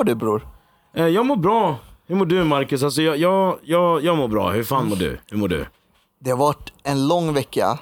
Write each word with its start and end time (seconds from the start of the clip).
mår 0.00 0.04
du 0.04 0.14
bror? 0.14 0.46
Eh, 0.96 1.06
jag 1.06 1.26
mår 1.26 1.36
bra. 1.36 1.76
Hur 2.06 2.16
mår 2.16 2.26
du 2.26 2.44
Marcus? 2.44 2.82
Alltså, 2.82 3.02
jag, 3.02 3.16
jag, 3.16 3.58
jag, 3.62 4.04
jag 4.04 4.16
mår 4.16 4.28
bra. 4.28 4.50
Hur 4.50 4.64
fan 4.64 4.88
mår 4.88 4.96
du? 4.96 5.18
Hur 5.30 5.36
mår 5.38 5.48
du? 5.48 5.66
Det 6.20 6.30
har 6.30 6.38
varit 6.38 6.72
en 6.82 7.08
lång 7.08 7.32
vecka, 7.34 7.78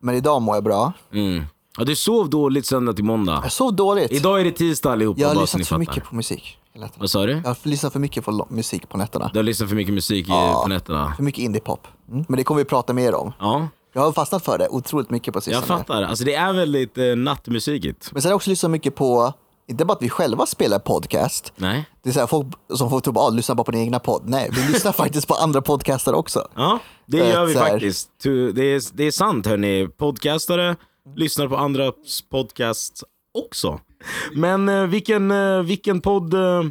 men 0.00 0.14
idag 0.14 0.42
mår 0.42 0.54
jag 0.56 0.64
bra. 0.64 0.92
Mm. 1.12 1.44
Ja, 1.78 1.84
du 1.84 1.96
sov 1.96 2.30
dåligt 2.30 2.66
söndag 2.66 2.92
till 2.92 3.04
måndag. 3.04 3.40
Jag 3.42 3.52
sov 3.52 3.76
dåligt. 3.76 4.12
Idag 4.12 4.40
är 4.40 4.44
det 4.44 4.50
tisdag 4.50 4.92
allihopa, 4.92 5.20
jag 5.20 5.28
har 5.28 5.34
lyssnat 5.40 5.66
för 5.68 5.78
mycket 5.78 6.04
på 6.04 6.14
musik. 6.14 6.58
Vad 6.96 7.10
sa 7.10 7.26
du? 7.26 7.32
Jag 7.32 7.42
har 7.42 7.68
lyssnat 7.68 7.92
för 7.92 8.00
mycket 8.00 8.24
på 8.24 8.46
musik 8.50 8.88
på 8.88 8.98
nätterna. 8.98 9.30
Du 9.32 9.38
har 9.38 9.44
lyssnat 9.44 9.68
för 9.68 9.76
mycket 9.76 9.94
musik 9.94 10.26
Ja. 10.28 10.60
på 10.62 10.68
nätterna? 10.68 11.12
För 11.16 11.22
mycket 11.22 11.42
indiepop. 11.44 11.86
Mm. 12.10 12.24
Men 12.28 12.36
det 12.36 12.44
kommer 12.44 12.58
vi 12.58 12.64
prata 12.64 12.92
mer 12.92 13.14
om. 13.14 13.32
Ja, 13.40 13.68
Jag 13.92 14.02
har 14.02 14.12
fastnat 14.12 14.44
för 14.44 14.58
det 14.58 14.68
otroligt 14.68 15.10
mycket 15.10 15.34
på 15.34 15.36
jag 15.38 15.42
sistone. 15.44 15.66
fattar. 15.66 16.02
Alltså 16.02 16.24
det 16.24 16.34
är 16.34 16.52
väldigt 16.52 16.98
eh, 16.98 17.04
nattmusikigt. 17.16 18.08
Men 18.12 18.22
sen 18.22 18.28
har 18.28 18.32
jag 18.32 18.36
också 18.36 18.50
lyssnat 18.50 18.70
mycket 18.72 18.94
på, 18.94 19.32
inte 19.68 19.84
bara 19.84 19.92
att 19.92 20.02
vi 20.02 20.08
själva 20.08 20.46
spelar 20.46 20.78
podcast. 20.78 21.52
Nej? 21.56 21.84
Det 22.02 22.08
är 22.08 22.12
så 22.12 22.20
här, 22.20 22.26
folk 22.26 22.46
som 22.74 22.90
får 22.90 23.00
tro 23.00 23.12
att 23.12 23.18
ah, 23.18 23.30
lyssna 23.30 23.54
bara 23.54 23.64
på 23.64 23.70
din 23.70 23.80
egna 23.80 23.98
podd. 23.98 24.22
Nej, 24.26 24.48
vi 24.52 24.72
lyssnar 24.72 24.92
faktiskt 25.02 25.28
på 25.28 25.34
andra 25.34 25.62
podcaster 25.62 26.14
också. 26.14 26.48
Ja, 26.54 26.78
det 27.06 27.16
gör 27.18 27.42
att 27.44 27.50
vi 27.50 27.54
här- 27.54 27.70
faktiskt. 27.70 28.10
Det 28.54 28.62
är, 28.62 28.96
det 28.96 29.04
är 29.04 29.10
sant 29.10 29.46
hörni. 29.46 29.88
Podcastare 29.96 30.76
lyssnar 31.16 31.48
på 31.48 31.56
andras 31.56 31.94
podcasts 32.30 33.04
också. 33.38 33.80
Men 34.34 34.68
eh, 34.68 34.82
vilken, 34.82 35.30
eh, 35.30 35.58
vilken 35.62 36.00
podd 36.00 36.34
eh, 36.34 36.62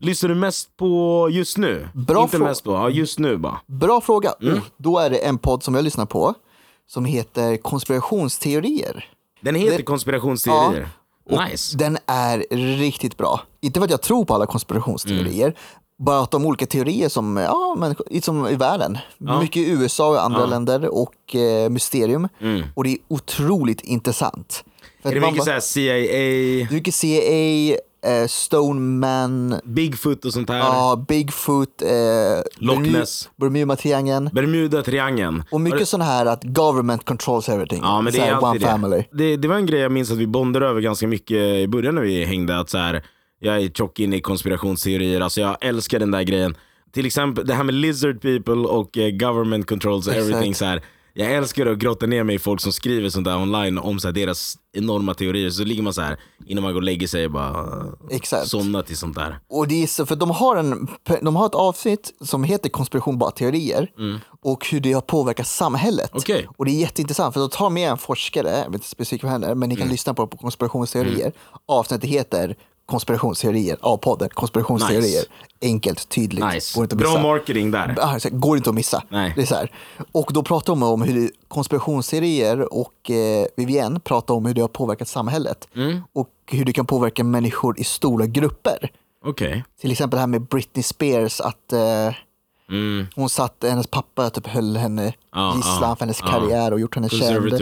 lyssnar 0.00 0.28
du 0.28 0.34
mest 0.34 0.76
på 0.76 1.28
just 1.32 1.58
nu? 1.58 1.88
Bra 1.94 2.22
Inte 2.22 2.38
mest 2.38 2.64
på, 2.64 2.70
ja 2.72 2.90
just 2.90 3.18
nu 3.18 3.36
bara. 3.36 3.60
Bra 3.66 4.00
fråga. 4.00 4.32
Mm. 4.42 4.60
Då 4.76 4.98
är 4.98 5.10
det 5.10 5.16
en 5.18 5.38
podd 5.38 5.62
som 5.62 5.74
jag 5.74 5.84
lyssnar 5.84 6.06
på 6.06 6.34
som 6.88 7.04
heter 7.04 7.56
Konspirationsteorier. 7.56 9.04
Den 9.40 9.54
heter 9.54 9.76
Det- 9.76 9.82
konspirationsteorier. 9.82 10.88
Nice. 11.30 11.76
Den 11.76 11.98
är 12.06 12.38
riktigt 12.78 13.16
bra. 13.16 13.40
Inte 13.60 13.80
för 13.80 13.84
att 13.84 13.90
jag 13.90 14.02
tror 14.02 14.24
på 14.24 14.34
alla 14.34 14.46
konspirationsteorier, 14.46 15.46
Mm. 15.46 15.56
bara 15.98 16.20
att 16.20 16.30
de 16.30 16.46
olika 16.46 16.66
teorier 16.66 17.08
som, 17.08 17.36
ja, 17.36 17.76
men, 17.78 18.22
som 18.22 18.46
i 18.48 18.54
världen. 18.54 18.98
Mycket 19.40 19.56
i 19.56 19.70
USA 19.70 20.08
och 20.08 20.24
andra 20.24 20.46
länder 20.46 20.88
och 20.94 21.34
eh, 21.36 21.70
mysterium. 21.70 22.28
Och 22.74 22.84
det 22.84 22.90
är 22.90 22.98
otroligt 23.08 23.80
intressant. 23.80 24.64
För 25.02 25.08
Mm. 25.12 25.22
Är 25.22 25.26
det 25.26 25.32
mycket 25.32 25.46
bara- 25.46 25.60
CIA, 25.60 25.94
Det 25.94 26.16
är 26.62 26.72
mycket 26.72 26.94
CIA, 26.94 27.76
eh, 28.06 28.26
Stoneman, 28.26 29.54
Bigfoot 29.64 30.24
och 30.24 30.32
sånt 30.32 30.50
här? 30.50 30.58
ja, 30.58 31.04
Bigfoot, 31.08 31.82
eh, 31.82 31.88
Loch 32.58 32.78
Ness. 32.78 33.28
Bermuda-triangeln. 33.36 34.30
Bermuda-triangeln. 34.32 35.42
Och 35.50 35.60
mycket 35.60 35.88
sån 35.88 36.00
här 36.00 36.26
att 36.26 36.44
government 36.44 37.04
controls 37.04 37.48
everything. 37.48 37.80
Ja, 37.82 38.00
men 38.00 38.12
det 38.12 38.18
Så 38.18 38.24
är 38.24 38.32
alltid 38.32 38.44
one 38.48 38.58
det. 38.58 38.66
family. 38.66 39.04
det. 39.12 39.36
Det 39.36 39.48
var 39.48 39.56
en 39.56 39.66
grej 39.66 39.80
jag 39.80 39.92
minns 39.92 40.10
att 40.10 40.18
vi 40.18 40.26
bondade 40.26 40.66
över 40.66 40.80
ganska 40.80 41.06
mycket 41.06 41.36
i 41.36 41.68
början 41.68 41.94
när 41.94 42.02
vi 42.02 42.24
hängde. 42.24 42.58
Att 42.58 42.70
så 42.70 42.78
här, 42.78 43.02
jag 43.40 43.56
är 43.62 43.68
tjock 43.68 44.00
inne 44.00 44.16
i 44.16 44.20
konspirationsteorier, 44.20 45.20
alltså 45.20 45.40
jag 45.40 45.56
älskar 45.60 45.98
den 45.98 46.10
där 46.10 46.22
grejen. 46.22 46.56
Till 46.92 47.06
exempel 47.06 47.46
det 47.46 47.54
här 47.54 47.64
med 47.64 47.74
lizard 47.74 48.20
people 48.22 48.54
och 48.54 48.98
eh, 48.98 49.10
government 49.10 49.66
controls 49.66 50.08
Exakt. 50.08 50.26
everything. 50.28 50.54
Så 50.54 50.64
här, 50.64 50.82
jag 51.18 51.32
älskar 51.34 51.66
att 51.66 51.78
grotta 51.78 52.06
ner 52.06 52.24
mig 52.24 52.34
i 52.34 52.38
folk 52.38 52.60
som 52.60 52.72
skriver 52.72 53.08
sånt 53.08 53.24
där 53.24 53.36
online 53.36 53.78
om 53.78 54.00
så 54.00 54.10
deras 54.10 54.56
enorma 54.72 55.14
teorier. 55.14 55.50
Så 55.50 55.64
ligger 55.64 55.82
man 55.82 55.92
så 55.92 56.00
här 56.02 56.16
innan 56.46 56.64
man 56.64 56.72
går 56.72 56.80
och 56.80 56.84
lägger 56.84 57.06
sig 57.06 57.24
och 57.24 57.30
bara 57.30 57.84
Exakt. 58.10 58.48
somnar 58.48 58.82
till 58.82 58.96
sånt 58.96 59.14
där. 59.16 59.38
Och 59.48 59.68
det 59.68 59.82
är 59.82 59.86
så, 59.86 60.06
för 60.06 60.16
de 60.16 60.30
har, 60.30 60.56
en, 60.56 60.88
de 61.22 61.36
har 61.36 61.46
ett 61.46 61.54
avsnitt 61.54 62.12
som 62.20 62.44
heter 62.44 62.68
konspiration 62.68 63.18
bara 63.18 63.30
teorier 63.30 63.90
och 64.42 64.66
hur 64.70 64.80
det 64.80 64.92
har 64.92 65.00
påverkat 65.00 65.46
samhället. 65.46 66.10
Mm. 66.12 66.18
Okej. 66.20 66.48
Och 66.56 66.64
det 66.64 66.70
är 66.70 66.80
jätteintressant 66.80 67.34
för 67.34 67.40
de 67.40 67.50
tar 67.50 67.70
med 67.70 67.90
en 67.90 67.98
forskare, 67.98 68.50
jag 68.50 68.64
vet 68.64 68.74
inte 68.74 68.88
specifikt 68.88 69.24
vad 69.24 69.32
händer, 69.32 69.54
men 69.54 69.68
ni 69.68 69.74
kan 69.74 69.82
Mm. 69.82 69.92
lyssna 69.92 70.14
på, 70.14 70.26
på 70.26 70.36
konspirationsteorier. 70.36 71.32
Avsnittet 71.68 72.10
heter 72.10 72.56
konspirationsteorier 72.86 73.76
av 73.80 73.96
podden, 73.96 74.28
konspirationsteorier. 74.34 75.00
Nice. 75.02 75.26
Enkelt, 75.62 76.08
tydligt, 76.08 76.44
Nice. 76.44 76.74
går 76.78 76.84
inte 76.84 76.94
att 76.94 76.98
Bra 76.98 77.08
missa. 77.10 77.22
marketing 77.22 77.70
där. 77.70 77.96
Ah, 78.00 78.18
går 78.30 78.56
inte 78.56 78.70
att 78.70 78.76
missa. 78.76 79.02
Nej. 79.08 79.32
Det 79.36 79.42
är 79.42 79.46
så 79.46 79.54
här. 79.54 79.72
Och 80.12 80.30
då 80.32 80.42
pratar 80.42 80.72
de 80.72 80.82
om 80.82 81.02
hur 81.02 81.30
konspirationsteorier 81.48 82.74
och 82.74 83.10
eh, 83.10 83.46
Vivienne 83.56 84.00
pratar 84.00 84.34
om 84.34 84.46
hur 84.46 84.54
det 84.54 84.60
har 84.60 84.68
påverkat 84.68 85.08
samhället. 85.08 85.68
Mm. 85.76 86.00
Och 86.12 86.28
hur 86.50 86.64
det 86.64 86.72
kan 86.72 86.86
påverka 86.86 87.24
människor 87.24 87.80
i 87.80 87.84
stora 87.84 88.26
grupper. 88.26 88.90
Okej. 89.24 89.64
Till 89.80 89.92
exempel 89.92 90.16
det 90.16 90.20
här 90.20 90.26
med 90.26 90.42
Britney 90.42 90.82
Spears, 90.82 91.40
att 91.40 91.72
eh, 91.72 92.14
Mm. 92.70 93.06
hon 93.14 93.28
satt, 93.28 93.56
hennes 93.68 93.86
pappa 93.86 94.30
typ 94.30 94.46
höll 94.46 94.76
henne 94.76 95.04
gisslan 95.04 95.62
ja, 95.82 95.96
för 95.98 96.00
hennes 96.00 96.20
ja. 96.20 96.26
karriär 96.26 96.72
och 96.72 96.80
gjort 96.80 96.94
henne 96.94 97.08
känd. 97.08 97.52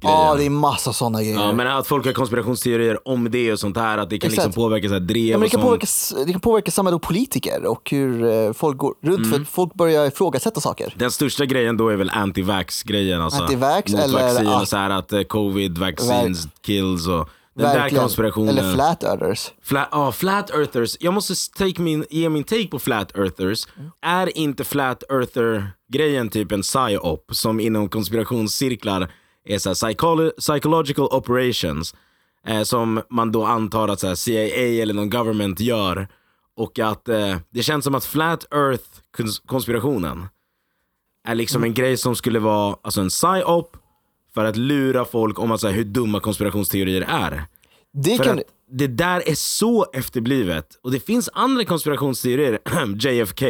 Ja, 0.00 0.34
det 0.38 0.44
är 0.46 0.50
massa 0.50 0.92
sådana 0.92 1.22
grejer. 1.22 1.34
Ja, 1.40 1.52
men 1.52 1.66
att 1.66 1.86
folk 1.86 2.06
har 2.06 2.12
konspirationsteorier 2.12 3.08
om 3.08 3.30
det 3.30 3.52
och 3.52 3.58
sånt 3.58 3.76
här, 3.76 3.98
att 3.98 4.10
det 4.10 4.18
kan 4.18 4.28
liksom 4.30 4.42
Exakt. 4.42 4.54
påverka 4.56 4.88
så 4.88 4.92
här 4.94 5.00
drev 5.00 5.26
Ja, 5.26 5.38
men 5.38 5.44
det, 5.44 5.50
kan 5.50 5.60
påverka, 5.60 5.86
det 6.26 6.32
kan 6.32 6.40
påverka 6.40 6.70
samhället 6.70 6.96
och 6.96 7.02
politiker 7.02 7.64
och 7.66 7.90
hur 7.90 8.24
eh, 8.46 8.52
folk 8.52 8.78
går 8.78 8.94
runt 9.02 9.18
Mm. 9.18 9.30
för 9.32 9.40
att 9.40 9.48
folk 9.48 9.74
börjar 9.74 10.06
ifrågasätta 10.06 10.60
saker. 10.60 10.94
Den 10.98 11.10
största 11.10 11.44
grejen 11.46 11.76
då 11.76 11.88
är 11.88 11.96
väl 11.96 12.10
anti-vax-grejen. 12.10 13.20
Alltså, 13.22 13.42
Anti-vax 13.42 13.94
eller 14.04 14.22
vaccin 14.22 14.48
att- 14.48 14.68
så 14.68 14.76
här 14.76 14.90
att 14.90 15.12
eh, 15.12 15.22
covid 15.22 15.78
vaccines 15.78 16.48
kills 16.66 17.08
och 17.08 17.28
den 17.54 17.66
där 17.66 17.78
Verkligen. 17.78 18.02
konspirationen. 18.02 18.58
Eller 18.58 18.74
flat 18.74 19.04
earthers. 19.04 19.52
Flat, 19.62 19.88
ja, 19.92 20.12
flat 20.12 20.50
earthers. 20.50 20.96
Jag 21.00 21.14
måste 21.14 21.34
take 21.58 21.80
min, 21.82 22.04
ge 22.10 22.28
min 22.28 22.44
take 22.44 22.66
på 22.68 22.78
flat 22.78 23.16
earthers. 23.18 23.66
Är 24.02 24.38
inte 24.38 24.64
flat 24.64 25.02
earther-grejen 25.10 26.28
typ 26.28 26.52
en 26.52 26.62
psyop 26.62 27.30
som 27.32 27.60
inom 27.60 27.88
konspirationscirklar 27.88 29.12
är 29.44 29.58
så 29.58 29.70
psycholo- 29.70 30.32
psychological 30.38 31.04
operations 31.10 31.94
eh, 32.46 32.62
som 32.62 33.02
man 33.10 33.32
då 33.32 33.44
antar 33.44 33.88
att 33.88 34.00
så 34.00 34.06
här, 34.06 34.14
CIA 34.14 34.82
eller 34.82 34.94
någon 34.94 35.10
government 35.10 35.60
gör 35.60 36.08
och 36.56 36.78
att 36.78 37.08
eh, 37.08 37.36
det 37.50 37.62
känns 37.62 37.84
som 37.84 37.94
att 37.94 38.04
flat 38.04 38.44
earth-konspirationen 38.54 40.26
är 41.28 41.34
liksom 41.34 41.64
en 41.64 41.74
grej 41.74 41.96
som 41.96 42.16
skulle 42.16 42.38
vara 42.38 42.76
alltså 42.82 43.00
en 43.00 43.08
psyop 43.08 43.76
för 44.34 44.44
att 44.44 44.56
lura 44.56 45.04
folk 45.04 45.38
om 45.38 45.50
att, 45.52 45.60
så 45.60 45.66
här, 45.68 45.74
hur 45.74 45.84
dumma 45.84 46.20
konspirationsteorier 46.20 47.04
är. 47.08 47.44
Det 47.92 48.16
För 48.16 48.24
kan, 48.24 48.38
att 48.38 48.44
det 48.70 48.86
där 48.86 49.28
är 49.28 49.34
så 49.34 49.86
efterblivet. 49.92 50.66
Och 50.82 50.90
det 50.90 51.00
finns 51.00 51.30
andra 51.32 51.64
konspirationsteorier. 51.64 52.58
JFK, 52.98 53.46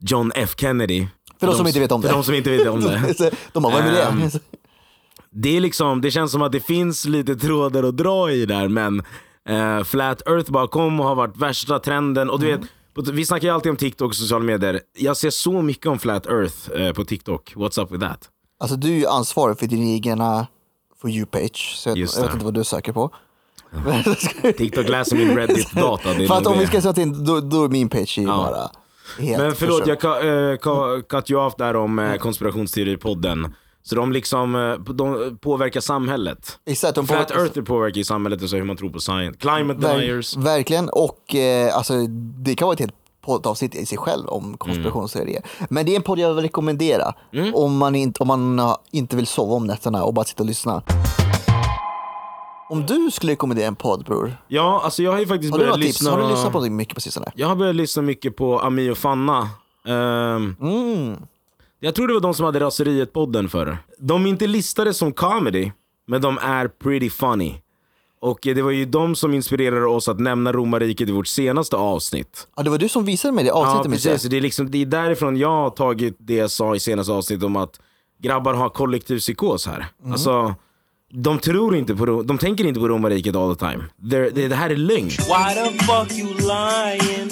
John 0.00 0.32
F 0.34 0.54
Kennedy. 0.56 1.06
För 1.40 1.46
de 1.46 1.56
som 1.56 1.66
inte 1.66 1.80
vet 1.80 1.92
om 1.92 2.02
för 2.02 2.08
det. 2.08 2.14
de 2.14 2.24
som 2.24 2.34
inte 2.34 2.50
vet 2.50 2.68
om 2.68 2.80
det. 2.80 3.14
De 3.52 3.62
bara, 3.62 3.72
vad 3.72 3.82
är 3.82 4.08
Ehm, 4.08 4.20
det? 4.20 4.40
Det, 5.30 5.56
är 5.56 5.60
liksom, 5.60 6.00
det 6.00 6.10
känns 6.10 6.32
som 6.32 6.42
att 6.42 6.52
det 6.52 6.60
finns 6.60 7.04
lite 7.04 7.36
trådar 7.36 7.82
att 7.82 7.96
dra 7.96 8.30
i 8.30 8.46
där 8.46 8.68
men 8.68 9.02
eh, 9.48 9.84
Flat 9.84 10.28
Earth 10.28 10.50
bara 10.52 10.68
kom 10.68 11.00
och 11.00 11.06
har 11.06 11.14
varit 11.14 11.36
värsta 11.36 11.78
trenden. 11.78 12.30
Och 12.30 12.40
du 12.40 12.48
Mm. 12.50 12.60
vet, 12.96 13.08
vi 13.08 13.26
snackar 13.26 13.48
ju 13.48 13.54
alltid 13.54 13.70
om 13.70 13.76
TikTok 13.76 14.08
och 14.08 14.14
sociala 14.16 14.44
medier. 14.44 14.80
Jag 14.98 15.16
ser 15.16 15.30
så 15.30 15.62
mycket 15.62 15.86
om 15.86 15.98
Flat 15.98 16.26
Earth 16.26 16.70
eh, 16.80 16.92
på 16.92 17.04
TikTok. 17.04 17.52
What's 17.54 17.82
up 17.82 17.92
with 17.92 18.00
that? 18.06 18.28
Alltså 18.62 18.76
du 18.76 18.88
är 18.88 18.96
ju 18.98 19.06
ansvarig 19.06 19.58
för 19.58 19.66
din 19.66 19.88
egna 19.94 20.46
For 21.00 21.10
You-page, 21.10 21.74
så 21.76 21.88
jag, 21.88 21.98
Just 21.98 22.16
jag 22.16 22.22
vet 22.24 22.32
inte 22.32 22.44
vad 22.44 22.54
du 22.54 22.64
söker 22.64 22.92
på. 22.92 23.10
TikTok 24.58 24.88
läser 24.88 25.16
min 25.16 25.36
Reddit-data. 25.38 26.26
För 26.26 26.34
att 26.34 26.46
om 26.46 26.58
vi 26.58 26.66
ska 26.66 26.80
sätta 26.80 27.02
in, 27.02 27.24
då, 27.24 27.40
då 27.40 27.64
är 27.64 27.68
min 27.68 27.88
page 27.88 28.18
ju 28.18 28.24
Ja. 28.24 28.36
bara 28.36 28.70
helt 29.26 29.42
Men 29.42 29.54
förlåt, 29.54 29.78
förstörd. 29.86 29.98
jag 30.02 30.50
eh, 30.52 30.56
ka- 30.56 31.02
cut 31.02 31.30
you 31.30 31.46
off 31.46 31.54
där 31.58 31.76
om 31.76 31.98
eh, 31.98 32.14
konspirationsteorier-podden. 32.14 33.52
Så 33.82 33.94
de 33.94 34.12
liksom 34.12 34.54
eh, 34.54 34.94
de 34.94 35.38
påverkar 35.40 35.80
samhället. 35.80 36.58
Exakt, 36.66 36.94
de 36.94 37.06
Flat 37.06 37.28
påverkar- 37.28 37.42
Earther 37.44 37.62
påverkar 37.62 37.98
ju 37.98 38.04
samhället 38.04 38.42
och 38.42 38.50
så 38.50 38.56
hur 38.56 38.64
man 38.64 38.76
tror 38.76 38.90
på 38.90 39.00
science. 39.00 39.38
Climate 39.38 39.80
Ver- 39.80 39.92
deniers. 39.98 40.36
Verkligen, 40.36 40.88
och 40.88 41.34
eh, 41.34 41.76
alltså, 41.76 41.94
det 42.44 42.54
kan 42.54 42.66
vara 42.66 42.72
ett 42.74 42.80
helt 42.80 42.94
poddavsnitt 43.22 43.74
i 43.74 43.86
sig 43.86 43.98
själv 43.98 44.28
om 44.28 44.56
konspirationsteorier. 44.58 45.42
Men 45.70 45.86
det 45.86 45.92
är 45.92 45.96
en 45.96 46.02
podd 46.02 46.18
jag 46.18 46.34
vill 46.34 46.42
rekommendera 46.42 47.14
Mm. 47.32 47.54
om, 47.54 47.76
man 47.78 47.94
inte, 47.94 48.22
om 48.22 48.28
man 48.28 48.60
uh, 48.60 48.74
inte 48.90 49.16
vill 49.16 49.26
sova 49.26 49.54
om 49.54 49.66
nätterna 49.66 50.04
och 50.04 50.14
bara 50.14 50.24
sitta 50.24 50.42
och 50.42 50.46
lyssna. 50.48 50.82
Om 52.70 52.86
du 52.86 53.10
skulle 53.10 53.32
rekommendera 53.32 53.66
en 53.66 53.74
podd 53.76 54.04
bror, 54.04 54.36
Ja, 54.48 54.80
alltså 54.84 55.02
jag 55.02 55.12
har 55.12 55.18
ju 55.18 55.26
faktiskt 55.26 55.52
har 55.52 55.58
börjat 55.58 55.78
lyssna. 55.78 56.10
Har 56.10 56.22
du 56.22 56.28
lyssnat 56.28 56.52
på 56.52 56.60
det 56.60 56.70
mycket 56.70 56.94
på 56.94 57.00
sistone? 57.00 57.26
Jag 57.34 57.48
har 57.48 57.56
börjat 57.56 57.74
lyssna 57.76 58.02
mycket 58.02 58.36
på 58.36 58.60
Ami 58.60 58.90
och 58.90 58.98
Fanna. 58.98 59.48
Ehm, 59.86 60.56
Mm. 60.60 61.16
Jag 61.80 61.94
tror 61.94 62.08
det 62.08 62.14
var 62.14 62.20
de 62.20 62.34
som 62.34 62.46
hade 62.46 62.60
Raseriet-podden 62.60 63.48
förr. 63.48 63.78
De 63.98 64.24
är 64.26 64.30
inte 64.30 64.46
listade 64.46 64.94
som 64.94 65.12
comedy, 65.12 65.70
men 66.06 66.22
de 66.22 66.38
är 66.38 66.68
pretty 66.68 67.10
funny. 67.10 67.54
Och 68.22 68.38
det 68.42 68.62
var 68.62 68.70
ju 68.70 68.84
de 68.84 69.14
som 69.16 69.34
inspirerade 69.34 69.86
oss 69.86 70.08
att 70.08 70.20
nämna 70.20 70.52
romarriket 70.52 71.08
i 71.08 71.12
vårt 71.12 71.26
senaste 71.26 71.76
avsnitt. 71.76 72.46
Ja, 72.56 72.62
det 72.62 72.70
var 72.70 72.78
du 72.78 72.88
som 72.88 73.04
visade 73.04 73.34
mig 73.34 73.44
det 73.44 73.48
Ja, 73.48 73.54
avsnittet. 73.54 74.04
jag. 74.04 74.12
precis. 74.14 74.30
Det 74.30 74.36
är, 74.36 74.40
liksom, 74.40 74.70
det 74.70 74.82
är 74.82 74.86
därifrån 74.86 75.36
jag 75.36 75.48
har 75.48 75.70
tagit 75.70 76.16
det 76.18 76.34
jag 76.34 76.50
sa 76.50 76.74
i 76.76 76.80
senaste 76.80 77.12
avsnittet 77.12 77.44
om 77.44 77.56
att 77.56 77.80
grabbar 78.22 78.54
har 78.54 78.68
kollektiv 78.68 79.18
psykos 79.18 79.66
här. 79.66 79.86
Mm. 80.00 80.12
Alltså, 80.12 80.54
de 81.12 81.38
tror 81.38 81.76
inte 81.76 81.94
på, 81.94 82.22
de 82.22 82.38
tänker 82.38 82.66
inte 82.66 82.80
på 82.80 82.88
romarriket 82.88 83.36
all 83.36 83.56
the 83.56 83.66
time. 83.70 83.84
They're- 84.02 84.30
Det, 84.34 84.48
det 84.48 84.56
här 84.56 84.70
är 84.70 84.76
lögn. 84.76 85.08
Why 85.08 85.54
the 85.54 85.84
fuck 85.84 86.12
you 86.18 86.28
lying? 86.34 87.28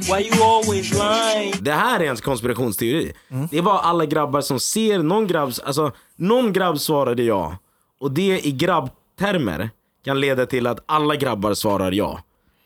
Why 0.00 0.28
you 0.28 0.42
always 0.44 0.92
lying? 0.92 1.54
Det 1.60 1.72
här 1.72 2.00
är 2.00 2.04
en 2.10 2.16
konspirationsteori. 2.16 3.12
Det 3.50 3.60
var 3.60 3.78
alla 3.78 4.06
grabbar 4.06 4.40
som 4.40 4.60
ser 4.60 4.98
någon 4.98 5.26
grabbs, 5.26 5.58
alltså 5.58 5.92
någon 6.16 6.52
grabb 6.52 6.80
svarade 6.80 7.22
ja. 7.22 7.56
Och 8.00 8.10
det 8.10 8.46
i 8.46 8.52
grabbtermer 8.52 9.70
kan 10.04 10.20
leda 10.20 10.46
till 10.46 10.66
att 10.66 10.78
alla 10.86 11.16
grabbar 11.16 11.54
svarar 11.54 11.92
ja. 11.92 12.18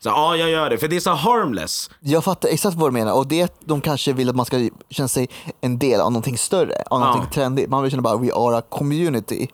Så 0.03 0.09
ja, 0.09 0.35
jag 0.35 0.49
gör 0.49 0.69
det, 0.69 0.77
för 0.77 0.87
det 0.87 0.95
är 0.95 0.99
så 0.99 1.11
harmless. 1.11 1.89
Jag 1.99 2.23
fattar 2.23 2.49
exakt 2.49 2.77
vad 2.77 2.89
du 2.89 2.93
menar 2.93 3.13
och 3.13 3.27
det 3.27 3.41
är 3.41 3.45
att 3.45 3.59
de 3.65 3.81
kanske 3.81 4.13
vill 4.13 4.29
att 4.29 4.35
man 4.35 4.45
ska 4.45 4.69
känna 4.89 5.07
sig 5.07 5.29
en 5.61 5.79
del 5.79 6.01
av 6.01 6.11
någonting 6.11 6.37
större, 6.37 6.83
av 6.89 6.99
någonting 6.99 7.31
trendigt. 7.31 7.69
Man 7.69 7.81
vill 7.83 7.91
känna 7.91 8.01
bara 8.01 8.17
we 8.17 8.33
are 8.33 8.57
a 8.57 8.61
community. 8.69 9.47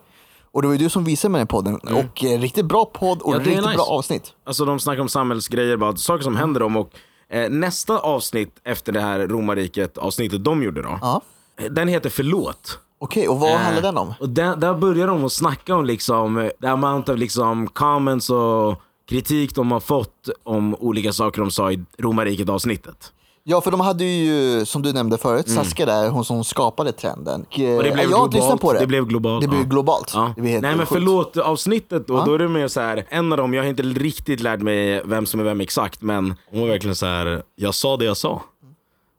Och 0.52 0.62
det 0.62 0.68
var 0.68 0.74
ju 0.76 0.78
du 0.80 0.90
som 0.90 1.04
visade 1.04 1.32
mig 1.32 1.40
den 1.40 1.48
podden 1.48 1.76
och 1.76 2.24
eh, 2.24 2.40
riktigt 2.40 2.66
bra 2.66 2.86
podd 2.86 3.22
och 3.22 3.34
Mm. 3.34 3.44
Ja, 3.46 3.50
riktigt 3.50 3.66
nice. 3.66 3.76
bra 3.76 3.86
avsnitt. 3.86 4.34
Alltså 4.46 4.66
de 4.66 4.80
snackar 4.80 5.02
om 5.02 5.10
samhällsgrejer, 5.10 5.78
bara 5.78 5.96
saker 5.96 6.24
som 6.24 6.36
händer 6.36 6.60
dem. 6.60 6.76
Och 6.78 6.90
eh, 7.30 7.50
nästa 7.50 7.98
avsnitt 8.00 8.56
efter 8.64 8.92
det 8.92 9.02
här 9.02 9.20
romarriket 9.28 9.98
avsnittet 9.98 10.44
de 10.44 10.64
gjorde 10.64 10.82
då, 10.82 11.00
Ja. 11.02 11.22
eh, 11.60 11.66
den 11.72 11.88
heter 11.88 12.10
Förlåt. 12.10 12.80
Okej, 13.00 13.28
och 13.28 13.40
vad 13.40 13.52
Eh, 13.52 13.58
handlar 13.58 13.82
den 13.82 13.98
om? 13.98 14.14
Och 14.20 14.30
där, 14.30 14.56
där 14.56 14.74
börjar 14.74 15.08
de 15.08 15.26
att 15.26 15.34
snacka 15.34 15.76
om 15.76 15.86
liksom, 15.86 16.38
eh, 16.38 16.50
the 16.62 16.68
amount 16.68 17.12
of 17.12 17.18
liksom 17.20 17.68
comments 17.68 18.30
och 18.30 18.76
kritik 19.10 19.56
de 19.56 19.72
har 19.72 19.80
fått 19.80 20.30
om 20.44 20.76
olika 20.76 21.14
saker 21.14 21.42
de 21.42 21.52
sa 21.52 21.72
i 21.72 21.84
romarriket 22.00 22.50
avsnittet. 22.50 23.12
Ja, 23.48 23.62
för 23.62 23.72
de 23.72 23.80
hade 23.80 24.04
ju, 24.04 24.66
som 24.66 24.82
du 24.82 24.94
nämnde 24.94 25.18
förut, 25.18 25.50
Saskia 25.50 25.86
där, 25.86 26.10
hon 26.10 26.26
som 26.26 26.44
skapade 26.44 26.92
trenden. 26.92 27.46
Och, 27.52 27.60
Mm. 27.60 27.78
Och 27.78 27.84
det 27.84 27.92
blev 27.92 28.10
jag 28.12 28.34
lyssnat 28.34 28.48
globalt. 28.50 28.62
på 28.62 28.74
det. 28.74 28.80
Det 28.80 28.88
blev 28.88 29.06
globalt. 29.06 29.42
Det 29.42 29.48
blev 29.48 29.62
ja. 29.62 29.68
globalt. 29.68 30.12
Ja. 30.14 30.34
Det 30.36 30.42
blev 30.42 30.62
Nej 30.62 30.72
men 30.76 30.80
sjukt. 30.80 30.92
förlåt 30.92 31.38
avsnittet 31.38 32.08
då, 32.08 32.14
Ja. 32.14 32.24
då 32.26 32.34
är 32.34 32.38
det 32.40 32.48
mer 32.48 32.68
så 32.68 32.80
här, 32.82 33.06
en 33.10 33.32
av 33.32 33.38
dem, 33.38 33.54
jag 33.54 33.64
har 33.64 33.70
inte 33.70 33.84
riktigt 33.84 34.40
lärt 34.40 34.60
mig 34.62 35.02
vem 35.06 35.26
som 35.26 35.40
är 35.40 35.44
vem 35.44 35.62
exakt, 35.62 36.02
men 36.02 36.36
hon 36.52 36.62
var 36.62 36.68
verkligen 36.68 36.96
så 36.96 37.06
här, 37.06 37.44
jag 37.56 37.74
sa 37.74 37.98
det 37.98 38.06
jag 38.06 38.18
sa. 38.18 38.42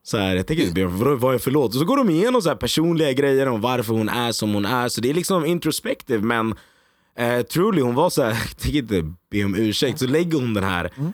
Så 0.07 0.19
här, 0.19 0.37
jag 0.37 0.47
tänker, 0.47 0.87
vadå, 0.87 1.15
vad 1.17 1.35
är 1.35 1.39
förlåt? 1.39 1.69
Och 1.75 1.81
så 1.81 1.85
går 1.85 1.97
de 1.97 2.11
igenom 2.11 2.43
så 2.43 2.49
här 2.49 2.57
personliga 2.57 3.13
grejer 3.13 3.49
om 3.49 3.61
varför 3.61 3.93
hon 3.95 4.09
är 4.09 4.33
som 4.33 4.55
hon 4.55 4.65
är, 4.65 4.89
så 4.89 5.01
det 5.01 5.11
är 5.11 5.15
liksom 5.15 5.45
introspective 5.47 6.23
men 6.25 6.55
eh, 7.19 7.43
truly 7.43 7.83
hon 7.83 7.95
var 7.95 8.11
så 8.11 8.23
här, 8.23 8.31
jag 8.49 8.59
tänker 8.59 8.79
inte 8.79 9.13
be 9.31 9.45
om 9.45 9.55
ursäkt, 9.55 9.99
så 9.99 10.07
lägger 10.07 10.39
hon 10.39 10.55
den 10.55 10.65
här 10.65 10.91
Mm. 10.99 11.13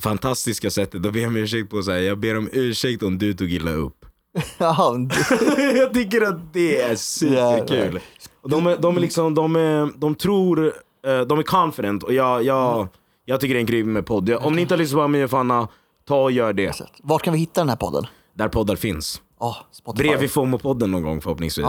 fantastiska 0.00 0.70
sättet 0.70 1.06
att 1.06 1.12
be 1.12 1.26
om 1.26 1.36
ursäkt 1.36 1.70
på 1.70 1.82
så 1.82 1.90
här, 1.90 1.98
jag 1.98 2.18
ber 2.18 2.36
om 2.38 2.48
ursäkt 2.52 3.02
om 3.02 3.18
du 3.18 3.34
tog 3.34 3.52
illa 3.52 3.70
upp. 3.70 4.04
Jag 4.58 5.94
tycker 5.94 6.20
att 6.22 6.52
det 6.52 6.80
är 6.82 6.96
superkul. 6.96 8.00
De, 8.48 8.66
är, 8.66 8.76
de 8.76 8.96
är 8.96 9.00
liksom, 9.00 9.34
de, 9.34 9.56
är, 9.56 9.90
de 9.98 10.14
tror, 10.14 10.66
eh, 11.06 11.20
de 11.20 11.38
är 11.38 11.42
confident 11.42 12.02
och 12.02 12.14
jag, 12.14 12.42
jag, 12.42 12.88
jag 13.24 13.40
tycker 13.40 13.54
det 13.54 13.58
är 13.58 13.60
en 13.60 13.66
grym 13.66 14.04
podd. 14.04 14.30
Om 14.30 14.54
ni 14.56 14.62
inte 14.62 14.74
har 14.74 14.78
lyssnat 14.78 15.02
på 15.02 15.08
mig 15.08 15.24
och 15.24 15.30
Fanna, 15.30 15.68
ta 16.08 16.22
och 16.22 16.32
gör 16.32 16.52
det. 16.52 16.80
Vart 17.02 17.22
kan 17.22 17.32
vi 17.32 17.38
hitta 17.38 17.60
den 17.60 17.68
här 17.68 17.76
podden? 17.76 18.06
Där 18.36 18.48
poddar 18.48 18.76
finns. 18.76 19.22
Oh, 19.38 19.56
Spotify. 19.72 20.08
Bredvid 20.08 20.30
FOMO-podden 20.30 20.86
någon 20.86 21.02
gång 21.02 21.20
förhoppningsvis. 21.20 21.66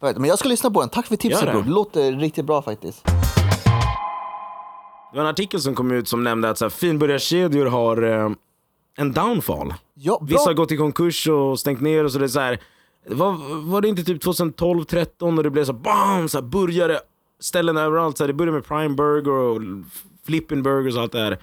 Ja, 0.00 0.12
men 0.16 0.24
jag 0.24 0.38
ska 0.38 0.48
lyssna 0.48 0.70
på 0.70 0.80
den. 0.80 0.88
Tack 0.88 1.06
för 1.06 1.16
tipset 1.16 1.52
bror. 1.52 1.62
Det 1.62 1.70
låter 1.70 2.12
riktigt 2.12 2.44
bra 2.44 2.62
faktiskt. 2.62 3.04
Det 5.12 5.16
var 5.16 5.20
en 5.20 5.26
artikel 5.26 5.60
som 5.60 5.74
kom 5.74 5.92
ut 5.92 6.08
som 6.08 6.24
nämnde 6.24 6.50
att 6.50 6.58
så 6.58 6.64
här, 6.64 6.70
finbörjarkedjor 6.70 7.66
har 7.66 8.02
eh, 8.02 8.30
en 8.96 9.12
downfall. 9.12 9.74
Ja, 9.94 10.18
bra. 10.18 10.26
Vissa 10.26 10.50
har 10.50 10.54
gått 10.54 10.72
i 10.72 10.76
konkurs 10.76 11.28
och 11.28 11.60
stängt 11.60 11.80
ner 11.80 12.04
och 12.04 12.12
så 12.12 12.18
det 12.18 12.24
är 12.24 12.28
så 12.28 12.40
här. 12.40 12.60
Var, 13.06 13.60
var 13.70 13.80
det 13.80 13.88
inte 13.88 14.04
typ 14.04 14.22
2012, 14.22 14.84
13 14.84 15.38
och 15.38 15.44
det 15.44 15.50
blev 15.50 15.64
så 15.64 15.72
här, 15.72 15.78
bam, 15.78 16.28
så 16.28 16.38
här 16.38 16.42
burgare, 16.42 16.98
ställen 17.40 17.76
överallt. 17.76 18.18
Så 18.18 18.24
här, 18.24 18.28
det 18.28 18.34
började 18.34 18.52
med 18.56 18.66
Prime 18.66 18.94
Burger 18.94 19.30
och 19.32 19.62
Flippin 20.26 20.62
Burgers 20.62 20.96
och 20.96 21.02
allt 21.02 21.12
det 21.12 21.18
här. 21.20 21.38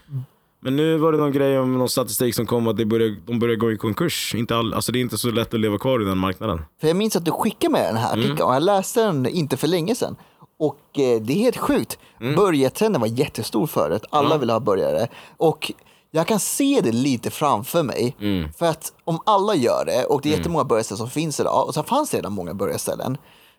Men 0.61 0.75
nu 0.75 0.97
var 0.97 1.11
det 1.11 1.17
någon 1.17 1.31
grej 1.31 1.59
om 1.59 1.77
någon 1.77 1.89
statistik 1.89 2.35
som 2.35 2.45
kom 2.45 2.67
att 2.67 2.77
det 2.77 2.85
började, 2.85 3.15
de 3.25 3.39
började 3.39 3.59
gå 3.59 3.71
i 3.71 3.77
konkurs. 3.77 4.35
Inte 4.35 4.55
all, 4.55 4.73
alltså 4.73 4.91
det 4.91 4.99
är 4.99 5.01
inte 5.01 5.17
så 5.17 5.31
lätt 5.31 5.53
att 5.53 5.59
leva 5.59 5.77
kvar 5.77 6.01
i 6.01 6.05
den 6.05 6.17
marknaden. 6.17 6.61
För 6.81 6.87
jag 6.87 6.97
minns 6.97 7.15
att 7.15 7.25
du 7.25 7.31
skickade 7.31 7.71
med 7.71 7.85
den 7.85 7.97
här 7.97 8.13
Mm. 8.13 8.19
artikeln 8.25 8.47
och 8.47 8.55
jag 8.55 8.63
läste 8.63 9.03
den 9.03 9.25
inte 9.25 9.57
för 9.57 9.67
länge 9.67 9.95
sedan. 9.95 10.15
Och 10.59 10.99
eh, 10.99 11.21
det 11.21 11.33
är 11.33 11.37
helt 11.37 11.57
sjukt. 11.57 11.97
Mm. 12.21 12.35
Burgartrenden 12.35 13.01
var 13.01 13.07
jättestor 13.07 13.67
förut. 13.67 14.03
Alla 14.09 14.37
ville 14.37 14.53
ha 14.53 14.59
burgare. 14.59 15.07
Och 15.37 15.71
jag 16.11 16.27
kan 16.27 16.39
se 16.39 16.81
det 16.83 16.91
lite 16.91 17.29
framför 17.29 17.83
mig. 17.83 18.15
Mm. 18.21 18.53
För 18.53 18.65
att 18.65 18.93
om 19.03 19.19
alla 19.25 19.55
gör 19.55 19.85
det 19.85 20.05
och 20.05 20.21
det 20.21 20.33
är 20.33 20.37
jättemånga 20.37 20.63
burgarställen 20.63 20.97
som 20.97 21.09
finns 21.09 21.39
idag 21.39 21.67
och 21.67 21.73
så 21.73 21.83
fanns 21.83 22.09
det 22.09 22.17
redan 22.17 22.33
många 22.33 22.53
burgarställen. 22.53 23.17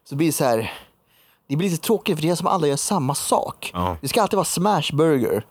Så 0.08 0.16
blir 0.16 0.26
det 0.26 0.32
så 0.32 0.44
här. 0.44 0.72
Det 1.48 1.56
blir 1.56 1.70
lite 1.70 1.82
tråkigt 1.82 2.16
för 2.16 2.22
det 2.22 2.30
är 2.30 2.34
som 2.34 2.46
alla 2.46 2.66
gör 2.66 2.76
samma 2.76 3.14
sak. 3.14 3.70
Ja. 3.74 3.96
Det 4.00 4.08
ska 4.08 4.22
alltid 4.22 4.36
vara 4.36 4.44
smash 4.44 4.92
burger. 4.92 5.44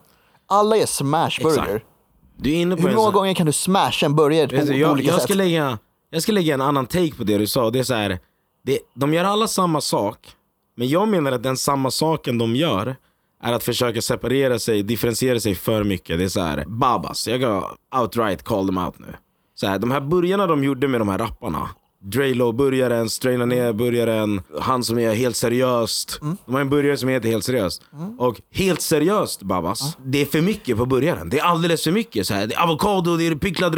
Alla 0.50 0.78
gör 0.78 0.86
smash 0.86 1.30
burger. 1.42 1.62
Exakt. 1.62 1.86
Du 2.38 2.51
är 2.51 2.56
inne 2.56 2.75
på 2.75 2.88
Hur 2.88 2.96
många 2.96 3.12
gånger 3.12 3.34
kan 3.34 3.46
du 3.46 3.51
smasha 3.51 4.06
en 4.06 4.16
burgare 4.16 4.48
på, 4.48 4.66
på 4.68 4.74
jag, 4.74 4.92
olika 4.92 5.07
jag, 5.07 5.16
sätt? 5.16 5.24
ska 5.24 5.34
lägga, 5.34 5.78
jag 6.10 6.22
ska 6.22 6.31
lägga 6.31 6.54
en 6.54 6.62
annan 6.62 6.86
take 6.86 7.16
på 7.16 7.24
det 7.24 7.38
du 7.38 7.48
sa. 7.48 7.69
Det 7.69 7.80
är 7.80 7.84
så 7.84 7.94
här, 7.94 8.19
det, 8.66 8.80
de 8.96 9.13
gör 9.13 9.24
alla 9.25 9.48
samma 9.48 9.81
sak, 9.81 10.18
men 10.78 10.88
jag 10.88 11.07
menar 11.07 11.31
att 11.31 11.44
den 11.44 11.57
samma 11.57 11.92
saken 11.92 12.38
de 12.38 12.56
gör 12.56 12.96
är 13.44 13.54
att 13.54 13.63
försöka 13.63 14.01
separera 14.01 14.60
sig, 14.60 14.84
differentiera 14.84 15.40
sig 15.40 15.56
för 15.56 15.84
mycket. 15.84 16.18
Det 16.18 16.24
är 16.24 16.30
så 16.30 16.42
här, 16.42 16.66
Babas, 16.68 17.28
jag 17.28 17.42
kan 17.42 17.63
outright 18.02 18.44
call 18.44 18.66
them 18.68 18.78
out 18.78 19.00
nu. 19.00 19.16
Så 19.56 19.68
här, 19.68 19.80
de 19.80 19.92
här 19.92 20.02
burgarna 20.02 20.48
de 20.48 20.63
gjorde 20.63 20.88
med 20.88 21.02
de 21.02 21.10
här 21.10 21.18
rapparna, 21.18 21.69
Draylo-burgaren, 22.01 23.10
Straina 23.10 23.46
ner-burgaren, 23.46 24.42
han 24.60 24.84
som 24.84 25.00
är 25.00 25.13
helt 25.13 25.36
seriöst. 25.36 26.19
De 26.46 26.54
har 26.54 26.62
en 26.62 26.69
burgare 26.69 26.98
som 26.98 27.10
heter 27.10 27.30
helt 27.30 27.44
seriöst. 27.46 27.81
Och 28.18 28.42
helt 28.54 28.81
seriöst 28.81 29.42
Babas, 29.44 29.98
det 30.06 30.22
är 30.22 30.25
för 30.25 30.42
mycket 30.42 30.78
på 30.78 30.86
burgaren. 30.86 31.30
Det 31.30 31.40
är 31.40 31.44
alldeles 31.44 31.84
för 31.84 31.92
mycket. 31.92 32.28
Så 32.28 32.34
här, 32.34 32.48
det 32.48 32.56
är 32.56 32.63
avokado, 32.63 33.18
det 33.18 33.28
är 33.28 33.36
picklad 33.36 33.75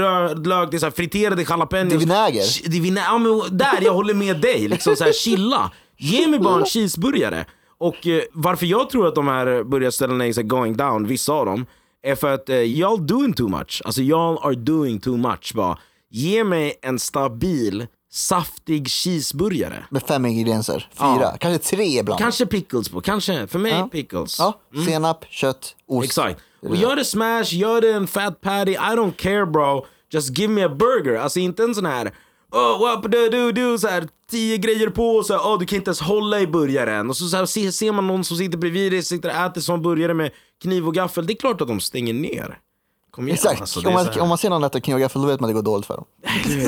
lök, 0.47 0.71
det 0.71 0.77
är 0.77 0.79
så 0.79 0.85
här 0.85 0.91
friterade 0.91 1.45
jalapenos. 1.49 1.89
Det 1.89 1.95
är 1.95 1.99
vinäger. 1.99 2.43
Det 2.71 2.77
är 2.77 2.81
vinä- 2.81 3.03
ja, 3.05 3.17
men 3.17 3.57
där, 3.57 3.79
jag 3.81 3.93
håller 3.93 4.13
med 4.13 4.41
dig. 4.41 4.67
Liksom 4.67 4.95
så 4.95 5.03
här, 5.03 5.11
chilla. 5.13 5.71
Ge 5.97 6.27
mig 6.27 6.39
bara 6.39 6.59
en 6.59 6.65
cheeseburgare. 6.65 7.45
Och 7.77 8.07
eh, 8.07 8.21
varför 8.33 8.65
jag 8.65 8.89
tror 8.89 9.07
att 9.07 9.15
de 9.15 9.27
här 9.27 9.63
burgarställena 9.63 10.27
är 10.27 10.33
så 10.33 10.43
going 10.43 10.77
down, 10.77 11.07
vissa 11.07 11.33
av 11.33 11.45
dem, 11.45 11.65
är 12.03 12.15
för 12.15 12.33
att 12.33 12.49
eh, 12.49 12.55
y'all 12.55 13.05
doing 13.07 13.33
too 13.33 13.47
much. 13.49 13.81
Alltså 13.85 14.01
y'all 14.01 14.37
are 14.43 14.55
doing 14.55 14.99
too 14.99 15.17
much. 15.17 15.51
Bara, 15.55 15.77
ge 16.09 16.43
mig 16.43 16.73
en 16.81 16.99
stabil, 16.99 17.87
saftig 18.13 18.87
cheeseburgare. 18.89 19.85
Med 19.89 20.01
fem 20.03 20.25
ingredienser. 20.25 20.89
Fyra, 20.93 21.07
Ja. 21.21 21.37
kanske 21.39 21.69
tre 21.75 21.83
ibland. 21.99 22.19
Kanske 22.21 22.45
pickles 22.45 22.89
på, 22.89 23.01
kanske. 23.01 23.47
För 23.47 23.59
mig 23.59 23.71
Ja. 23.71 23.89
pickles. 23.91 24.39
Ja, 24.39 24.59
senap, 24.87 25.25
kött, 25.29 25.75
ost. 25.87 26.05
Exakt. 26.05 26.39
Och 26.61 26.75
gör 26.75 26.95
det 26.95 27.05
smash, 27.05 27.43
gör 27.55 27.81
det 27.81 27.91
en 27.93 28.07
fat 28.07 28.41
patty, 28.41 28.71
I 28.71 28.75
don't 28.77 29.15
care 29.15 29.45
bro. 29.45 29.85
Just 30.13 30.37
give 30.37 30.53
me 30.53 30.63
a 30.63 30.69
burger. 30.69 31.15
Alltså 31.15 31.39
inte 31.39 31.63
en 31.63 31.75
sån 31.75 31.85
här, 31.85 32.11
oh 32.51 32.79
what 32.79 33.03
do 33.03 33.29
do 33.31 33.51
do, 33.51 33.77
så 33.77 33.87
här 33.87 34.07
tio 34.31 34.57
grejer 34.57 34.89
på 34.89 35.09
och 35.15 35.25
så 35.25 35.33
här, 35.33 35.39
oh 35.41 35.59
du 35.59 35.65
kan 35.65 35.75
inte 35.77 35.89
ens 35.89 36.01
hålla 36.01 36.39
i 36.39 36.47
burgaren. 36.47 37.09
Och 37.09 37.17
så, 37.17 37.27
så 37.27 37.37
här, 37.37 37.45
ser, 37.45 37.71
ser 37.71 37.91
man 37.91 38.07
någon 38.07 38.23
som 38.23 38.37
sitter 38.37 38.57
bredvid 38.57 38.91
dig, 38.91 39.03
sitter 39.03 39.29
och 39.29 39.35
äter 39.35 39.61
som 39.61 39.81
burgare 39.81 40.13
med 40.13 40.31
kniv 40.61 40.87
och 40.87 40.93
gaffel. 40.95 41.27
Det 41.27 41.33
är 41.33 41.37
klart 41.37 41.61
att 41.61 41.67
de 41.67 41.79
stänger 41.79 42.13
ner. 42.13 42.59
Kom 43.11 43.23
igen 43.27 43.33
Exakt, 43.33 43.61
alltså. 43.61 43.87
Om, 43.87 43.93
man, 43.93 44.19
om 44.19 44.29
man 44.29 44.37
ser 44.37 44.49
någon 44.49 44.63
äta 44.63 44.77
och 44.77 44.99
gaffel 44.99 45.21
då 45.21 45.27
vet 45.27 45.39
man 45.39 45.49
att 45.49 45.55
det 45.55 45.61
går 45.61 45.71
dåligt 45.71 45.85
för 45.85 45.95
dem. 45.95 46.05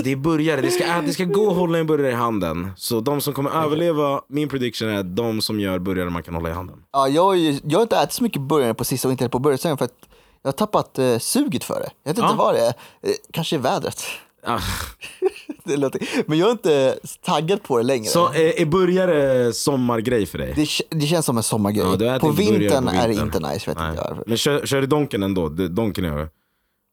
Det 0.03 0.11
är 0.11 0.15
burgare, 0.15 0.61
det 0.61 0.71
ska, 0.71 1.01
det 1.01 1.13
ska 1.13 1.23
gå 1.23 1.49
att 1.51 1.57
hålla 1.57 1.77
en 1.77 1.87
burgare 1.87 2.11
i 2.11 2.15
handen. 2.15 2.71
Så 2.77 2.99
de 2.99 3.21
som 3.21 3.33
kommer 3.33 3.63
överleva, 3.63 4.21
min 4.27 4.49
prediction 4.49 4.89
är 4.89 5.03
de 5.03 5.41
som 5.41 5.59
gör 5.59 5.79
burgare 5.79 6.09
man 6.09 6.23
kan 6.23 6.33
hålla 6.33 6.49
i 6.49 6.53
handen. 6.53 6.75
Ja, 6.91 7.07
jag, 7.07 7.37
jag 7.37 7.77
har 7.79 7.81
inte 7.81 7.97
ätit 7.97 8.13
så 8.13 8.23
mycket 8.23 8.41
burgare 8.41 8.73
på 8.73 8.83
sista 8.83 9.07
och 9.07 9.11
inte 9.11 9.23
heller 9.23 9.29
på 9.31 9.39
burgarställen 9.39 9.77
för 9.77 9.85
att 9.85 10.07
jag 10.41 10.47
har 10.47 10.53
tappat 10.53 10.99
eh, 10.99 11.17
suget 11.17 11.63
för 11.63 11.79
det. 11.79 11.89
Jag 12.03 12.11
vet 12.11 12.17
inte 12.17 12.29
Ja. 12.31 12.35
vad 12.37 12.55
det 12.55 12.61
är. 12.61 12.73
Eh, 13.01 13.13
kanske 13.31 13.57
vädret. 13.57 14.03
Ah. 14.45 14.59
det 15.71 15.77
låter, 15.77 16.01
men 16.27 16.37
jag 16.37 16.47
är 16.47 16.51
inte 16.51 16.99
taggad 17.25 17.63
på 17.63 17.77
det 17.77 17.83
längre. 17.83 18.05
Så 18.05 18.27
är, 18.27 18.61
är 18.61 18.65
burgare 18.65 19.53
sommargrej 19.53 20.25
för 20.25 20.37
dig? 20.37 20.53
det, 20.55 20.97
det 20.99 21.05
känns 21.05 21.25
som 21.25 21.37
en 21.37 21.43
sommargrej. 21.43 22.05
Ja, 22.07 22.19
på, 22.19 22.29
vintern 22.29 22.85
på 22.85 22.91
är 22.91 23.07
det 23.07 23.13
inte 23.13 23.39
nice, 23.39 23.69
vet 23.69 23.77
Nej. 23.77 23.89
inte. 23.89 24.17
Men 24.27 24.37
kör, 24.37 24.65
kör 24.65 24.81
du 24.81 24.87
Donken 24.87 25.23
ändå? 25.23 25.49
Det- 25.49 25.67
Donken 25.67 26.05
är 26.05 26.29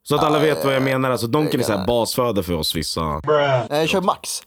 Så 0.03 0.15
att 0.15 0.25
alla 0.25 0.37
Ja, 0.39 0.55
vet 0.55 0.65
vad 0.65 0.75
jag 0.75 0.81
ja, 0.81 0.85
menar. 0.85 1.11
Alltså 1.11 1.27
Donken 1.27 1.61
är 1.61 1.65
så 1.65 1.73
här 1.73 1.79
ja. 1.81 1.87
basföda 1.87 2.43
för 2.43 2.53
oss 2.53 2.77
vissa. 2.77 3.21
Nej, 3.27 3.67
Jag 3.71 3.89
kör 3.89 4.01
Max. 4.01 4.43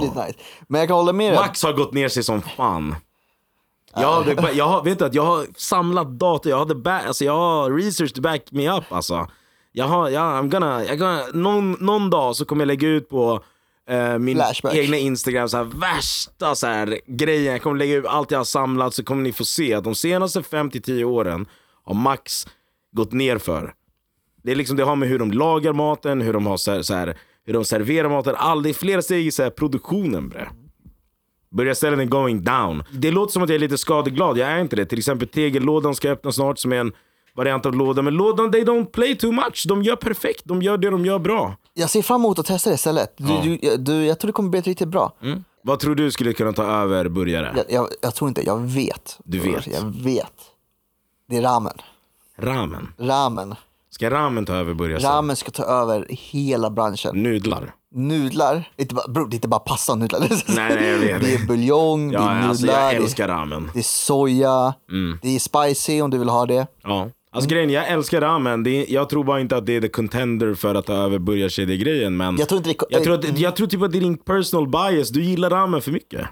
Lite 0.00 0.26
nice. 0.26 0.38
Men 0.68 0.78
jag 0.78 0.88
kan 0.88 0.96
hålla 0.96 1.12
med. 1.12 1.34
Max 1.34 1.62
har 1.62 1.72
gått 1.72 1.92
ner 1.94 2.08
sig 2.08 2.22
som 2.22 2.42
fan. 2.42 2.94
Jag, 3.94 4.12
hade, 4.12 4.52
jag, 4.52 4.64
har, 4.64 4.82
vet 4.84 4.98
du, 4.98 5.08
jag 5.12 5.22
har 5.22 5.46
samlat 5.56 6.18
data, 6.18 6.48
jag, 6.48 6.58
hade 6.58 6.74
back, 6.74 7.06
alltså 7.06 7.24
jag 7.24 7.36
har 7.36 7.70
research 7.70 8.14
to 8.14 8.20
back 8.20 8.42
me 8.50 8.70
up 8.70 8.84
alltså. 8.88 9.26
Jag 9.72 9.84
har, 9.84 10.08
jag, 10.08 10.22
I'm 10.22 10.48
gonna, 10.48 10.84
jag 10.84 10.98
gonna, 10.98 11.22
någon, 11.34 11.72
någon 11.72 12.10
dag 12.10 12.36
så 12.36 12.44
kommer 12.44 12.62
jag 12.62 12.66
lägga 12.66 12.88
ut 12.88 13.08
på 13.08 13.44
eh, 13.88 14.18
min 14.18 14.36
Flashback. 14.36 14.74
egna 14.74 14.96
instagram 14.96 15.48
så 15.48 15.56
här, 15.56 15.64
värsta 15.64 16.54
så 16.54 16.66
här, 16.66 17.00
grejen. 17.06 17.52
Jag 17.52 17.62
kommer 17.62 17.76
lägga 17.76 17.94
ut 17.94 18.06
allt 18.06 18.30
jag 18.30 18.38
har 18.38 18.44
samlat 18.44 18.94
så 18.94 19.04
kommer 19.04 19.22
ni 19.22 19.32
få 19.32 19.44
se 19.44 19.74
att 19.74 19.84
de 19.84 19.94
senaste 19.94 20.40
5-10 20.40 21.04
åren 21.04 21.46
har 21.84 21.94
Max 21.94 22.46
gått 22.92 23.12
ner 23.12 23.38
för. 23.38 23.74
Det, 24.42 24.50
är 24.52 24.56
liksom, 24.56 24.76
det 24.76 24.84
har 24.84 24.96
med 24.96 25.08
hur 25.08 25.18
de 25.18 25.32
lagar 25.32 25.72
maten, 25.72 26.20
hur 26.20 26.32
de, 26.32 26.46
har 26.46 26.56
så 26.56 26.70
här, 26.70 26.82
så 26.82 26.94
här, 26.94 27.18
hur 27.44 27.52
de 27.52 27.64
serverar 27.64 28.08
maten. 28.08 28.34
All, 28.36 28.62
det 28.62 28.68
är 28.68 28.74
flera 28.74 29.02
steg 29.02 29.26
i 29.26 29.30
så 29.30 29.42
här, 29.42 29.50
produktionen 29.50 30.28
bre. 30.28 30.48
Burgarställen 31.50 32.00
är 32.00 32.04
going 32.04 32.44
down. 32.44 32.84
Det 32.90 33.10
låter 33.10 33.32
som 33.32 33.42
att 33.42 33.48
jag 33.48 33.54
är 33.54 33.60
lite 33.60 33.78
skadeglad, 33.78 34.38
jag 34.38 34.48
är 34.48 34.58
inte 34.58 34.76
det. 34.76 34.86
Till 34.86 34.98
exempel 34.98 35.28
tegellådan 35.28 35.94
ska 35.94 36.10
öppna 36.10 36.32
snart 36.32 36.58
som 36.58 36.72
är 36.72 36.76
en 36.76 36.92
variant 37.36 37.66
av 37.66 37.74
låda. 37.74 38.02
Men 38.02 38.14
lådan, 38.14 38.52
they 38.52 38.64
don't 38.64 38.86
play 38.86 39.16
too 39.16 39.32
much. 39.32 39.64
De 39.68 39.82
gör 39.82 39.96
perfekt, 39.96 40.42
de 40.44 40.62
gör 40.62 40.78
det 40.78 40.90
de 40.90 41.04
gör 41.06 41.18
bra. 41.18 41.56
Jag 41.74 41.90
ser 41.90 42.02
fram 42.02 42.20
emot 42.20 42.38
att 42.38 42.46
testa 42.46 42.70
det 42.70 42.74
istället. 42.74 43.14
Du, 43.16 43.32
Ja. 43.32 43.40
du, 43.42 43.76
du, 43.76 44.06
jag 44.06 44.18
tror 44.18 44.26
det 44.28 44.32
kommer 44.32 44.48
bli 44.50 44.60
riktigt 44.60 44.88
bra. 44.88 45.12
Vad 45.62 45.78
tror 45.78 45.94
du 45.94 46.10
skulle 46.10 46.32
kunna 46.32 46.52
ta 46.52 46.62
över 46.64 47.08
burgare? 47.08 47.52
Jag, 47.56 47.64
jag, 47.68 47.88
jag 48.02 48.14
tror 48.14 48.28
inte, 48.28 48.46
jag 48.46 48.60
vet. 48.60 49.18
Du 49.24 49.38
vet. 49.38 49.66
Jag 49.66 49.82
vet. 50.04 50.32
Det 51.28 51.36
är 51.36 51.42
ramen. 51.42 51.72
Ramen. 52.38 52.88
Ramen. 52.98 53.54
Ska 53.90 54.10
ramen 54.10 54.46
ta 54.46 54.52
över 54.54 54.74
burgarställen? 54.74 55.16
Ramen 55.16 55.36
ska 55.36 55.50
ta 55.50 55.62
över 55.62 56.06
hela 56.08 56.70
branschen. 56.70 57.22
Nudlar. 57.22 57.74
Nudlar, 57.94 58.54
det 58.76 58.82
är 58.82 58.84
inte 58.84 58.94
bara, 58.94 59.08
bro, 59.08 59.24
det 59.24 59.34
är 59.34 59.36
inte 59.36 59.48
bara 59.48 59.60
pasta 59.60 59.92
och 59.92 59.98
nudlar. 59.98 60.20
Nej, 60.20 60.74
nej, 60.74 60.88
jag 60.88 60.98
vet. 60.98 61.20
Det 61.24 61.34
är 61.34 61.46
buljong, 61.46 62.08
det 62.08 62.14
Ja, 62.14 62.30
är 62.30 62.48
alltså, 62.48 62.66
nudlar, 62.66 62.80
jag 62.82 62.92
det, 62.92 62.96
är, 62.96 63.00
älskar 63.02 63.28
ramen. 63.28 63.70
det 63.74 63.78
är 63.78 63.82
soja, 63.82 64.74
Mm. 64.90 65.18
det 65.22 65.28
är 65.36 65.38
spicy 65.38 66.00
om 66.02 66.10
du 66.10 66.18
vill 66.18 66.28
ha 66.28 66.46
det. 66.46 66.66
Ja. 66.82 67.10
Alltså 67.36 67.50
grejen, 67.50 67.70
jag 67.70 67.88
älskar 67.88 68.20
ramen. 68.20 68.62
Det 68.62 68.70
är, 68.70 68.92
jag 68.92 69.08
tror 69.08 69.24
bara 69.24 69.40
inte 69.40 69.56
att 69.56 69.66
det 69.66 69.76
är 69.76 69.80
the 69.80 69.88
contender 69.88 70.54
för 70.54 70.74
att 70.74 70.86
ta 70.86 70.92
över 70.92 71.18
burgarkedjegrejen. 71.18 72.16
Men 72.16 72.36
Jag 72.36 72.48
tror 72.48 72.58
inte 72.58 72.70
det 72.70 72.76
jag 72.90 73.04
tror, 73.04 73.14
att, 73.14 73.38
jag 73.38 73.56
tror 73.56 73.66
typ 73.66 73.82
att 73.82 73.92
det 73.92 73.98
är 73.98 74.00
din 74.00 74.16
personal 74.16 74.68
bias. 74.68 75.08
Du 75.08 75.22
gillar 75.22 75.50
ramen 75.50 75.82
för 75.82 75.90
mycket. 75.90 76.26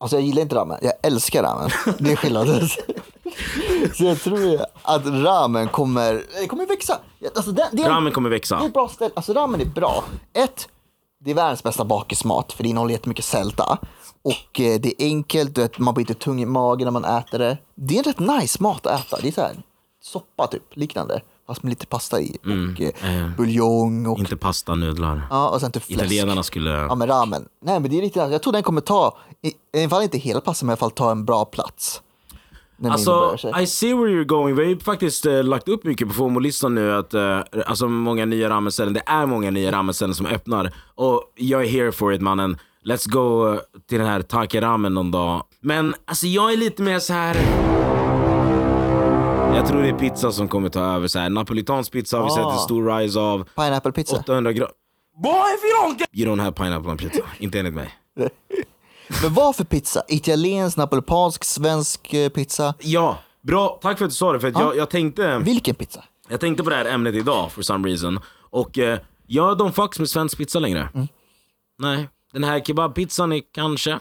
Alltså 0.00 0.16
jag 0.16 0.24
gillar 0.24 0.42
inte 0.42 0.54
ramen, 0.54 0.78
jag 0.82 0.92
älskar 1.02 1.42
ramen. 1.42 1.70
Det 1.98 2.12
är 2.12 2.16
skillnaden. 2.16 2.60
Så 3.94 4.04
jag 4.04 4.20
tror 4.20 4.60
att 4.82 5.06
ramen 5.06 5.68
kommer, 5.68 6.22
det 6.40 6.46
kommer 6.46 6.66
växa. 6.66 6.98
Alltså 7.34 7.52
det, 7.52 7.68
det, 7.72 7.82
är, 7.82 7.88
Ramen 7.88 8.12
kommer 8.12 8.30
det 8.30 8.34
är 8.34 8.38
växa. 8.38 8.70
bra 8.74 8.88
ställe, 8.88 9.10
alltså 9.14 9.32
ramen 9.32 9.60
är 9.60 9.64
bra. 9.64 10.04
Ett, 10.32 10.68
det 11.24 11.30
är 11.30 11.34
världens 11.34 11.62
bästa 11.62 11.84
bakismat 11.84 12.52
för 12.52 12.62
det 12.62 12.68
innehåller 12.68 12.92
jättemycket 12.92 13.24
sälta. 13.24 13.78
Och 14.22 14.60
eh, 14.60 14.80
det 14.80 15.02
är 15.02 15.06
enkelt, 15.06 15.78
man 15.78 15.94
blir 15.94 16.02
inte 16.02 16.14
tung 16.14 16.42
i 16.42 16.46
magen 16.46 16.84
när 16.84 17.00
man 17.00 17.04
äter 17.04 17.38
det. 17.38 17.58
Det 17.74 17.94
är 17.94 17.98
en 17.98 18.04
rätt 18.04 18.40
nice 18.40 18.62
mat 18.62 18.86
att 18.86 19.00
äta. 19.00 19.18
Det 19.22 19.28
är 19.28 19.32
så 19.32 19.40
här, 19.40 19.56
soppa 20.02 20.46
typ, 20.46 20.62
liknande. 20.70 21.20
Fast 21.46 21.62
med 21.62 21.70
lite 21.70 21.86
pasta 21.86 22.20
i. 22.20 22.36
Och 22.44 23.04
eh, 23.04 23.30
buljong 23.36 24.06
och, 24.06 24.18
Inte 24.18 24.36
pasta, 24.36 24.74
nudlar. 24.74 25.26
ja, 25.30 25.48
och 25.48 25.60
sen 25.60 25.72
typ 25.72 25.82
fläsk. 25.82 26.02
Italienarna 26.02 26.42
skulle... 26.42 26.70
Ja 26.70 26.94
men 26.94 27.08
ramen. 27.08 27.48
Nej 27.64 27.80
men 27.80 27.90
det 27.90 27.98
är 27.98 28.00
riktigt, 28.00 28.22
jag 28.22 28.42
tror 28.42 28.52
den 28.52 28.62
kommer 28.62 28.80
ta, 28.80 29.18
i, 29.42 29.48
i 29.48 29.80
alla 29.80 29.88
fall 29.90 30.02
inte 30.02 30.18
hela 30.18 30.40
passet 30.40 30.62
men 30.62 30.70
i 30.70 30.72
alla 30.72 30.76
fall 30.76 30.90
ta 30.90 31.10
en 31.10 31.24
bra 31.24 31.44
plats. 31.44 32.02
Alltså. 32.84 33.38
I 33.60 33.66
see 33.66 33.94
where 33.94 34.08
you're 34.08 34.24
going. 34.24 34.54
Vi 34.56 34.62
har 34.62 34.70
ju 34.70 34.78
faktiskt 34.78 35.26
eh, 35.26 35.44
lagt 35.44 35.68
upp 35.68 35.84
mycket 35.84 36.08
på 36.08 36.14
FOMO-listan 36.14 36.74
nu. 36.74 36.94
Att, 36.94 37.14
eh, 37.14 37.40
alltså 37.66 37.88
många 37.88 38.24
nya 38.24 38.50
ramenställen. 38.50 38.94
Det 38.94 39.02
är 39.06 39.26
många 39.26 39.50
nya 39.50 39.72
ramenställen 39.72 40.14
som 40.14 40.26
öppnar. 40.26 40.72
Och 40.94 41.22
jag 41.34 41.64
är 41.64 41.68
here 41.68 41.92
for 41.92 42.12
it 42.14 42.20
mannen. 42.20 42.58
Let's 42.84 43.08
go 43.08 43.52
eh, 43.52 43.58
till 43.88 43.98
den 43.98 44.06
här 44.06 44.22
Take 44.22 44.60
Ramen 44.60 44.94
någon 44.94 45.10
dag. 45.10 45.44
Men 45.60 45.94
alltså 46.04 46.26
jag 46.26 46.52
är 46.52 46.56
lite 46.56 46.82
mer 46.82 46.98
så 46.98 47.12
här. 47.12 47.71
Jag 49.62 49.68
tror 49.70 49.82
det 49.82 49.88
är 49.88 49.98
pizza 49.98 50.32
som 50.32 50.48
kommer 50.48 50.68
ta 50.68 50.80
över. 50.80 51.08
Så 51.08 51.18
här. 51.18 51.30
Napolitansk 51.30 51.92
pizza 51.92 52.16
har 52.18 52.24
vi 52.24 52.30
sett 52.30 52.44
en 52.44 52.58
stor 52.58 52.98
rise 52.98 53.20
av. 53.20 53.48
Pineapple 53.54 53.92
pizza. 53.92 54.16
800 54.16 54.52
gram. 54.52 54.68
Boy, 55.22 55.32
if 55.32 55.64
you 55.64 55.82
don't 55.82 55.98
get 55.98 56.08
You 56.12 56.30
don't 56.30 56.40
have 56.40 56.52
pineapple 56.52 56.90
on 56.90 56.96
pizza. 56.96 57.22
Inte 57.38 57.58
enligt 57.58 57.74
mig. 57.74 57.94
Men 59.22 59.34
vad 59.34 59.56
för 59.56 59.64
pizza? 59.64 60.02
Italiensk, 60.08 60.76
napolitansk, 60.76 61.44
svensk 61.44 62.14
eh, 62.14 62.28
pizza? 62.28 62.74
Ja, 62.80 63.18
bra. 63.42 63.78
Tack 63.82 63.98
för 63.98 64.04
att 64.04 64.10
du 64.10 64.14
sa 64.14 64.32
det. 64.32 64.40
För 64.40 64.48
att 64.48 64.58
jag, 64.58 64.76
jag 64.76 64.90
tänkte... 64.90 65.38
Vilken 65.38 65.74
pizza? 65.74 66.04
Jag 66.28 66.40
tänkte 66.40 66.64
på 66.64 66.70
det 66.70 66.76
här 66.76 66.84
ämnet 66.84 67.14
idag 67.14 67.52
for 67.52 67.62
some 67.62 67.88
reason. 67.88 68.20
Och 68.50 68.78
eh, 68.78 68.98
ja, 69.26 69.54
de 69.54 69.72
fucks 69.72 69.98
med 69.98 70.08
svensk 70.08 70.38
pizza 70.38 70.58
längre. 70.58 70.88
Nej, 71.78 72.08
den 72.32 72.44
här 72.44 72.60
kebabpizzan 72.60 73.32
är 73.32 73.42
kanske. 73.54 73.98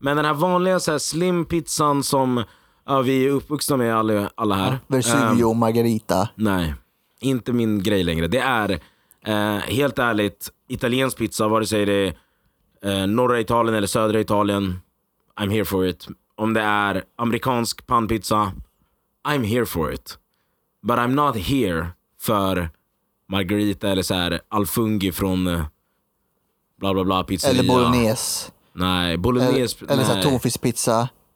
Men 0.00 0.16
den 0.16 0.26
här 0.26 0.34
vanliga 0.34 0.80
så 0.80 0.90
här, 0.90 0.98
slim 0.98 1.44
pizzan 1.44 2.02
som 2.02 2.44
ja, 2.86 3.02
vi 3.02 3.26
är 3.26 3.30
uppvuxna 3.30 3.76
med 3.76 3.96
alla, 3.96 4.30
alla 4.34 4.54
här. 4.54 4.78
Vesuvio, 4.86 5.52
margarita. 5.54 6.28
Nej, 6.34 6.74
inte 7.20 7.52
min 7.52 7.82
grej 7.82 8.04
längre. 8.04 8.26
Det 8.28 8.38
är 8.38 8.80
eh, 9.26 9.56
helt 9.58 9.98
ärligt 9.98 10.48
italiensk 10.68 11.18
pizza, 11.18 11.48
vare 11.48 11.66
sig 11.66 11.86
det 11.86 11.92
är 11.92 12.14
eh, 13.02 13.06
norra 13.06 13.40
Italien 13.40 13.74
eller 13.74 13.86
södra 13.86 14.20
Italien. 14.20 14.80
I'm 15.40 15.50
here 15.50 15.64
for 15.64 15.86
it. 15.86 16.08
Om 16.36 16.54
det 16.54 16.60
är 16.60 17.04
amerikansk 17.16 17.86
pannpizza, 17.86 18.52
I'm 19.28 19.44
here 19.44 19.66
for 19.66 19.92
it. 19.92 20.18
But 20.82 20.96
I'm 20.98 21.14
not 21.14 21.36
here 21.36 21.86
för 22.20 22.68
margarita 23.28 23.88
eller 23.88 24.02
så 24.02 24.14
här 24.14 24.40
alfungi 24.48 25.12
från 25.12 25.46
eh, 25.46 25.64
bla 26.80 26.94
bla 26.94 27.04
bla 27.04 27.24
pizzeria. 27.24 27.60
Eller 27.60 27.68
bolognese. 27.74 28.50
Nej, 28.72 29.06
Eller, 29.08 29.16
bolognese. 29.16 29.76
eller 29.88 30.04
så 30.04 30.12
här 30.12 30.22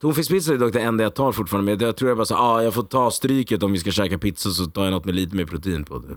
tonfiskpizza. 0.00 0.52
Är 0.52 0.58
dock 0.58 0.72
det 0.72 0.80
enda 0.80 1.04
jag 1.04 1.14
tar 1.14 1.32
fortfarande, 1.32 1.72
men 1.76 1.86
jag 1.86 1.96
tror 1.96 2.10
jag 2.10 2.16
bara 2.18 2.24
så, 2.24 2.34
ah, 2.36 2.62
jag 2.62 2.74
får 2.74 2.82
ta 2.82 3.10
stryket 3.10 3.62
om 3.62 3.72
vi 3.72 3.78
ska 3.78 3.90
käka 3.90 4.18
pizza 4.18 4.50
så 4.50 4.64
tar 4.66 4.84
jag 4.84 4.90
något 4.90 5.04
med 5.04 5.14
lite 5.14 5.36
mer 5.36 5.44
protein 5.44 5.84
på 5.84 5.98
det. 5.98 6.16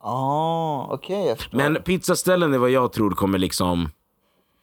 Ah, 0.00 0.86
okej 0.90 1.26
jag 1.26 1.38
förstår. 1.38 1.58
Men 1.58 1.82
pizzaställen 1.82 2.54
är 2.54 2.58
vad 2.58 2.70
jag 2.70 2.92
tror 2.92 3.10
kommer 3.10 3.38
liksom 3.38 3.88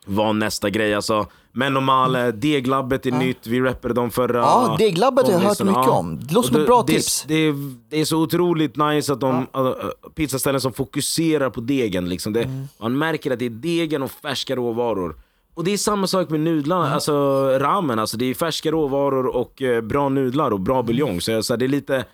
vara 0.05 0.33
nästa 0.33 0.69
grej. 0.69 0.93
Alltså, 0.93 1.27
Menomale, 1.51 2.31
Deglabbet 2.31 3.05
är 3.05 3.11
nytt, 3.11 3.47
vi 3.47 3.59
rappade 3.61 3.93
dem 3.93 4.11
förra 4.11 4.37
Ja, 4.39 4.75
Deglabbet 4.79 5.25
har 5.25 5.33
jag 5.33 5.39
hört 5.39 5.59
mycket 5.59 5.87
om. 5.87 6.19
Det 6.19 6.33
låter 6.33 6.47
som 6.49 6.61
ett 6.61 6.67
bra 6.67 6.83
det, 6.87 6.93
tips. 6.93 7.25
Det, 7.27 7.35
är, 7.35 7.55
det 7.89 8.01
är 8.01 8.05
så 8.05 8.17
otroligt 8.21 8.75
nice 8.75 9.13
att 9.13 9.19
de, 9.19 9.47
äh, 9.55 9.71
pizzaställen 10.15 10.61
som 10.61 10.73
fokuserar 10.73 11.49
på 11.49 11.61
degen. 11.61 12.09
Liksom. 12.09 12.33
Det, 12.33 12.43
Mm. 12.43 12.67
Man 12.79 12.97
märker 12.97 13.31
att 13.31 13.39
det 13.39 13.45
är 13.45 13.49
degen 13.49 14.03
och 14.03 14.11
färska 14.11 14.55
råvaror. 14.55 15.15
Och 15.55 15.63
det 15.63 15.73
är 15.73 15.77
samma 15.77 16.07
sak 16.07 16.29
med 16.29 16.39
nudlarna, 16.39 16.93
alltså 16.93 17.13
ramen. 17.59 17.99
Alltså, 17.99 18.17
det 18.17 18.25
är 18.25 18.33
färska 18.33 18.71
råvaror 18.71 19.25
och 19.27 19.61
eh, 19.61 19.81
bra 19.81 20.09
nudlar 20.09 20.51
och 20.51 20.59
bra 20.59 20.83
buljong. 20.83 21.21
Så, 21.21 21.31
jag- 21.31 21.45
så 21.45 21.53
här, 21.53 21.57
det, 21.57 21.65
är 21.65 21.69
lite, 21.69 22.05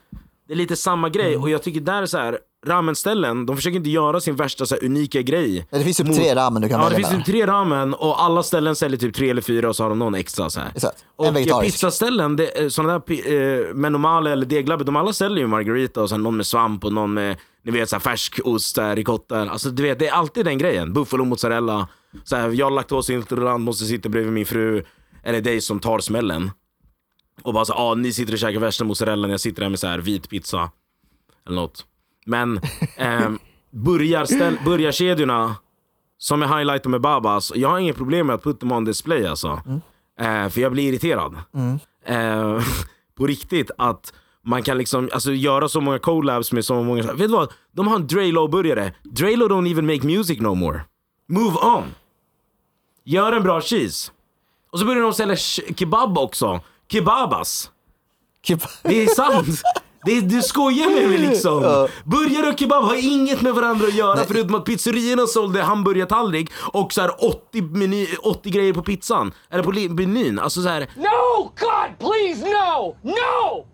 det 0.47 0.53
är 0.53 0.57
lite 0.57 0.75
samma 0.75 1.09
grej. 1.09 1.29
Mm. 1.33 1.41
Och 1.41 1.49
jag 1.49 1.63
tycker 1.63 1.79
där 1.81 2.01
är 2.01 2.05
så 2.05 2.17
här, 2.17 2.39
ramenställen, 2.67 3.45
de 3.45 3.55
försöker 3.55 3.77
inte 3.77 3.89
göra 3.89 4.19
sin 4.21 4.35
värsta 4.35 4.65
så 4.65 4.75
här, 4.75 4.85
unika 4.85 5.21
grej. 5.21 5.67
Ja, 5.69 5.77
det 5.77 5.83
finns 5.83 5.97
typ 5.97 6.07
mot- 6.07 6.15
tre 6.15 6.35
ramen 6.35 6.61
du 6.61 6.69
kan 6.69 6.79
Ja, 6.79 6.85
det 6.89 6.93
välja 6.95 6.97
finns 6.97 7.09
mellan. 7.09 7.23
typ 7.25 7.33
tre 7.35 7.47
ramen 7.47 7.93
och 7.93 8.23
alla 8.23 8.43
ställen 8.43 8.75
säljer 8.75 8.99
typ 8.99 9.15
tre 9.15 9.29
eller 9.29 9.41
fyra 9.41 9.69
och 9.69 9.75
så 9.75 9.83
har 9.83 9.89
de 9.89 9.99
någon 9.99 10.15
extra 10.15 10.49
så 10.49 10.59
här. 10.59 10.71
Exakt. 10.75 11.05
En 11.19 11.27
Och 11.29 11.35
vegetarisk. 11.35 11.73
pizzaställen, 11.75 12.35
det, 12.35 12.61
eh, 12.61 12.67
sådana 12.69 12.99
där 13.07 13.67
eh, 13.69 13.73
Menomale 13.73 14.31
eller 14.31 14.45
Deglabbet, 14.45 14.85
de 14.85 14.95
alla 14.95 15.13
säljer 15.13 15.37
ju 15.39 15.47
margarita 15.47 16.01
och 16.01 16.09
sen 16.09 16.23
någon 16.23 16.37
med 16.37 16.45
svamp 16.45 16.85
och 16.85 16.93
någon 16.93 17.13
med 17.13 17.37
ni 17.63 17.71
vet, 17.71 17.89
så 17.89 17.95
här, 17.95 18.01
färskost, 18.01 18.75
så 18.75 18.81
här, 18.81 18.95
ricotta. 18.95 19.41
Alltså, 19.49 19.69
du 19.69 19.83
vet, 19.83 19.99
det 19.99 20.07
är 20.07 20.11
alltid 20.13 20.45
den 20.45 20.57
grejen. 20.57 20.93
Buffalo 20.93 21.25
mozzarella. 21.25 21.87
Så 22.23 22.35
här, 22.35 22.49
jag 22.49 22.65
har 22.65 22.71
laktosintolerant, 22.71 23.63
måste 23.63 23.85
sitta 23.85 24.09
bredvid 24.09 24.33
min 24.33 24.45
fru 24.45 24.83
eller 25.23 25.41
dig 25.41 25.61
som 25.61 25.79
tar 25.79 25.99
smällen. 25.99 26.51
Och 27.41 27.53
bara 27.53 27.65
så 27.65 27.73
ah, 27.73 27.95
ni 27.95 28.13
sitter 28.13 28.33
och 28.33 28.39
käkar 28.39 28.59
värsta 28.59 28.83
mozzarellan, 28.83 29.31
jag 29.31 29.39
sitter 29.39 29.61
här 29.61 29.69
med 29.69 29.79
så 29.79 29.87
här 29.87 29.99
vit 29.99 30.29
pizza. 30.29 30.71
Eller 31.45 31.55
något. 31.55 31.85
Men 32.25 32.61
ehm, 32.97 33.39
burgarställ, 33.71 34.57
burgarkedjorna 34.65 35.55
som 36.17 36.41
jag 36.41 36.57
highlightar 36.57 36.89
med 36.89 37.01
Babas, 37.01 37.51
jag 37.55 37.69
har 37.69 37.79
inget 37.79 37.97
problem 37.97 38.27
med 38.27 38.33
att 38.33 38.43
put 38.43 38.59
them 38.59 38.71
on 38.71 38.85
display 38.85 39.25
alltså. 39.25 39.61
Eh, 40.19 40.49
för 40.49 40.61
jag 40.61 40.71
blir 40.71 40.89
irriterad. 40.89 41.37
Eh, 42.05 42.63
på 43.17 43.27
riktigt 43.27 43.71
att 43.77 44.13
man 44.41 44.63
kan 44.63 44.77
liksom 44.77 45.09
alltså, 45.13 45.31
göra 45.31 45.67
så 45.69 45.81
många 45.81 45.99
collabs 45.99 46.51
med 46.51 46.65
så 46.65 46.83
många... 46.83 47.03
Vet 47.03 47.17
du 47.17 47.27
vad? 47.27 47.51
De 47.71 47.87
har 47.87 47.95
en 47.95 48.07
Draylo-burgare. 48.07 48.93
Draylo 49.03 49.47
don't 49.47 49.71
even 49.71 49.85
make 49.85 50.07
music 50.07 50.39
no 50.39 50.55
more. 50.55 50.81
Move 51.27 51.57
on! 51.57 51.83
Gör 53.03 53.31
en 53.31 53.43
bra 53.43 53.61
cheese. 53.61 54.11
Och 54.71 54.79
så 54.79 54.85
börjar 54.85 55.01
de 55.01 55.13
sälja 55.13 55.35
kebab 55.75 56.17
också. 56.17 56.59
Kebabas. 56.91 57.71
Keb- 58.47 58.67
Det 58.83 59.03
är 59.03 59.07
sant. 59.07 59.61
Det 60.05 60.17
är, 60.17 60.21
du 60.21 60.41
skojar 60.41 60.89
med 60.89 61.09
mig 61.09 61.17
liksom. 61.17 61.87
Burgare 62.05 62.49
och 62.53 62.59
kebab 62.59 62.83
har 62.83 62.95
inget 63.13 63.41
med 63.41 63.53
varandra 63.53 63.87
att 63.87 63.93
göra 63.93 64.17
förutom 64.27 64.55
att 64.55 64.65
pizzerierna 64.65 65.27
sålde 65.27 65.61
hamburgartallrik 65.63 66.51
och 66.73 66.93
så 66.93 67.01
här 67.01 67.25
80, 67.25 67.61
meny, 67.61 68.07
80 68.23 68.49
grejer 68.49 68.73
på 68.73 68.81
pizzan. 68.83 69.31
Eller 69.49 69.63
på 69.63 69.71
menyn. 69.71 70.39
Alltså 70.39 70.61
så 70.61 70.69
här. 70.69 70.79
No! 70.95 71.43
God, 71.43 71.99
please, 72.09 72.45
no! 72.45 72.95
No! 73.03 73.65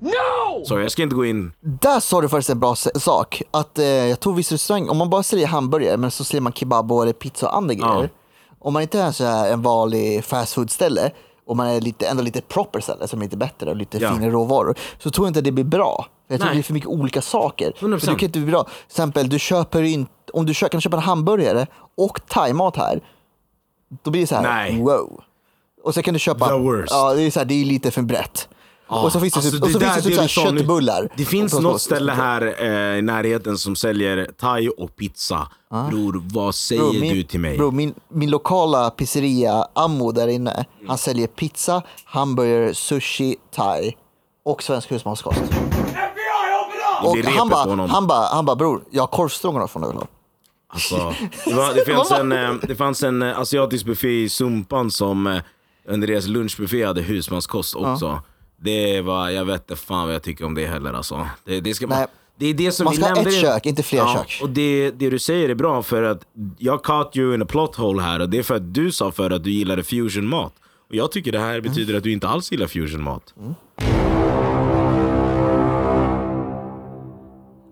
No! 0.00 0.64
Sorry, 0.64 0.82
jag 0.82 0.92
ska 0.92 1.02
inte 1.02 1.14
gå 1.16 1.24
in. 1.24 1.52
Där 1.60 2.00
sa 2.00 2.20
du 2.20 2.28
faktiskt 2.28 2.50
en 2.50 2.60
bra 2.60 2.74
sak. 2.76 3.42
Att 3.50 3.78
eh, 3.78 3.84
jag 3.86 4.20
tror 4.20 4.34
vissa 4.34 4.54
restauranger, 4.54 4.90
om 4.90 4.96
man 4.96 5.10
bara 5.10 5.22
säljer 5.22 5.46
hamburgare 5.46 5.96
men 5.96 6.10
så 6.10 6.24
säljer 6.24 6.40
man 6.42 6.52
kebab 6.52 6.92
och 6.92 7.02
eller 7.02 7.12
pizza 7.12 7.48
och 7.48 7.56
andra 7.56 7.74
grejer. 7.74 8.10
Om 8.64 8.72
man 8.72 8.82
inte 8.82 9.00
är 9.00 9.12
så 9.12 9.24
här 9.24 9.52
en 9.52 9.62
vanlig 9.62 10.24
fast 10.24 10.52
food 10.54 10.70
ställe 10.70 11.10
och 11.46 11.56
man 11.56 11.66
är 11.66 11.80
lite, 11.80 12.06
ändå 12.06 12.22
lite 12.22 12.40
proper 12.40 12.80
ställe 12.80 13.08
som 13.08 13.20
är 13.20 13.24
lite 13.24 13.36
bättre 13.36 13.70
och 13.70 13.76
lite 13.76 13.98
Ja. 13.98 14.12
finare 14.14 14.30
råvaror. 14.30 14.74
Så 14.98 15.10
tror 15.10 15.26
jag 15.26 15.30
inte 15.30 15.40
det 15.40 15.52
blir 15.52 15.64
bra. 15.64 16.06
Jag 16.28 16.38
tror 16.40 16.46
Nej. 16.46 16.52
det 16.54 16.56
blir 16.56 16.62
för 16.62 16.72
mycket 16.74 16.88
olika 16.88 17.22
saker. 17.22 17.72
För 17.76 17.86
100%. 17.88 18.00
det 18.00 18.06
kan 18.06 18.26
inte 18.28 18.38
bli 18.40 18.50
bra. 18.50 18.64
Till 18.64 18.72
exempel, 18.86 19.28
du 19.28 19.38
köper 19.38 19.82
in, 19.82 20.06
om 20.32 20.46
du 20.46 20.54
kö- 20.54 20.68
kan 20.68 20.80
köpa 20.80 20.96
en 20.96 21.02
hamburgare 21.02 21.66
och 21.96 22.20
thaimat 22.28 22.76
här. 22.76 23.00
Då 24.02 24.10
blir 24.10 24.20
det 24.20 24.26
så 24.26 24.34
här, 24.34 24.42
Nej. 24.42 24.80
wow. 24.82 25.20
Och 25.82 25.94
så 25.94 26.02
kan 26.02 26.14
du 26.14 26.20
köpa, 26.20 26.48
The 26.48 26.54
worst. 26.58 26.92
ja 26.92 27.14
det 27.14 27.22
är, 27.22 27.30
så 27.30 27.40
här, 27.40 27.46
det 27.46 27.54
är 27.54 27.64
lite 27.64 27.90
för 27.90 28.02
brett. 28.02 28.48
Och 29.02 29.12
så 29.12 29.20
finns 29.20 29.34
det, 29.34 29.38
Alltså, 29.38 29.50
typ, 29.50 29.62
och 29.62 29.70
så 29.70 29.78
det 29.78 29.84
finns 29.84 29.96
det 29.96 30.02
typ 30.02 30.18
det 30.20 30.28
så 30.28 30.40
här 30.40 30.56
köttbullar. 30.56 31.08
Det 31.16 31.24
finns 31.24 31.60
något 31.60 31.80
ställe 31.80 32.12
här 32.12 32.54
eh, 32.58 32.98
i 32.98 33.02
närheten 33.02 33.58
som 33.58 33.76
säljer 33.76 34.30
thai 34.40 34.68
och 34.68 34.96
pizza. 34.96 35.48
Bror, 35.90 36.22
vad 36.32 36.54
säger 36.54 36.82
Bro, 36.82 36.92
min, 36.92 37.14
du 37.14 37.22
till 37.22 37.40
mig? 37.40 37.58
Bro, 37.58 37.70
min, 37.70 37.94
min 38.08 38.30
lokala 38.30 38.90
pizzeria, 38.90 39.66
Ammo 39.72 40.12
där 40.12 40.28
inne, 40.28 40.64
han 40.86 40.98
säljer 40.98 41.26
pizza, 41.26 41.82
hamburgare, 42.04 42.74
sushi, 42.74 43.36
thai 43.54 43.96
och 44.44 44.62
svensk 44.62 44.92
husmanskost. 44.92 45.40
Och 47.02 47.16
han 47.16 47.48
bara, 47.48 47.86
han 47.86 48.06
bara, 48.06 48.26
han 48.26 48.44
bara 48.44 48.56
bror, 48.56 48.84
jag 48.90 49.02
har 49.02 49.06
korvstroganoff 49.06 49.76
vill 49.76 49.82
ha. 49.82 50.06
Alltså, 50.74 51.14
det, 51.44 51.54
var, 51.54 51.74
det, 51.74 51.84
fanns 51.84 52.10
en, 52.20 52.32
eh, 52.32 52.54
det 52.62 52.76
fanns 52.76 53.02
en 53.02 53.22
eh, 53.22 53.38
asiatisk 53.38 53.86
buffé 53.86 54.22
i 54.22 54.28
Sumpan 54.28 54.90
som 54.90 55.26
eh, 55.26 55.42
under 55.88 56.06
deras 56.06 56.26
lunchbuffé 56.26 56.84
hade 56.84 57.02
husmanskost 57.02 57.74
också. 57.74 58.22
Det 58.56 59.00
var, 59.00 59.30
jag 59.30 59.44
vet 59.44 59.70
inte 59.70 59.76
fan 59.76 60.06
vad 60.06 60.14
jag 60.14 60.22
tycker 60.22 60.44
om 60.44 60.54
det 60.54 60.66
heller 60.66 60.92
alltså. 60.92 61.28
Det, 61.44 61.60
det 61.60 61.74
ska, 61.74 61.86
Nej. 61.86 62.06
Det 62.36 62.46
är 62.46 62.54
det 62.54 62.72
som 62.72 62.84
Man 62.84 62.94
vi 62.94 63.02
ska 63.02 63.14
ha 63.14 63.22
ett 63.22 63.40
kök, 63.40 63.66
inte 63.66 63.82
fler 63.82 63.98
ja, 63.98 64.14
kök. 64.14 64.38
Och 64.42 64.50
det, 64.50 64.90
det 64.90 65.10
du 65.10 65.18
säger 65.18 65.48
är 65.48 65.54
bra 65.54 65.82
för 65.82 66.02
att 66.02 66.22
jag 66.58 66.84
caught 66.84 67.16
you 67.16 67.34
in 67.34 67.42
a 67.42 67.46
plot 67.48 67.76
hole 67.76 68.02
här 68.02 68.20
och 68.20 68.28
det 68.28 68.38
är 68.38 68.42
för 68.42 68.54
att 68.54 68.74
du 68.74 68.92
sa 68.92 69.12
för 69.12 69.30
att 69.30 69.44
du 69.44 69.50
gillade 69.50 69.82
fusionmat. 69.82 70.52
Och 70.88 70.94
jag 70.94 71.12
tycker 71.12 71.32
det 71.32 71.38
här 71.38 71.60
betyder 71.60 71.94
att 71.94 72.02
du 72.02 72.12
inte 72.12 72.28
alls 72.28 72.52
gillar 72.52 72.66
fusionmat. 72.66 73.34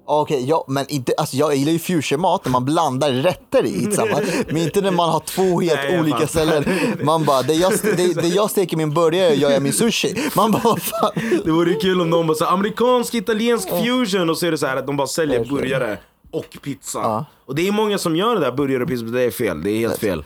Okej, 0.07 0.45
ja, 0.49 0.65
men 0.69 0.87
inte, 0.89 1.13
alltså 1.17 1.37
jag 1.37 1.55
gillar 1.57 1.73
ju 1.73 1.79
fusionmat 1.79 2.45
när 2.45 2.53
man 2.53 2.65
blandar 2.65 3.11
rätter 3.13 3.67
i 3.67 3.85
ett. 3.85 4.47
Men 4.47 4.57
inte 4.57 4.81
när 4.81 4.91
man 4.91 5.11
har 5.11 5.21
två 5.21 5.61
helt 5.61 5.81
Nej, 5.89 6.01
olika 6.01 6.17
fattar. 6.17 6.27
ställen. 6.27 6.65
Man 7.05 7.25
bara, 7.25 7.43
det 7.43 7.55
jag, 7.55 7.73
det, 7.83 8.15
det 8.23 8.29
jag 8.29 8.51
steker 8.51 8.77
min 8.77 8.95
burgare 8.95 9.35
gör 9.35 9.51
jag 9.51 9.63
min 9.63 9.73
sushi. 9.73 10.31
Man 10.37 10.51
bara, 10.53 10.77
fan. 10.77 11.11
Det 11.45 11.51
vore 11.51 11.75
kul 11.75 12.01
om 12.01 12.11
de 12.11 12.27
bara 12.27 12.35
så 12.35 12.45
amerikansk 12.45 13.15
italiensk 13.15 13.69
fusion 13.69 14.31
och 14.31 14.39
så 14.39 14.47
är 14.47 14.51
det 14.51 14.59
så 14.59 14.67
här 14.67 14.77
att 14.77 14.87
de 14.87 14.97
bara 14.97 15.07
säljer 15.07 15.45
burgare 15.45 15.99
och 16.31 16.59
pizza. 16.63 17.27
Och 17.47 17.55
det 17.55 17.69
är 17.69 17.73
många 17.73 17.99
som 17.99 18.17
gör 18.17 18.35
det 18.35 18.41
där, 18.41 18.53
burgare 18.53 18.83
och 18.83 18.89
pizza, 18.89 19.05
det 19.05 19.23
är 19.23 19.31
fel. 19.31 19.63
Det 19.63 19.71
är 19.71 19.79
helt 19.79 19.99
fel. 19.99 20.25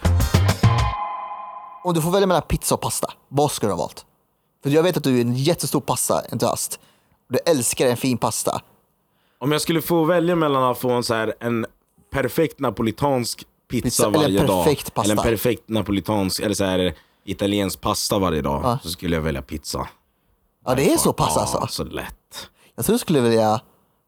Om 1.84 1.94
du 1.94 2.02
får 2.02 2.10
välja 2.10 2.26
mellan 2.26 2.42
pizza 2.42 2.74
och 2.74 2.80
pasta, 2.80 3.12
vad 3.28 3.50
skulle 3.50 3.70
du 3.70 3.74
ha 3.74 3.78
valt? 3.78 4.04
För 4.62 4.70
jag 4.70 4.82
vet 4.82 4.96
att 4.96 5.04
du 5.04 5.16
är 5.16 5.20
en 5.20 5.34
jättestor 5.34 5.80
pastaentusiast. 5.80 6.80
Du 7.28 7.38
älskar 7.46 7.86
en 7.86 7.96
fin 7.96 8.18
pasta. 8.18 8.60
Om 9.46 9.52
jag 9.52 9.60
skulle 9.60 9.82
få 9.82 10.04
välja 10.04 10.36
mellan 10.36 10.62
att 10.62 10.78
få 10.78 10.90
en, 10.90 11.02
så 11.02 11.14
här, 11.14 11.34
en 11.40 11.66
perfekt 12.12 12.60
napolitansk 12.60 13.44
pizza, 13.70 13.84
Pizza 13.84 14.06
eller 14.06 14.18
varje 14.18 14.46
dag 14.46 14.64
pasta. 14.64 15.02
eller 15.02 15.16
en 15.16 15.22
perfekt 15.22 15.68
napolitansk 15.68 16.40
eller 16.40 16.54
så 16.54 16.64
här, 16.64 16.94
italiensk 17.24 17.80
pasta 17.80 18.18
varje 18.18 18.42
dag 18.42 18.78
så 18.82 18.88
skulle 18.88 19.16
jag 19.16 19.22
välja 19.22 19.42
pizza. 19.42 19.88
Ja, 20.64 20.74
det 20.74 20.92
är 20.92 20.96
så 20.96 21.12
pass 21.12 21.32
ja, 21.36 21.40
alltså. 21.40 21.66
så 21.70 21.84
lätt. 21.84 22.48
Jag 22.74 22.84
tror 22.84 22.94
du 22.94 22.98
skulle 22.98 23.20
välja 23.20 23.60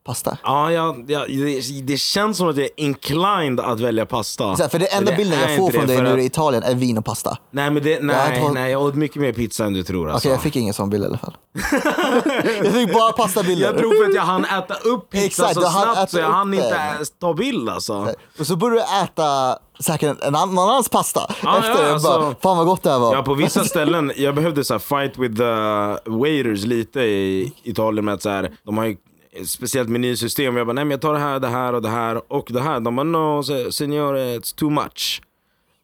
pasta. 0.08 0.38
Ja, 0.42 0.72
jag, 0.72 1.04
jag, 1.10 1.28
det, 1.28 1.82
det 1.82 1.96
känns 1.96 2.36
som 2.36 2.48
att 2.48 2.56
jag 2.56 2.64
är 2.64 2.70
inclined 2.76 3.60
att 3.60 3.80
välja 3.80 4.06
pasta. 4.06 4.56
Så 4.56 4.62
här, 4.62 4.70
för 4.70 4.78
det 4.78 4.86
enda 4.86 5.10
Men 5.10 5.16
bilden 5.16 5.40
jag 5.40 5.56
får 5.56 5.70
från 5.70 5.86
det, 5.86 5.92
dig 5.94 6.02
nu 6.02 6.12
att- 6.12 6.18
i 6.18 6.24
Italien 6.24 6.62
är 6.62 6.74
vin 6.74 6.98
och 6.98 7.04
pasta. 7.04 7.30
Okej, 7.30 7.42
Nej, 7.50 7.70
men 7.70 7.82
det, 7.82 7.90
Jag 7.90 8.04
nej, 8.04 8.40
har- 8.40 8.52
nej, 8.52 8.72
jag 8.72 8.82
åt 8.82 8.94
mycket 8.94 9.22
mer 9.22 9.32
pizza 9.32 9.64
än 9.64 9.72
du 9.72 9.82
tror 9.82 10.10
alltså. 10.10 10.28
jag 10.28 10.42
fick 10.42 10.56
ingen 10.56 10.74
sån 10.74 10.90
bild 10.90 11.04
i 11.04 11.06
alla 11.06 11.18
fall. 11.18 11.36
jag 12.64 12.72
fick 12.72 12.92
bara 12.94 13.12
pastabilder. 13.12 13.66
Jag 13.66 13.78
tror 13.78 14.04
för 14.04 14.10
att 14.10 14.14
jag 14.14 14.22
hann 14.22 14.44
äta 14.44 14.74
upp 14.74 15.10
pizza 15.10 15.26
Exakt, 15.26 15.54
så 15.54 15.60
du 15.60 15.66
snabbt 15.66 16.10
så 16.10 16.18
jag 16.18 16.30
hann 16.30 16.54
inte 16.54 16.68
den. 16.68 17.02
ä- 17.02 17.04
ta 17.20 17.34
bild 17.34 17.68
alltså. 17.68 18.14
Och 18.38 18.46
så 18.46 18.56
började 18.56 18.80
du 18.80 19.04
äta 19.04 19.58
säkert 19.80 20.22
en, 20.22 20.34
annan- 20.34 20.54
någon 20.54 20.68
annans 20.70 20.88
pasta 20.88 21.20
Ja, 21.42 21.58
efter. 21.58 21.70
ja, 21.70 21.76
bara, 21.78 21.92
alltså- 21.92 22.34
Fan 22.42 22.56
vad 22.56 22.66
gott 22.66 22.82
det 22.82 22.90
här 22.90 22.98
var. 22.98 23.14
Ja, 23.14 23.22
på 23.22 23.34
vissa 23.34 23.64
ställen, 23.74 24.12
jag 24.16 24.34
behövde 24.34 24.64
så 24.64 24.74
här 24.74 24.78
fight 24.78 25.18
with 25.18 25.36
the 25.36 26.10
waiters 26.10 26.64
lite 26.64 27.00
i 27.00 27.52
Italien 27.62 28.04
med 28.04 28.14
att 28.14 28.22
så 28.22 28.28
här, 28.30 28.52
de 28.64 28.78
har 28.78 28.84
ju 28.84 28.96
speciellt 29.44 29.88
menysystem. 29.88 30.56
Jag 30.56 30.66
bara, 30.66 30.72
nej 30.72 30.84
men 30.84 30.90
jag 30.90 31.00
tar 31.00 31.12
det 31.12 31.18
här, 31.18 31.40
det 31.40 31.48
här 31.48 31.72
och 31.72 31.82
det 31.82 31.88
här 31.88 32.32
och 32.32 32.48
det 32.52 32.60
här. 32.60 32.80
De 32.80 32.96
bara, 32.96 33.04
no 33.04 33.42
se- 33.42 33.72
senor, 33.72 34.16
it's 34.16 34.54
too 34.56 34.70
much. 34.70 35.22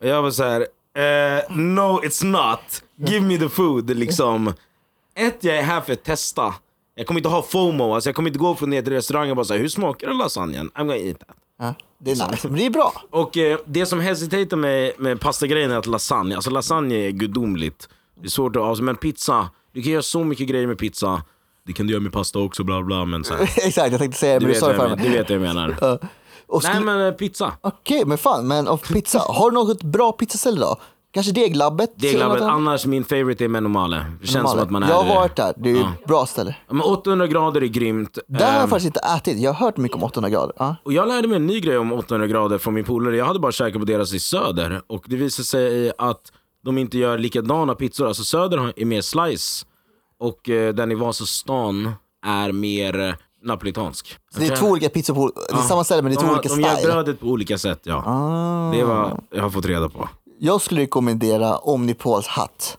Och 0.00 0.08
jag 0.08 0.22
var 0.22 0.30
så 0.30 0.44
här, 0.44 0.60
eh, 0.96 1.42
no 1.56 2.00
it's 2.02 2.24
not. 2.24 2.82
Give 3.08 3.20
me 3.26 3.38
the 3.38 3.48
food 3.48 3.90
liksom. 3.96 4.52
Ett, 5.16 5.44
jag 5.44 5.56
är 5.56 5.62
här 5.62 5.80
för 5.80 5.92
att 5.92 6.04
testa. 6.04 6.54
Jag 6.94 7.06
kommer 7.06 7.20
inte 7.20 7.28
ha 7.28 7.42
FOMO, 7.42 7.94
alltså 7.94 8.08
jag 8.08 8.14
kommer 8.16 8.28
inte 8.28 8.38
gå 8.38 8.54
från 8.54 8.70
ner 8.70 8.82
till 8.82 8.92
restaurangen 8.92 9.30
och 9.30 9.36
bara 9.36 9.44
säga 9.44 9.60
hur 9.60 9.68
smakar 9.68 10.12
lasagnen? 10.14 10.70
I'm 10.74 10.78
gonna 10.78 10.96
eat 10.96 11.18
that. 11.20 11.36
Ja, 11.58 11.74
det 11.98 12.10
är 12.10 12.30
nice, 12.30 12.48
det 12.48 12.66
är 12.66 12.70
bra. 12.70 12.92
Och 13.10 13.36
eh, 13.36 13.58
det 13.66 13.86
som 13.86 14.00
hesitatar 14.00 14.56
med, 14.56 14.92
med 14.98 15.20
pastagrejen 15.20 15.70
är 15.70 15.76
att 15.78 15.86
lasagne, 15.86 16.34
alltså 16.34 16.50
lasagne 16.50 16.94
är 16.94 17.10
gudomligt. 17.10 17.88
Det 18.20 18.26
är 18.26 18.30
svårt 18.30 18.56
att 18.56 18.62
avsluta, 18.62 18.84
men 18.84 18.96
pizza, 18.96 19.50
du 19.72 19.82
kan 19.82 19.92
göra 19.92 20.02
så 20.02 20.24
mycket 20.24 20.48
grejer 20.48 20.66
med 20.66 20.78
pizza. 20.78 21.22
Det 21.66 21.72
kan 21.72 21.86
du 21.86 21.92
göra 21.92 22.02
med 22.02 22.12
pasta 22.12 22.38
också, 22.38 22.64
bla 22.64 22.82
bla, 22.82 23.04
men 23.04 23.24
så 23.24 23.34
här, 23.34 23.42
Exakt, 23.66 23.90
jag 23.90 24.00
tänkte 24.00 24.18
säga 24.20 24.32
det, 24.32 24.38
du, 24.38 24.46
men 24.46 24.48
du 24.48 24.52
vet 24.54 24.60
sa 24.60 24.66
vad 24.66 24.76
det 24.76 24.80
jag 24.82 24.88
för 24.90 24.96
men, 24.96 25.04
du 25.04 25.10
mig. 25.10 25.18
vet 25.18 25.30
vad 25.30 25.48
jag 25.48 25.54
menar. 25.54 25.76
Ja. 25.80 25.98
Och 26.46 26.62
Nej 26.62 26.72
skulle- 26.74 26.86
men 26.86 27.06
eh, 27.06 27.12
pizza. 27.12 27.52
Okej, 27.60 28.02
men 28.06 28.18
fan, 28.18 28.46
men 28.48 28.68
av 28.68 28.76
pizza. 28.76 29.18
Har 29.18 29.50
du 29.50 29.54
något 29.54 29.82
bra 29.82 30.12
pizzaställe 30.12 30.60
då? 30.60 30.76
Kanske 31.12 31.32
Deglabbet? 31.32 31.92
Deglabbet, 31.96 32.42
annars 32.42 32.86
min 32.86 33.04
favorite 33.04 33.44
är 33.44 33.48
Menomale. 33.48 34.06
Det 34.20 34.26
känns 34.26 34.50
som 34.50 34.60
att 34.60 34.70
man 34.70 34.82
är... 34.82 34.88
Jag 34.88 35.02
har 35.02 35.14
varit 35.14 35.36
där, 35.36 35.52
det 35.56 35.70
är 35.70 35.74
ju 35.74 35.80
ett 35.80 36.04
bra 36.06 36.26
ställe. 36.26 36.56
Men 36.68 36.80
800 36.80 37.26
grader 37.26 37.62
är 37.62 37.66
grymt. 37.66 38.18
Där 38.28 38.44
har 38.46 38.52
jag 38.52 38.62
Ehm, 38.62 38.68
faktiskt 38.70 38.86
inte 38.86 39.00
ätit, 39.00 39.38
jag 39.38 39.52
har 39.52 39.66
hört 39.66 39.76
mycket 39.76 39.96
om 39.96 40.02
800 40.02 40.30
grader. 40.30 40.54
Ja. 40.58 40.76
Och 40.82 40.92
jag 40.92 41.08
lärde 41.08 41.28
mig 41.28 41.36
en 41.36 41.46
ny 41.46 41.60
grej 41.60 41.78
om 41.78 41.92
800 41.92 42.26
grader 42.26 42.58
från 42.58 42.74
min 42.74 42.84
polare. 42.84 43.16
Jag 43.16 43.24
hade 43.24 43.38
bara 43.38 43.52
käkat 43.52 43.78
på 43.80 43.84
deras 43.86 44.12
i 44.14 44.20
Söder 44.20 44.82
och 44.86 45.04
det 45.06 45.16
visade 45.16 45.44
sig 45.46 45.92
att 45.98 46.20
de 46.64 46.78
inte 46.78 46.98
gör 46.98 47.18
likadana 47.18 47.74
pizzor. 47.74 48.06
Alltså 48.08 48.24
Söder 48.24 48.58
har- 48.58 48.72
är 48.76 48.84
mer 48.84 49.00
slice 49.00 49.66
och 50.24 50.50
eh, 50.50 50.74
den 50.74 50.92
i 50.92 50.94
Vasastan 50.94 51.92
är 52.26 52.52
mer 52.52 53.00
eh, 53.00 53.14
napolitansk. 53.42 54.18
Så 54.30 54.40
det 54.40 54.46
är 54.46 54.56
två 54.56 54.66
olika 54.66 54.88
pizzor 54.88 55.14
på, 55.14 55.32
det 55.48 55.54
är 55.54 55.62
samma 55.62 55.84
ställe 55.84 56.02
men 56.02 56.12
det 56.12 56.18
är 56.18 56.20
två 56.20 56.26
de, 56.26 56.32
olika 56.32 56.48
de 56.48 56.60
gör 56.60 56.76
style. 56.76 56.92
brödet 56.92 57.20
på 57.20 57.26
olika 57.26 57.58
sätt 57.58 57.80
ja. 57.82 58.02
Ah. 58.06 58.72
Det 58.72 58.84
var 58.84 59.20
jag 59.30 59.42
har 59.42 59.50
fått 59.50 59.66
reda 59.66 59.88
på. 59.88 60.08
Jag 60.38 60.60
skulle 60.60 60.80
rekommendera 60.80 61.56
Omnipols 61.56 62.26
hatt. 62.26 62.78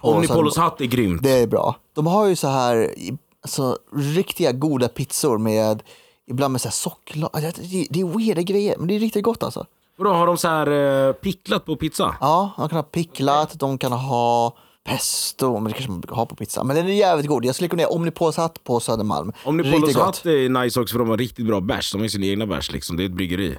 Omnipolos 0.00 0.54
Södermalm. 0.54 0.70
hatt 0.70 0.80
är 0.80 0.84
grymt. 0.84 1.22
Det 1.22 1.30
är 1.30 1.46
bra. 1.46 1.76
De 1.94 2.06
har 2.06 2.26
ju 2.26 2.36
så 2.36 2.48
här 2.48 2.94
alltså, 3.42 3.78
riktiga 3.96 4.52
goda 4.52 4.88
pizzor 4.88 5.38
med 5.38 5.82
ibland 6.26 6.52
med 6.52 6.60
så 6.60 6.68
här 6.68 6.72
socker. 6.72 7.28
Det, 7.32 7.40
det, 7.40 7.86
det 7.90 8.00
är 8.00 8.18
weirda 8.18 8.42
grejer 8.42 8.74
men 8.78 8.88
det 8.88 8.94
är 8.94 8.98
riktigt 8.98 9.24
gott 9.24 9.42
alltså. 9.42 9.66
Vadå, 9.98 10.12
har 10.12 10.26
de 10.26 10.36
så 10.36 10.48
här 10.48 10.70
eh, 11.08 11.12
picklat 11.12 11.64
på 11.64 11.76
pizza? 11.76 12.16
Ja, 12.20 12.52
de 12.56 12.68
kan 12.68 12.76
ha 12.76 12.82
picklat, 12.82 13.58
de 13.58 13.78
kan 13.78 13.92
ha 13.92 14.54
pesto, 14.88 15.52
men 15.54 15.64
det 15.64 15.72
kanske 15.72 15.90
man 15.90 16.00
brukar 16.00 16.16
ha 16.16 16.26
på 16.26 16.34
pizza. 16.36 16.64
Men 16.64 16.76
den 16.76 16.86
är 16.86 16.92
jävligt 16.92 17.26
god. 17.26 17.44
Jag 17.44 17.54
skulle 17.54 17.66
rekommendera 17.68 18.42
hatt 18.42 18.64
på 18.64 18.80
Södermalm. 18.80 19.32
Omnipolos 19.44 19.74
Riktigt 19.80 19.96
gott. 19.96 20.04
hatt 20.06 20.26
är 20.26 20.48
nice 20.48 20.80
också 20.80 20.92
för 20.92 20.98
de 20.98 21.08
har 21.08 21.16
riktigt 21.16 21.46
bra 21.46 21.60
bärs. 21.60 21.92
De 21.92 21.98
har 21.98 22.02
ju 22.04 22.10
sin 22.10 22.24
egna 22.24 22.46
bärs 22.46 22.72
liksom. 22.72 22.96
Det 22.96 23.02
är 23.02 23.06
ett 23.06 23.12
bryggeri. 23.12 23.58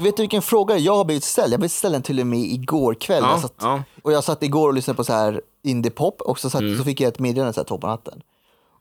Vet 0.00 0.16
du 0.16 0.22
vilken 0.22 0.42
fråga 0.42 0.78
jag 0.78 0.96
har 0.96 1.04
blivit 1.04 1.24
ställd? 1.24 1.52
Jag 1.52 1.60
blev 1.60 1.68
ställd 1.68 1.94
den 1.94 2.02
till 2.02 2.20
och 2.20 2.26
med 2.26 2.38
igår 2.40 2.94
kväll. 2.94 3.22
Ja, 3.22 3.30
jag 3.30 3.40
satt, 3.40 3.54
ja. 3.60 3.82
Och 4.02 4.12
jag 4.12 4.24
satt 4.24 4.42
igår 4.42 4.68
och 4.68 4.74
lyssnade 4.74 4.96
på 4.96 5.04
så 5.04 5.12
här 5.12 5.40
indie-pop 5.64 6.20
och 6.20 6.38
så, 6.38 6.50
satt, 6.50 6.60
Mm. 6.60 6.78
så 6.78 6.84
fick 6.84 7.00
jag 7.00 7.08
ett 7.08 7.18
meddelande 7.18 7.52
så 7.52 7.60
här 7.60 7.64
toppen 7.64 7.90
hatten. 7.90 8.20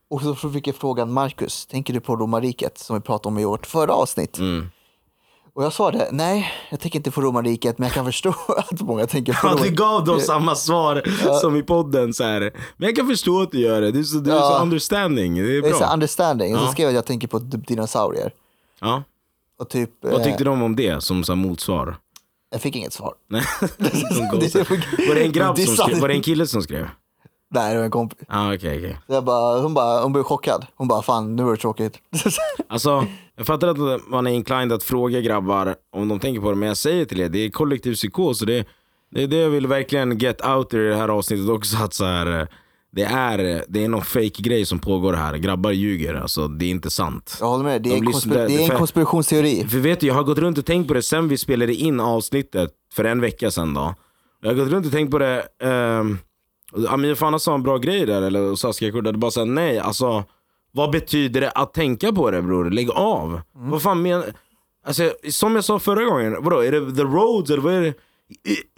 Och 0.09 0.21
så 0.21 0.49
fick 0.49 0.67
jag 0.67 0.75
frågan 0.75 1.13
Marcus, 1.13 1.65
tänker 1.65 1.93
du 1.93 1.99
på 1.99 2.15
romarriket 2.15 2.77
som 2.77 2.95
vi 2.95 3.01
pratade 3.01 3.27
om 3.33 3.39
i 3.39 3.45
vårt 3.45 3.65
förra 3.65 3.93
avsnitt? 3.93 4.37
Mm. 4.37 4.69
Och 5.57 5.63
jag 5.63 5.73
sa 5.73 5.91
det, 5.91 6.09
nej, 6.11 6.51
jag 6.69 6.79
tänker 6.79 6.99
inte 6.99 7.11
på 7.11 7.21
romarriket, 7.21 7.77
men 7.77 7.85
jag 7.87 7.93
kan 7.93 8.05
förstå 8.05 8.29
att 8.57 8.81
många 8.81 9.07
tänker 9.07 9.33
på 9.33 9.39
Ja, 9.43 9.49
du 9.49 9.55
romarriket. 9.55 9.77
gav 9.77 10.05
dem 10.05 10.19
samma 10.19 10.55
svar 10.55 11.01
som 11.41 11.55
i 11.55 11.63
podden. 11.63 12.13
Så 12.13 12.23
här. 12.23 12.39
Men 12.77 12.87
jag 12.87 12.95
kan 12.95 13.07
förstå 13.07 13.41
att 13.41 13.51
du 13.51 13.59
gör 13.59 13.81
det. 13.81 13.91
Du 13.91 13.99
är 13.99 14.03
så, 14.03 14.17
du 14.17 14.31
är 14.31 14.35
Ja. 14.35 14.41
så 14.57 14.61
understanding. 14.63 15.35
Det 15.35 15.41
är 15.57 15.61
Det 15.61 15.67
är 15.67 15.73
så 15.73 15.79
bra. 15.79 15.93
understanding. 15.93 16.53
Och 16.53 16.59
så 16.59 16.65
Ja. 16.65 16.71
skrev 16.71 16.83
jag 16.85 16.89
att 16.89 16.95
jag 16.95 17.05
tänker 17.05 17.27
på 17.27 17.39
typ 17.39 17.67
dinosaurier. 17.67 18.31
Ja. 18.81 19.03
Och 19.59 19.69
typ, 19.69 19.89
Vad 20.01 20.13
eh, 20.13 20.23
tyckte 20.23 20.43
de 20.43 20.61
om 20.61 20.75
det 20.75 21.03
som 21.03 21.23
så 21.23 21.35
motsvar? 21.35 21.95
jag 22.49 22.61
fick 22.61 22.75
inget 22.75 22.93
svar. 22.93 23.13
Nej. 23.29 23.43
De 23.79 25.07
var 25.07 25.15
det 25.15 25.23
en 25.23 25.31
grabb 25.31 25.59
som 25.59 25.75
skrev? 25.75 25.99
Var 25.99 26.07
det 26.07 26.13
en 26.13 26.21
kille 26.21 26.47
som 26.47 26.61
skrev? 26.61 26.87
Nej, 27.49 27.71
det 27.73 27.77
var 27.77 27.85
en 27.85 27.91
kompis. 27.91 28.19
Okej, 28.29 28.55
okej. 28.55 28.97
Så 29.07 29.13
Jag 29.13 29.23
bara, 29.25 29.61
hon, 29.61 29.73
bara, 29.73 30.01
hon 30.01 30.13
blev 30.13 30.23
chockad. 30.23 30.65
Hon 30.75 30.87
bara, 30.87 31.01
fan 31.01 31.35
nu 31.35 31.43
var 31.43 31.51
det 31.51 31.57
tråkigt. 31.57 31.97
Alltså, 32.69 33.05
jag 33.35 33.47
fattar 33.47 33.67
att 33.67 34.07
man 34.07 34.27
är 34.27 34.31
inclined 34.31 34.71
att 34.71 34.83
fråga 34.83 35.21
grabbar 35.21 35.75
om 35.95 36.07
de 36.07 36.19
tänker 36.19 36.41
på 36.41 36.49
det, 36.49 36.55
men 36.55 36.67
jag 36.67 36.77
säger 36.77 37.05
till 37.05 37.19
er, 37.21 37.29
det 37.29 37.39
är 37.39 37.49
kollektiv 37.49 37.93
psykos. 37.95 38.41
Och 38.41 38.47
det, 38.47 38.65
det 39.11 39.23
är 39.23 39.27
det 39.27 39.37
jag 39.37 39.49
vill 39.49 39.67
verkligen 39.67 40.17
get 40.17 40.45
out 40.45 40.69
there 40.69 40.85
i 40.85 40.89
det 40.89 40.95
här 40.95 41.07
avsnittet 41.09 41.49
också. 41.49 41.77
Att 41.83 41.93
så 41.93 42.05
här, 42.05 42.47
det, 42.91 43.03
är, 43.03 43.63
det 43.67 43.83
är 43.83 43.89
någon 43.89 44.01
fake 44.01 44.41
grej 44.41 44.65
som 44.65 44.79
pågår 44.79 45.13
här. 45.13 45.37
Grabbar 45.37 45.71
ljuger, 45.71 46.13
alltså 46.15 46.47
det 46.47 46.65
är 46.65 46.69
inte 46.69 46.89
sant. 46.89 47.37
Jag 47.39 47.47
håller 47.47 47.63
med, 47.63 47.81
det 47.81 47.89
är, 47.89 47.91
De 47.91 47.97
en, 47.97 48.13
konspir- 48.13 48.47
det 48.47 48.63
är 48.65 48.71
en 48.71 48.77
konspirationsteori. 48.77 49.67
För 49.67 49.77
vet 49.77 49.99
du, 49.99 50.07
jag 50.07 50.13
har 50.13 50.23
gått 50.23 50.37
runt 50.37 50.57
och 50.57 50.65
tänkt 50.65 50.87
på 50.87 50.93
det 50.93 51.01
sen 51.03 51.27
vi 51.27 51.37
spelade 51.37 51.73
in 51.73 51.99
avsnittet 51.99 52.71
för 52.93 53.03
en 53.03 53.21
vecka 53.21 53.51
sedan 53.51 53.73
då. 53.73 53.95
Jag 54.41 54.49
har 54.49 54.55
gått 54.55 54.69
runt 54.69 54.85
och 54.85 54.91
tänkt 54.91 55.11
på 55.11 55.17
det, 55.17 55.39
och 55.39 56.05
Amir 56.89 57.15
Fana 57.15 57.39
sa 57.39 57.53
en 57.53 57.63
bra 57.63 57.77
grej 57.77 58.05
där, 58.05 58.21
eller 58.21 58.55
Saskia 58.55 58.91
Kurdade 58.91 59.17
bara 59.17 59.31
sa 59.31 59.45
nej, 59.45 59.79
alltså 59.79 60.23
vad 60.71 60.91
betyder 60.91 61.41
det 61.41 61.51
att 61.51 61.73
tänka 61.73 62.11
på 62.13 62.31
det 62.31 62.41
bror? 62.41 62.69
Lägg 62.69 62.89
av. 62.91 63.41
Vad 63.53 63.81
fan 63.81 64.01
menar 64.01 64.25
Alltså, 64.85 65.11
som 65.29 65.55
jag 65.55 65.63
sa 65.63 65.79
förra 65.79 66.03
gången, 66.05 66.35
vadå, 66.39 66.59
är 66.59 66.71
det 66.71 66.95
the 66.95 67.01
roads 67.03 67.49
eller 67.51 67.61
vad 67.61 67.73
är 67.73 67.81
det? 67.81 67.87
E- 67.87 67.93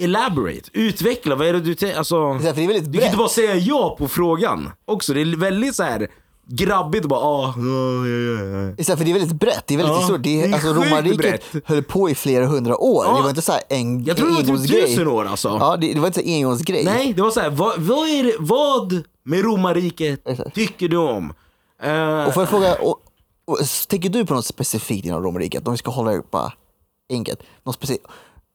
Elaborate, 0.04 0.70
utveckla, 0.74 1.36
vad 1.36 1.48
är 1.48 1.54
det 1.54 1.60
du 1.60 1.76
tänker? 1.76 1.98
Alltså, 1.98 2.34
Det 2.34 2.48
är 2.50 2.54
väldigt 2.54 2.68
du 2.68 2.74
kan 2.74 2.86
inte 2.86 3.00
brett. 3.00 3.18
bara 3.18 3.28
säga 3.30 3.56
ja 3.56 3.96
på 4.00 4.08
frågan. 4.08 4.70
Också, 4.86 5.14
det 5.14 5.22
är 5.22 5.38
väldigt 5.38 5.76
så 5.76 5.84
här 5.84 6.08
grabbigt 6.50 7.06
bara 7.06 7.20
ah, 7.20 7.54
ja, 7.58 8.08
ja, 8.08 8.44
ja. 8.44 8.74
Istället 8.78 8.98
för 8.98 9.06
det 9.06 9.12
är 9.12 9.20
väldigt 9.20 9.40
brett, 9.40 9.64
det 9.68 9.74
är 9.74 9.78
väldigt 9.78 9.96
Ja, 9.96 10.00
historiskt. 10.00 10.24
Det 10.24 10.42
är, 10.42 10.48
det 10.48 10.50
är 10.50 10.54
alltså, 10.54 10.74
romarriket 10.74 11.44
höll 11.66 11.84
på 11.84 12.10
i 12.10 12.16
flera 12.16 12.46
hundra 12.46 12.78
år. 12.78 13.06
Ja. 13.06 13.16
Det 13.16 13.22
var 13.22 13.30
inte 13.30 13.42
så 13.42 13.52
här 13.52 13.62
en 13.70 14.04
Jag 14.04 14.18
tror 14.18 14.28
det 14.28 14.52
var 14.52 14.58
typ 14.58 14.88
tusen 14.88 15.08
år 15.08 15.26
alltså. 15.26 15.48
Ja, 15.48 15.78
det, 15.78 15.94
det 15.94 16.00
var 16.00 16.08
inte 16.08 16.20
så 16.20 16.26
här 16.26 16.36
engångsgrej. 16.36 16.84
Nej, 16.86 17.14
det 17.14 17.22
var 17.22 17.32
så 17.32 17.40
här, 17.40 17.50
vad, 17.50 17.80
vad, 17.80 18.08
är 18.08 18.24
det, 18.24 18.36
vad 18.40 19.04
med 19.24 19.44
romarriket 19.44 20.28
Exakt. 20.28 20.56
tycker 20.56 20.88
du 20.88 20.98
om? 20.98 21.34
Eh, 21.84 22.24
Och 22.28 22.34
får 22.34 22.42
jag 22.44 22.50
fråga, 22.50 22.76
och, 22.76 23.00
och, 23.46 23.58
tänker 23.88 24.10
du 24.10 24.26
på 24.26 24.34
något 24.34 24.46
specifikt 24.46 25.06
inom 25.06 25.24
romarriket? 25.24 25.68
Om 25.68 25.74
vi 25.74 25.78
ska 25.78 25.92
hålla 25.92 26.12
det 26.12 26.22
bara 26.32 26.54
enkelt. 27.10 27.40
Något 27.66 27.76
specifikt. 27.76 28.06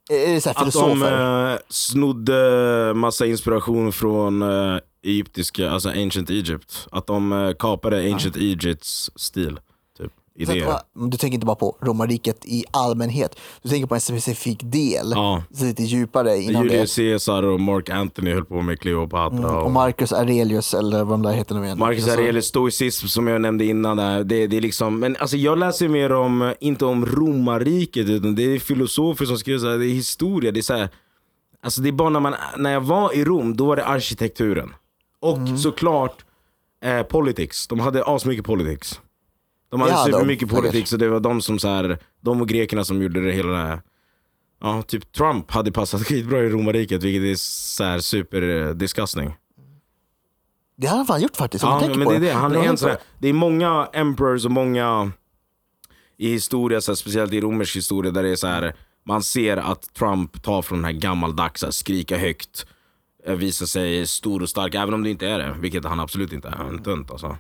Så 0.08 0.14
här 0.14 0.50
Att 0.50 0.56
de 0.56 0.72
filosofer? 0.72 1.52
eh, 1.52 1.58
snodde 1.68 2.92
massa 2.94 3.26
inspiration 3.26 3.92
från 3.92 4.42
eh, 4.42 4.78
egyptiska, 5.04 5.70
alltså 5.70 5.88
ancient 5.88 6.30
Egypt. 6.30 6.88
Att 6.92 7.06
de 7.06 7.32
eh, 7.32 7.52
kapade 7.58 8.12
ancient 8.12 8.36
Egypts 8.36 9.10
stil. 9.16 9.58
Idéer. 10.36 10.66
att, 10.68 10.86
du 11.10 11.16
tänker 11.16 11.34
inte 11.34 11.46
bara 11.46 11.56
på 11.56 11.76
romarriket 11.80 12.44
i 12.44 12.64
allmänhet. 12.70 13.36
Du 13.62 13.68
tänker 13.68 13.86
på 13.86 13.94
en 13.94 14.00
specifik 14.00 14.58
del. 14.62 15.10
Ja. 15.14 15.42
Så 15.54 15.64
lite 15.64 15.82
djupare 15.82 16.36
inom 16.38 16.62
Julius. 16.64 16.96
Caesar 16.96 17.42
och 17.42 17.60
Mark 17.60 17.88
Anthony 17.90 18.32
höll 18.32 18.44
på 18.44 18.62
med 18.62 18.80
Kleopatra. 18.80 19.38
Mm, 19.38 19.50
Och 19.50 19.62
och 19.64 19.70
Marcus 19.70 20.12
Aurelius 20.12 20.74
eller 20.74 21.04
vad 21.04 21.12
de 21.14 21.22
där 21.22 21.32
heter 21.32 21.54
nu 21.54 21.64
igen. 21.64 21.78
Marcus 21.78 22.04
Alltså, 22.04 22.18
Aurelius 22.20 22.46
stoicism 22.46 23.06
som 23.06 23.26
jag 23.26 23.40
nämnde 23.40 23.64
innan. 23.64 23.96
Där, 23.96 24.24
det, 24.24 24.46
det 24.46 24.56
är 24.56 24.60
liksom, 24.60 24.98
men 25.00 25.16
alltså 25.20 25.36
jag 25.36 25.58
läser 25.58 25.88
mer 25.88 26.12
om, 26.12 26.54
inte 26.60 26.84
om 26.84 27.06
romarriket, 27.06 28.08
utan 28.08 28.34
det 28.34 28.42
är 28.42 28.58
filosofer 28.58 29.24
som 29.24 29.38
skriver 29.38 29.58
så 29.58 29.70
här, 29.70 29.78
det 29.78 29.86
är 29.86 29.94
historia. 29.94 30.52
Det 30.52 30.60
är 30.60 30.62
så 30.62 30.74
här, 30.74 30.88
alltså 31.62 31.80
det 31.82 31.88
är 31.88 31.92
bara 31.92 32.08
när, 32.10 32.20
man, 32.20 32.34
när 32.56 32.72
jag 32.72 32.80
var 32.80 33.14
i 33.16 33.24
Rom, 33.24 33.56
då 33.56 33.66
var 33.66 33.76
det 33.76 33.84
arkitekturen. 33.84 34.74
Och 35.20 35.36
Mm. 35.36 35.58
såklart 35.58 36.24
eh, 36.84 37.02
politics. 37.02 37.66
De 37.66 37.80
hade 37.80 38.04
asmycket 38.04 38.44
politics. 38.44 39.00
De 39.74 39.80
hade 39.80 39.92
Ja, 39.92 40.04
supermycket 40.04 40.48
politics 40.48 40.92
och 40.92 40.98
det 40.98 41.08
var 41.08 41.20
de 41.20 41.40
som 41.40 41.58
så 41.58 41.68
här, 41.68 41.98
de 42.20 42.40
och 42.40 42.48
grekerna 42.48 42.84
som 42.84 43.02
gjorde 43.02 43.20
det 43.20 43.32
hela. 43.32 43.82
Ja, 44.60 44.82
typ 44.82 45.12
Trump 45.12 45.50
hade 45.50 45.72
passat 45.72 46.02
skitbra 46.06 46.38
i 46.42 46.48
romarriket, 46.48 47.02
vilket 47.02 47.22
är 47.22 47.34
så 47.34 47.84
här 47.84 47.98
super 47.98 48.74
disgusting. 48.74 49.34
Det 50.76 50.86
har 50.86 50.96
han 50.96 51.06
fan 51.06 51.20
gjort 51.20 51.36
faktiskt. 51.36 51.64
om 51.64 51.70
Ja, 51.70 51.80
tänker 51.80 51.98
men 51.98 52.04
på 52.04 52.10
det 52.10 52.16
är 52.16 52.20
det. 52.20 52.32
Han 52.32 52.52
Men 52.52 52.60
är 52.60 52.68
en 52.68 52.76
här, 52.82 52.98
det 53.18 53.28
är 53.28 53.32
många 53.32 53.88
emperors 53.92 54.44
och 54.44 54.50
många 54.50 55.12
i 56.18 56.28
historia, 56.28 56.80
så 56.80 56.92
här, 56.92 56.96
speciellt 56.96 57.32
i 57.32 57.40
romersk 57.40 57.76
historia, 57.76 58.12
där 58.12 58.22
det 58.22 58.30
är 58.30 58.36
så 58.36 58.46
här, 58.46 58.74
man 59.06 59.22
ser 59.22 59.56
att 59.56 59.94
Trump 59.94 60.42
tar 60.42 60.62
från 60.62 60.78
den 60.78 60.84
här 60.84 61.00
gammaldags, 61.00 61.60
så 61.60 61.66
här, 61.66 61.70
skrika 61.70 62.18
högt, 62.18 62.66
eh, 63.26 63.34
visa 63.34 63.66
sig 63.66 64.06
stor 64.06 64.42
och 64.42 64.48
stark, 64.48 64.74
även 64.74 64.94
om 64.94 65.02
det 65.02 65.10
inte 65.10 65.28
är 65.28 65.38
det, 65.38 65.56
vilket 65.58 65.84
han 65.84 66.00
absolut 66.00 66.32
inte 66.32 66.48
är. 66.48 66.68
En 66.68 66.82
tunt 66.82 67.10
alltså. 67.10 67.36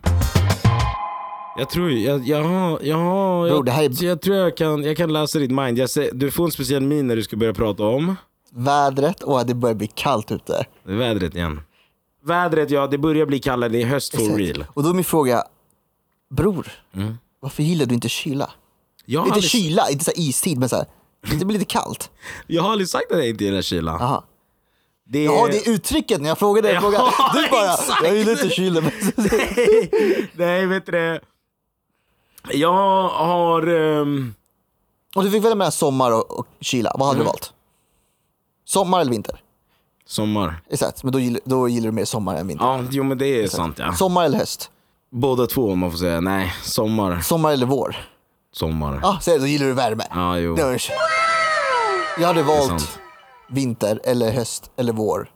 Jag 1.56 1.70
tror, 1.70 1.90
jag, 1.90 2.26
jag 2.28 2.44
har, 2.44 2.78
jag 2.82 2.96
har, 2.96 3.46
Bro, 3.48 3.56
jag, 3.56 3.64
det 3.64 3.72
här 3.72 3.84
är- 3.84 4.04
jag 4.04 4.20
tror 4.20 4.36
jag 4.36 4.56
kan, 4.56 4.82
jag 4.84 4.96
kan 4.96 5.12
läsa 5.12 5.38
ditt 5.38 5.50
mind. 5.50 5.78
Jag 5.78 5.90
ser, 5.90 6.10
du 6.12 6.30
får 6.30 6.44
en 6.44 6.50
speciell 6.50 6.82
min 6.82 7.06
när 7.06 7.16
du 7.16 7.22
ska 7.22 7.36
börja 7.36 7.54
prata 7.54 7.82
om 7.82 8.16
Vädret 8.50 9.22
och 9.22 9.40
att 9.40 9.46
det 9.48 9.54
börjar 9.54 9.74
bli 9.74 9.86
kallt 9.86 10.32
ute. 10.32 10.66
det 10.84 10.92
är 10.92 10.96
vädret 10.96 11.34
igen. 11.34 11.60
Vädret, 12.24 12.70
ja 12.70 12.86
det 12.86 12.98
börjar 12.98 13.26
bli 13.26 13.38
kallare, 13.38 13.68
det 13.70 13.82
är 13.82 13.86
höst 13.86 14.14
for 14.14 14.22
Exakt. 14.22 14.38
real. 14.38 14.64
Och 14.74 14.82
då 14.82 14.88
är 14.90 14.94
min 14.94 15.04
fråga, 15.04 15.42
bror, 16.30 16.72
Mm. 16.94 17.14
varför 17.40 17.62
gillar 17.62 17.86
du 17.86 17.94
inte 17.94 18.08
kyla? 18.08 18.50
Jag 19.04 19.20
Inte 19.22 19.34
aldrig- 19.34 19.50
kyla, 19.50 19.90
inte 19.90 20.04
så 20.04 20.10
istid, 20.14 20.58
men 20.58 20.68
så 20.68 20.76
här, 20.76 20.86
det 21.38 21.44
blir 21.44 21.58
lite 21.58 21.72
kallt. 21.72 22.10
Jag 22.46 22.62
har 22.62 22.70
aldrig 22.72 22.88
sagt 22.88 23.12
att 23.12 23.18
jag 23.18 23.28
inte 23.28 23.44
gillar 23.44 23.62
kyla. 23.62 23.92
Aha. 23.92 24.24
Det. 25.06 25.24
Ja, 25.24 25.48
det 25.50 25.66
är 25.66 25.70
uttrycket 25.70 26.20
när 26.20 26.28
jag 26.28 26.38
frågade 26.38 26.68
dig. 26.68 26.74
Ja, 26.74 26.80
frågan. 26.80 27.10
Du 27.34 27.48
bara, 27.50 27.72
exakt. 27.74 28.04
jag 28.04 28.16
gillar 28.16 28.32
inte 28.32 28.48
kyla. 28.48 28.80
Men... 28.80 28.90
Nej, 30.34 30.66
vet 30.66 30.86
du 30.86 30.92
det? 30.92 31.20
Jag 32.52 33.08
har... 33.08 33.66
ehm, 33.66 34.34
Och 35.16 35.24
du 35.24 35.30
fick 35.30 35.44
välja 35.44 35.54
mellan 35.54 35.72
sommar 35.72 36.10
och, 36.12 36.38
och 36.38 36.46
kyla, 36.60 36.92
vad 36.98 37.06
hade 37.08 37.16
Mm. 37.16 37.24
du 37.24 37.26
valt? 37.26 37.52
Sommar 38.64 39.00
eller 39.00 39.10
vinter? 39.10 39.40
sommar. 40.06 40.60
Exakt, 40.70 41.04
men 41.04 41.12
då 41.12 41.20
gillar, 41.20 41.40
då 41.44 41.68
gillar 41.68 41.86
du 41.86 41.92
mer 41.92 42.04
sommar 42.04 42.36
än 42.36 42.46
vinter. 42.46 42.64
Ja, 42.64 42.84
jo 42.90 43.04
men 43.04 43.18
det 43.18 43.26
är 43.26 43.48
sant 43.48 43.78
ja. 43.78 43.92
Sommar 43.92 44.24
eller 44.24 44.38
höst? 44.38 44.70
Båda 45.10 45.46
två 45.46 45.70
om 45.72 45.78
man 45.78 45.90
får 45.90 45.98
säga. 45.98 46.20
Nej, 46.20 46.54
sommar. 46.62 47.20
Sommar 47.20 47.52
eller 47.52 47.66
vår? 47.66 47.96
Sommar. 48.52 48.98
Ja, 49.02 49.08
ah, 49.26 49.38
då 49.38 49.46
gillar 49.46 49.66
du 49.66 49.72
värme. 49.72 50.04
Ja, 50.10 50.38
jo. 50.38 50.54
Det 50.56 50.78
Jag 52.18 52.26
hade 52.26 52.42
valt 52.42 52.98
vinter 53.50 54.00
eller 54.04 54.32
höst 54.32 54.70
eller 54.76 54.92
vår. 54.92 55.30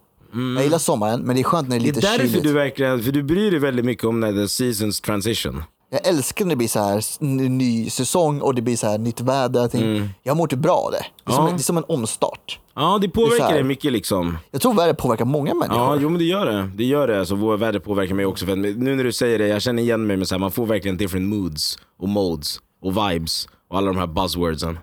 Jag 0.55 0.63
gillar 0.65 0.79
sommaren, 0.79 1.21
men 1.21 1.37
det 1.37 1.43
är 1.43 1.45
skönt 1.45 1.69
när 1.69 1.79
det 1.79 1.85
är 1.89 1.89
Mm. 1.89 1.95
Det 1.95 2.01
lite 2.01 2.09
är 2.09 2.11
därför 2.13 2.27
kyligt. 2.29 2.43
du 2.45 2.53
verkligen, 2.53 3.03
för 3.03 3.13
du 3.13 3.23
bryr 3.23 3.51
dig 3.51 3.61
väldigt 3.61 3.85
mycket 3.85 4.05
om 4.05 4.21
när 4.21 4.33
the 4.33 4.49
seasons 4.49 5.01
transition. 5.01 5.63
Jag 5.91 6.07
älskar 6.07 6.45
när 6.45 6.51
det 6.51 6.57
blir 6.57 6.69
så 6.69 6.81
här 6.81 7.05
ny 7.49 7.91
säsong 7.91 8.41
och 8.41 8.55
det 8.55 8.63
blir 8.63 8.77
så 8.77 8.87
här 8.87 8.99
nytt 8.99 9.21
väder. 9.21 9.61
och 9.61 9.65
allting. 9.65 10.09
Jag 10.23 10.37
mår 10.37 10.45
inte 10.45 10.57
bra 10.57 10.73
av 10.77 10.91
det. 10.93 11.05
Det 11.25 11.31
är, 11.33 11.35
som, 11.35 11.45
Mm. 11.45 11.45
Ja. 11.47 11.51
en- 11.51 11.57
det 11.57 11.61
är 11.61 11.65
som 11.65 11.77
en 11.77 11.85
omstart. 11.89 12.59
Ja, 12.75 12.99
det 13.03 13.09
påverkar 13.09 13.53
dig 13.53 13.63
mycket 13.63 13.93
liksom. 13.93 14.39
Jag 14.51 14.61
tror 14.63 14.75
vädret 14.75 14.99
påverkar 14.99 15.25
många 15.25 15.55
människor. 15.55 15.79
Ja, 15.83 15.97
jo 16.01 16.09
men 16.09 16.19
det 16.19 16.25
gör 16.25 16.47
det. 16.47 16.71
Det 16.75 16.85
gör 16.85 17.09
det. 17.09 17.19
Alltså, 17.19 17.57
väder 17.57 17.79
påverkar 17.81 18.15
mig 18.15 18.27
också. 18.27 18.45
För 18.47 18.53
att 18.53 18.59
nu 18.59 18.97
när 18.97 19.05
du 19.05 19.13
säger 19.13 19.39
det, 19.39 19.49
jag 19.49 19.63
känner 19.63 19.83
igen 19.83 20.07
mig 20.07 20.17
med 20.17 20.29
så 20.29 20.35
här, 20.35 20.41
man 20.41 20.51
får 20.51 20.67
verkligen 20.67 20.97
different 20.97 21.27
moods 21.27 21.79
och 21.99 22.09
modes 22.09 22.57
och 22.83 22.93
vibes 22.97 23.49
och 23.71 23.79
alla 23.79 23.87
de 23.87 23.97
här 23.99 24.07
buzzwordsen. 24.07 24.79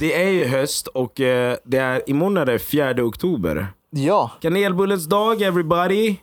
Det 0.00 0.22
är 0.22 0.28
ju 0.30 0.44
höst 0.46 0.86
och 0.86 1.20
eh, 1.20 1.56
det 1.64 1.76
är, 1.78 2.10
imorgon 2.10 2.36
är 2.36 2.46
det 2.46 2.58
4 2.58 3.04
oktober. 3.04 3.66
ja, 3.90 4.30
Kanelbullens 4.42 5.06
dag 5.08 5.42
everybody. 5.42 6.16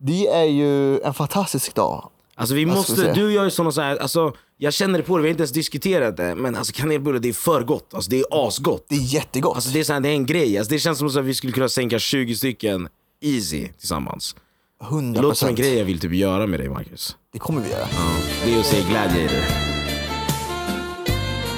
det 0.00 0.26
är 0.26 0.44
ju 0.44 1.00
en 1.00 1.14
fantastisk 1.14 1.74
dag. 1.74 2.10
Alltså 2.34 2.54
vi 2.54 2.66
måste, 2.66 2.96
säga? 2.96 3.14
du 3.14 3.32
gör 3.32 3.44
ju 3.44 3.50
såna 3.50 3.72
så 3.72 3.80
här, 3.80 3.96
alltså 3.96 4.34
jag 4.56 4.72
känner 4.72 4.98
det 4.98 5.04
på 5.04 5.16
det, 5.16 5.22
vi 5.22 5.28
har 5.28 5.30
inte 5.30 5.42
ens 5.42 5.52
diskuterat 5.52 6.16
det. 6.16 6.34
Men 6.34 6.56
alltså 6.56 6.72
kanelbulle 6.72 7.18
det 7.18 7.28
är 7.28 7.32
för 7.32 7.62
gott, 7.62 7.94
alltså 7.94 8.10
det 8.10 8.20
är 8.20 8.24
asgott. 8.30 8.86
Det 8.88 8.94
är 8.94 9.14
jättegott. 9.14 9.54
Alltså 9.54 9.70
det 9.70 9.80
är, 9.80 9.84
så 9.84 9.92
här, 9.92 10.00
det 10.00 10.08
är 10.08 10.12
en 10.12 10.26
grej, 10.26 10.58
alltså, 10.58 10.72
det 10.72 10.78
känns 10.78 10.98
som 10.98 11.08
att 11.08 11.16
vi 11.16 11.34
skulle 11.34 11.52
kunna 11.52 11.68
sänka 11.68 11.98
20 11.98 12.36
stycken 12.36 12.88
easy 13.20 13.68
tillsammans. 13.78 14.36
100%. 14.82 15.14
Det 15.14 15.22
låter 15.22 15.36
som 15.36 15.48
en 15.48 15.54
grej 15.54 15.78
jag 15.78 15.84
vill 15.84 16.00
typ 16.00 16.12
göra 16.12 16.46
med 16.46 16.60
dig 16.60 16.68
Marcus. 16.68 17.16
Det 17.32 17.38
kommer 17.38 17.60
vi 17.62 17.70
göra. 17.70 17.86
Det 18.44 18.54
är 18.54 18.60
att 18.60 18.66
se 18.66 18.82
Gladiator. 18.90 19.73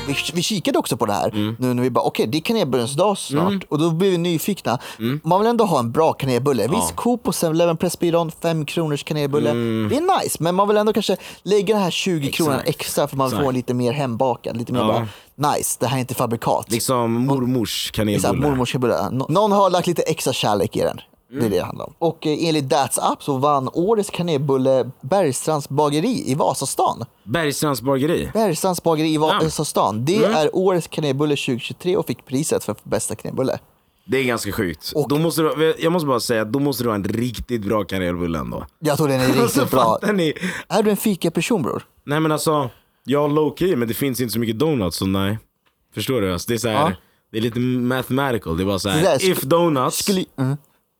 Vi, 0.06 0.14
vi 0.34 0.42
kikade 0.42 0.78
också 0.78 0.96
på 0.96 1.06
det 1.06 1.12
här 1.12 1.28
Mm. 1.28 1.56
nu 1.58 1.74
när 1.74 1.82
vi 1.82 1.90
bara, 1.90 2.04
okej 2.04 2.26
det 2.26 2.38
är 2.38 2.42
kanelbullens 2.42 2.94
dag 2.94 3.18
snart 3.18 3.64
och 3.68 3.78
då 3.78 3.90
blev 3.90 4.10
vi 4.10 4.18
nyfikna. 4.18 4.78
Man 5.22 5.40
vill 5.40 5.48
ändå 5.48 5.64
ha 5.64 5.78
en 5.78 5.92
bra 5.92 6.12
kanelbulle. 6.12 6.68
Visst, 6.68 6.96
Coop 6.96 7.28
och 7.28 7.34
7-Eleven 7.34 7.76
Pressbyrån, 7.76 8.30
5 8.42 8.64
kronors 8.66 9.04
kanelbulle. 9.04 9.50
Det 9.88 9.96
är 9.96 10.22
nice, 10.22 10.36
men 10.40 10.54
man 10.54 10.68
vill 10.68 10.76
ändå 10.76 10.92
kanske 10.92 11.16
lägga 11.42 11.74
den 11.74 11.82
här 11.84 11.90
20 11.90 12.32
kronorna 12.32 12.54
Mm. 12.56 12.66
Exakt. 12.68 12.80
extra 12.80 13.08
för 13.08 13.16
man 13.16 13.26
Exakt. 13.26 13.44
får 13.44 13.52
lite 13.52 13.74
mer 13.74 13.92
hembakad. 13.92 14.56
Lite 14.56 14.72
mer 14.72 14.80
Ja. 14.80 15.06
bara, 15.36 15.52
nice, 15.54 15.76
det 15.80 15.86
här 15.86 15.96
är 15.96 16.00
inte 16.00 16.14
fabrikat. 16.14 16.70
Liksom 16.70 17.12
mormors 17.12 17.90
kanelbulle. 17.90 18.32
mormors 18.32 18.72
kanelbulle. 18.72 19.10
Nå- 19.10 19.26
Någon 19.28 19.52
har 19.52 19.70
lagt 19.70 19.86
lite 19.86 20.02
extra 20.02 20.32
kärlek 20.32 20.76
i 20.76 20.80
den. 20.80 21.00
Det 21.30 21.36
är 21.36 21.40
det 21.40 21.48
det 21.48 21.64
handlar 21.64 21.84
om. 21.86 21.94
Och 21.98 22.26
eh, 22.26 22.36
enligt 22.48 22.64
That's 22.64 23.12
Up 23.12 23.22
så 23.22 23.36
vann 23.36 23.68
årets 23.72 24.10
kanelbulle 24.10 24.90
Bergstrands 25.00 25.68
bageri 25.68 26.30
i 26.30 26.34
Vasastan. 26.34 27.04
Bergstrands 27.24 27.82
bageri. 27.82 28.30
Bergstrands 28.34 28.82
bageri 28.82 29.08
i 29.14 29.18
Vasastan. 29.18 30.04
Det 30.04 30.16
Mm. 30.24 30.36
är 30.36 30.56
årets 30.56 30.86
kanelbulle 30.88 31.36
2023 31.36 31.96
och 31.96 32.06
fick 32.06 32.26
priset 32.26 32.64
för 32.64 32.76
bästa 32.82 33.14
kanelbulle. 33.14 33.58
Det 34.04 34.18
är 34.18 34.24
ganska 34.24 34.52
sjukt. 34.52 34.92
Och- 34.94 35.08
Då 35.08 35.18
måste 35.18 35.42
du, 35.42 35.74
jag 35.78 35.92
måste 35.92 36.06
bara 36.06 36.20
säga, 36.20 36.44
då 36.44 36.58
måste 36.58 36.82
du 36.82 36.88
ha 36.88 36.94
en 36.94 37.04
riktigt 37.04 37.62
bra 37.62 37.84
kanelbulle 37.84 38.38
ändå. 38.38 38.66
Jag 38.78 38.96
tror 38.96 39.08
den 39.08 39.20
är 39.20 39.26
riktigt 39.26 39.42
Alltså 39.42 39.66
bra. 39.66 39.80
fattar 39.84 40.12
ni? 40.12 40.34
Är 40.68 40.82
du 40.82 40.90
en 40.90 40.96
fika-person 40.96 41.62
bror? 41.62 41.82
Nej 42.04 42.20
men 42.20 42.32
alltså, 42.32 42.70
jag 43.04 43.32
low 43.32 43.54
key 43.58 43.76
men 43.76 43.88
det 43.88 43.94
finns 43.94 44.20
inte 44.20 44.32
så 44.32 44.38
mycket 44.38 44.58
donuts 44.58 44.96
så 44.96 45.06
nej. 45.06 45.38
Förstår 45.94 46.20
du? 46.20 46.32
Alltså, 46.32 46.48
det 46.48 46.54
är 46.54 46.58
så 46.58 46.68
här, 46.68 46.74
Ja. 46.74 46.92
det 47.32 47.38
är 47.38 47.42
lite 47.42 47.58
mathematical. 47.60 48.56
Det 48.56 48.62
är 48.62 48.66
bara 48.66 48.78
så 48.78 48.88
här, 48.88 49.30
if 49.30 49.40
donuts, 49.42 49.96
Skulle... 49.98 50.24
Mm. 50.38 50.56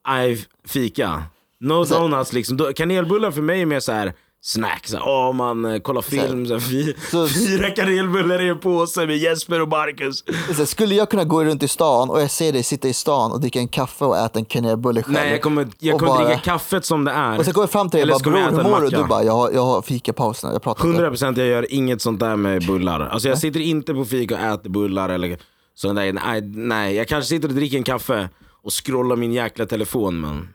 I 0.08 0.44
fika. 0.68 1.22
No 1.60 1.84
Så- 1.86 1.98
donuts 1.98 2.32
liksom. 2.32 2.56
Då- 2.56 2.72
Kanelbullar 2.72 3.30
för 3.30 3.42
mig 3.42 3.62
är 3.62 3.66
mer 3.66 3.80
så 3.80 3.92
här 3.92 4.12
snack. 4.42 4.86
Så 4.86 4.96
här, 4.96 5.08
åh 5.08 5.32
man 5.32 5.64
eh, 5.64 5.78
kollar 5.80 6.02
film, 6.02 6.46
så 6.46 6.52
här, 6.52 6.60
fy, 6.60 6.94
Så- 7.10 7.28
fyra 7.28 7.70
kanelbullar 7.70 8.42
i 8.42 8.48
en 8.48 8.58
påse 8.58 9.06
med 9.06 9.16
Jesper 9.18 9.60
och 9.60 9.68
Marcus. 9.68 10.24
Så 10.56 10.66
Skulle 10.66 10.94
jag 10.94 11.10
kunna 11.10 11.24
gå 11.24 11.44
runt 11.44 11.62
i 11.62 11.68
stan 11.68 12.10
och 12.10 12.20
jag 12.20 12.30
ser 12.30 12.52
dig 12.52 12.62
sitta 12.62 12.88
i 12.88 12.92
stan 12.92 13.32
och 13.32 13.40
dricka 13.40 13.58
en 13.58 13.68
kaffe 13.68 14.04
och 14.04 14.16
äta 14.18 14.38
en 14.38 14.44
kanelbulle 14.44 15.02
själv? 15.02 15.14
Nej 15.14 15.30
jag 15.30 15.42
kommer, 15.42 15.68
jag 15.78 15.94
och 15.94 16.00
kommer 16.00 16.12
bara- 16.14 16.26
dricka 16.26 16.40
kaffet 16.40 16.84
som 16.84 17.04
det 17.04 17.10
är. 17.12 17.38
Och 17.38 17.44
sen 17.44 17.54
går 17.54 17.62
jag 17.62 17.70
fram 17.70 17.90
till 17.90 17.96
dig 17.98 18.02
Eller 18.02 18.14
och 18.14 18.20
bara 18.22 18.30
bror 18.30 18.40
hur 18.40 18.48
en 18.60 18.70
mår 18.70 18.76
du? 18.80 18.84
macka. 18.84 18.98
Du 19.02 19.04
bara 19.08 19.22
jag 19.24 19.32
har, 19.32 19.50
jag 19.50 19.64
har 19.64 19.82
fikapausen, 19.82 20.52
jag 20.52 20.62
pratar 20.62 20.88
inte. 20.88 21.02
100% 21.02 21.38
jag 21.38 21.48
gör 21.48 21.72
inget 21.72 22.02
sånt 22.02 22.20
där 22.20 22.36
med 22.36 22.66
bullar. 22.66 23.00
Alltså 23.00 23.28
jag 23.28 23.38
sitter 23.38 23.60
inte 23.60 23.94
på 23.94 24.04
fika 24.04 24.34
och 24.34 24.40
äter 24.40 24.70
bullar 24.70 25.08
eller 25.08 25.38
sånt 25.74 25.96
där. 25.96 26.12
Nej, 26.12 26.40
nej, 26.54 26.94
jag 26.96 27.08
kanske 27.08 27.28
sitter 27.28 27.48
och 27.48 27.54
dricker 27.54 27.76
en 27.76 27.84
kaffe 27.84 28.28
och 28.66 28.72
scrollar 28.86 29.16
min 29.16 29.32
jäkla 29.32 29.66
telefon 29.66 30.20
men 30.20 30.48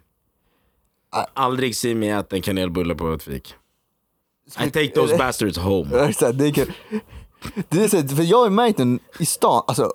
Nej. 1.14 1.26
Aldrig 1.34 1.76
se 1.76 1.96
mig 1.96 2.10
äta 2.10 2.36
en 2.36 2.42
kanelbulle 2.42 2.96
på 2.96 3.14
ett 3.14 3.24
fik. 3.24 3.54
I 4.60 4.70
take 4.72 4.88
those 4.88 5.18
bastards 5.18 5.58
home. 5.58 5.98
Exakt, 6.00 6.38
det 6.38 6.48
är 6.48 6.52
kul. 6.54 6.74
Det 7.70 7.84
är 7.84 7.88
så, 7.88 8.16
för 8.16 8.24
jag 8.24 8.38
har 8.44 8.50
märkt 8.50 8.78
den 8.78 9.00
i 9.20 9.26
stan, 9.26 9.64
alltså 9.68 9.94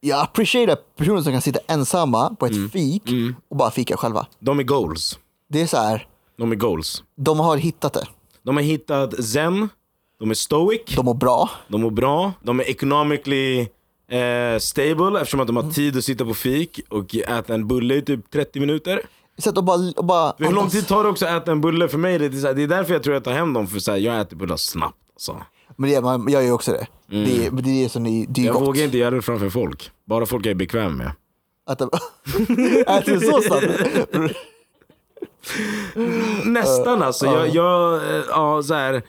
jag 0.00 0.20
appreciatar 0.20 0.76
personer 0.96 1.22
som 1.22 1.32
kan 1.32 1.42
sitta 1.42 1.60
ensamma 1.66 2.34
på 2.40 2.46
ett 2.46 2.52
Mm. 2.52 2.70
fik 2.70 3.02
och 3.48 3.56
bara 3.56 3.70
fika 3.70 3.96
själva. 3.96 4.26
De 4.38 4.58
är 4.58 4.62
goals. 4.62 5.18
Det 5.48 5.60
är 5.62 5.66
så 5.66 5.76
här, 5.76 6.06
De 6.38 6.52
är 6.52 6.56
goals. 6.56 7.02
de 7.16 7.40
har 7.40 7.56
hittat 7.56 7.92
det. 7.92 8.06
De 8.42 8.56
har 8.56 8.62
hittat 8.62 9.24
zen, 9.24 9.68
de 10.18 10.30
är 10.30 10.34
stoic, 10.34 10.80
De 10.96 11.04
mår 11.04 11.14
bra. 11.14 11.50
de 11.68 11.80
mår 11.80 11.90
bra, 11.90 12.32
de 12.42 12.60
är 12.60 12.64
economically 12.64 13.68
eh, 14.12 14.58
stable 14.58 15.20
eftersom 15.20 15.40
att 15.40 15.46
de 15.46 15.56
har 15.56 15.70
tid 15.70 15.96
att 15.96 16.04
sitta 16.04 16.24
på 16.24 16.34
fik 16.34 16.80
och 16.88 17.14
äta 17.16 17.54
en 17.54 17.68
bulle 17.68 17.94
i 17.94 18.02
typ 18.02 18.30
30 18.30 18.60
minuter. 18.60 19.00
Så 19.38 19.48
att 19.48 19.54
de 19.54 19.64
bara, 19.64 19.92
och 19.96 20.04
bara 20.04 20.32
Hur 20.38 20.52
lång 20.52 20.68
tid 20.70 20.86
tar 20.88 21.02
det 21.04 21.10
också 21.10 21.26
att 21.26 21.42
äta 21.42 21.52
en 21.52 21.60
bulle 21.60 21.88
för 21.88 21.98
mig? 21.98 22.18
Det 22.18 22.26
är, 22.26 22.30
så 22.30 22.46
här, 22.46 22.54
det 22.54 22.62
är 22.62 22.66
därför 22.66 22.92
jag 22.92 23.02
tror 23.02 23.14
jag 23.14 23.24
tar 23.24 23.32
hem 23.32 23.52
dem, 23.52 23.66
för 23.66 23.78
så 23.78 23.90
här, 23.90 23.98
jag 23.98 24.20
äter 24.20 24.36
bullar 24.36 24.56
snabbt. 24.56 24.96
Alltså. 25.14 25.42
Men 25.76 25.90
det, 25.90 26.00
man, 26.00 26.28
jag 26.28 26.44
gör 26.44 26.52
också 26.52 26.72
det. 26.72 26.86
Det, 27.06 27.46
är- 27.46 27.50
det 27.50 27.70
är 27.70 27.82
det 27.84 27.88
som 27.88 28.02
ni, 28.02 28.26
det 28.28 28.40
är 28.40 28.44
Jag 28.46 28.54
gott. 28.54 28.68
vågar 28.68 28.84
inte 28.84 28.98
göra 28.98 29.10
det 29.14 29.22
framför 29.22 29.48
folk. 29.50 29.90
Bara 30.06 30.26
folk 30.26 30.46
jag 30.46 30.50
är 30.50 30.54
bekväm 30.54 30.96
med. 30.96 31.12
Det, 31.78 31.84
äter 32.80 33.12
du 33.12 33.20
så 33.20 33.40
snabbt? 33.40 33.66
Nästan 36.44 37.02
alltså. 37.02 37.26
Jag, 37.26 37.48
jag 37.48 37.94
eh, 37.94 38.24
ja, 38.28 38.62
så 38.62 38.74
här, 38.74 39.02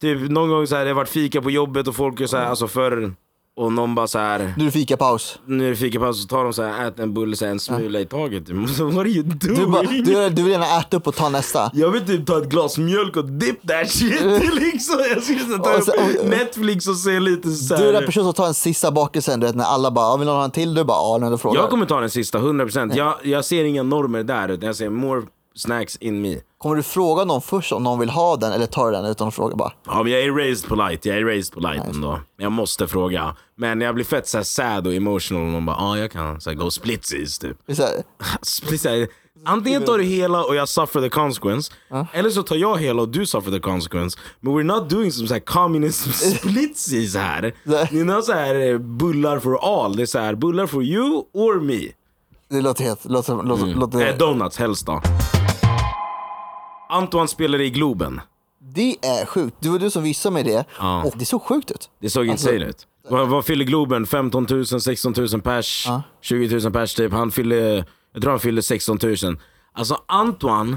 typ 0.00 0.30
någon 0.30 0.48
gång 0.48 0.66
så 0.66 0.76
här, 0.76 0.84
det 0.84 0.90
har 0.90 0.94
varit 0.94 1.08
fika 1.08 1.42
på 1.42 1.50
jobbet 1.50 1.88
och 1.88 1.96
folk 1.96 2.20
är 2.20 2.26
så 2.26 2.36
här, 2.36 2.46
alltså 2.46 2.68
förr 2.68 3.12
och 3.58 3.72
någon 3.72 3.94
bara 3.94 4.06
så 4.06 4.18
här. 4.18 4.54
Nu 4.56 4.62
är 4.62 4.66
det 4.66 4.70
fikapaus. 4.72 5.38
Nu 5.46 5.66
är 5.66 5.70
det 5.70 5.76
fikapaus 5.76 6.22
så 6.22 6.28
tar 6.28 6.44
de 6.44 6.52
så 6.52 6.62
här, 6.62 6.88
ät 6.88 6.98
en 6.98 7.14
bulle, 7.14 7.36
så 7.36 7.44
här, 7.44 7.52
en 7.52 7.60
smula 7.60 8.00
i 8.00 8.06
taget. 8.06 8.48
What 8.50 8.96
are 8.96 9.08
you 9.08 9.22
doing? 9.22 9.56
Du, 9.60 9.66
bara, 9.66 9.82
du, 9.82 10.28
du 10.30 10.42
vill 10.42 10.52
gärna 10.52 10.78
äta 10.80 10.96
upp 10.96 11.06
och 11.06 11.14
ta 11.14 11.28
nästa. 11.28 11.70
Jag 11.74 11.90
vill 11.90 12.06
typ 12.06 12.26
ta 12.26 12.38
ett 12.38 12.48
glas 12.48 12.78
mjölk 12.78 13.16
och 13.16 13.24
dip 13.24 13.68
that 13.68 13.90
shit 13.90 14.20
liksom. 14.54 14.96
Jag 15.14 15.22
skulle 15.22 15.58
ta 15.58 15.76
Och 15.76 15.82
så- 15.84 15.92
upp 15.92 16.20
och- 16.22 16.26
Netflix 16.28 16.86
och 16.88 16.96
se 16.96 17.20
lite 17.20 17.50
så 17.50 17.76
Du 17.76 17.88
är 17.88 17.92
den 17.92 18.06
personen 18.06 18.24
som 18.24 18.34
tar 18.34 18.46
en 18.46 18.54
sista 18.54 18.90
bakelsen, 18.90 19.40
du 19.40 19.46
vet 19.46 19.56
när 19.56 19.64
alla 19.64 19.90
bara, 19.90 20.04
"Ja, 20.06 20.16
vill 20.16 20.26
någon 20.26 20.36
ha 20.36 20.44
en 20.44 20.50
till? 20.50 20.74
Du 20.74 20.84
bara, 20.84 21.20
ja, 21.24 21.30
du 21.30 21.38
frågar. 21.38 21.60
Jag 21.60 21.70
kommer 21.70 21.86
ta 21.86 22.00
den 22.00 22.10
sista, 22.10 22.38
100%. 22.38 22.96
Jag, 22.96 23.14
jag 23.22 23.44
ser 23.44 23.64
inga 23.64 23.82
normer 23.82 24.22
där, 24.22 24.48
utan 24.48 24.66
jag 24.66 24.76
ser 24.76 24.90
more 24.90 25.22
snacks 25.58 25.96
in 25.96 26.22
me. 26.22 26.36
Kommer 26.58 26.76
du 26.76 26.82
fråga 26.82 27.24
någon 27.24 27.42
först 27.42 27.72
om 27.72 27.82
någon 27.82 27.98
vill 27.98 28.10
ha 28.10 28.36
den 28.36 28.52
eller 28.52 28.66
tar 28.66 28.86
du 28.86 28.92
den 28.92 29.04
utan 29.04 29.28
att 29.28 29.34
fråga 29.34 29.56
bara? 29.56 29.72
Ja, 29.86 30.02
men 30.02 30.12
jag 30.12 30.22
är 30.22 30.32
raised 30.32 30.68
polite, 30.68 31.08
jag 31.08 31.18
är 31.18 31.24
raised 31.24 31.54
polite 31.54 31.84
ändå. 31.94 32.20
Jag 32.38 32.52
måste 32.52 32.88
fråga. 32.88 33.36
Men 33.56 33.80
jag 33.80 33.94
blir 33.94 34.04
fett 34.04 34.28
så 34.28 34.36
här 34.38 34.44
sad 34.44 34.86
och 34.86 34.94
emotional 34.94 35.42
om 35.42 35.52
man 35.52 35.66
bara, 35.66 35.76
ja 35.76 35.84
ah, 35.84 35.98
jag 35.98 36.10
kan 36.12 36.40
så 36.40 36.50
här, 36.50 36.56
go 36.56 36.70
splitsies 36.70 37.38
typ. 37.38 37.56
Split, 38.42 38.80
så 38.80 38.88
här, 38.88 39.08
antingen 39.44 39.84
tar 39.84 39.98
du 39.98 40.04
hela 40.04 40.44
och 40.44 40.54
jag 40.54 40.68
suffer 40.68 41.00
the 41.00 41.08
consequence, 41.08 41.72
eller 42.12 42.30
så 42.30 42.42
tar 42.42 42.56
jag 42.56 42.78
hela 42.78 43.02
och 43.02 43.08
du 43.08 43.26
suffer 43.26 43.50
the 43.50 43.60
consequence. 43.60 44.18
Men 44.40 44.52
we're 44.52 44.62
not 44.62 44.90
doing 44.90 45.12
some 45.12 45.28
så 45.28 45.34
här 45.34 45.40
communism 45.40 46.10
splitsies 46.12 47.16
här. 47.16 47.54
Det 47.64 47.74
är 47.76 48.20
så 48.22 48.32
här 48.32 48.70
eh, 48.72 48.78
bullar 48.78 49.38
for 49.38 49.84
all. 49.84 49.96
Det 49.96 50.02
är 50.02 50.06
så 50.06 50.18
här, 50.18 50.34
bullar 50.34 50.66
for 50.66 50.82
you 50.82 51.22
or 51.32 51.60
me. 51.60 51.80
det 52.48 52.60
låter 52.60 52.84
helt, 52.84 53.04
låter, 53.04 53.42
låter, 53.42 53.66
låter 53.66 54.06
Eh, 54.06 54.16
donuts 54.16 54.58
helst 54.58 54.86
då. 54.86 55.02
Antoine 56.88 57.28
spelade 57.28 57.64
i 57.64 57.70
Globen. 57.70 58.20
Det 58.60 58.96
är 59.02 59.26
sjukt. 59.26 59.56
Det 59.60 59.68
var 59.68 59.78
du 59.78 59.90
som 59.90 60.02
visade 60.02 60.32
mig 60.32 60.44
det 60.44 60.64
Ja. 60.78 61.02
och 61.04 61.14
det 61.16 61.24
såg 61.24 61.42
sjukt 61.42 61.70
ut. 61.70 61.90
Det 62.00 62.10
såg 62.10 62.28
Alltså- 62.28 62.50
insane 62.50 62.70
ut. 62.70 62.86
Vad, 63.10 63.28
vad 63.28 63.44
fyller 63.44 63.64
Globen? 63.64 64.06
15 64.06 64.46
000, 64.50 64.66
16 64.66 65.14
000 65.16 65.40
pers, 65.40 65.86
20 66.22 66.60
000 66.60 66.72
pers 66.72 66.94
typ. 66.94 67.12
Han 67.12 67.30
fyllde, 67.30 67.84
jag 68.12 68.22
tror 68.22 68.30
han 68.30 68.40
fyllde 68.40 68.62
16 68.62 68.98
000. 69.02 69.16
Alltså 69.72 69.98
Antoine 70.06 70.76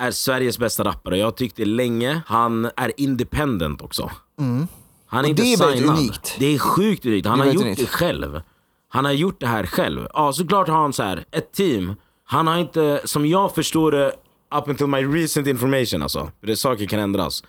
är 0.00 0.10
Sveriges 0.10 0.58
bästa 0.58 0.84
rappare. 0.84 1.18
Jag 1.18 1.26
har 1.26 1.30
tyckt 1.32 1.56
det 1.56 1.64
länge. 1.64 2.20
Han 2.26 2.64
är 2.76 2.92
independent 2.96 3.82
också. 3.82 4.10
Han 4.36 4.68
är 5.12 5.22
Och 5.22 5.28
inte 5.28 5.42
det 5.42 5.52
är 5.52 5.56
signad. 5.74 5.96
unikt. 5.98 6.36
Det 6.38 6.54
är 6.54 6.58
sjukt 6.58 7.06
unikt. 7.06 7.26
Han 7.26 7.38
har 7.40 7.46
gjort 7.46 7.62
unikt. 7.64 7.80
det 7.80 7.86
själv. 7.86 8.40
Han 8.88 9.04
har 9.04 9.12
gjort 9.12 9.40
det 9.40 9.46
här 9.46 9.66
själv. 9.66 10.06
Ja, 10.14 10.32
såklart 10.32 10.68
har 10.68 10.76
han 10.76 10.92
så 10.92 11.02
här 11.02 11.24
ett 11.30 11.52
team. 11.52 11.94
Han 12.24 12.46
har 12.46 12.58
inte, 12.58 13.00
som 13.04 13.26
jag 13.26 13.54
förstår 13.54 13.92
det, 13.92 14.12
up 14.54 14.68
until 14.68 14.86
my 14.86 15.02
recent 15.04 15.46
information 15.46 16.02
alltså. 16.02 16.30
För 16.40 16.46
det 16.46 16.56
saker 16.56 16.86
kan 16.86 17.00
ändras. 17.00 17.44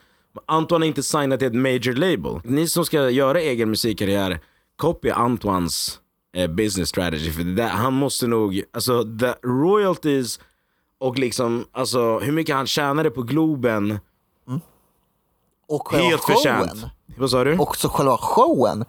Antoine 0.46 0.84
är 0.84 0.88
inte 0.88 1.04
signat 1.04 1.40
till 1.40 1.48
ett 1.48 1.54
major 1.56 1.94
label. 1.94 2.42
Ni 2.44 2.68
som 2.68 2.86
ska 2.86 3.10
göra 3.10 3.42
egen 3.42 3.70
musikkarriär, 3.70 4.40
copy 4.76 5.10
Antoines 5.10 6.00
eh, 6.36 6.48
business 6.48 6.90
strategy. 6.90 7.32
För 7.32 7.44
det 7.44 7.54
där, 7.56 7.68
han 7.68 7.94
måste 7.94 8.28
nog, 8.28 8.64
alltså 8.74 9.04
the 9.20 9.34
royalties 9.48 10.40
och 11.00 11.18
liksom, 11.20 11.66
alltså 11.72 12.20
hur 12.20 12.32
mycket 12.32 12.56
han 12.56 12.68
tjänade 12.68 13.10
på 13.12 13.22
Globen, 13.22 14.00
Och 15.68 15.88
själva 15.88 16.08
helt 16.08 16.22
showen. 16.22 16.38
förtjänt. 16.38 16.86
Vad 17.18 17.30
sa 17.30 17.44
du? 17.44 17.58
Också 17.58 17.88
själva 17.90 18.18
showen. 18.18 18.86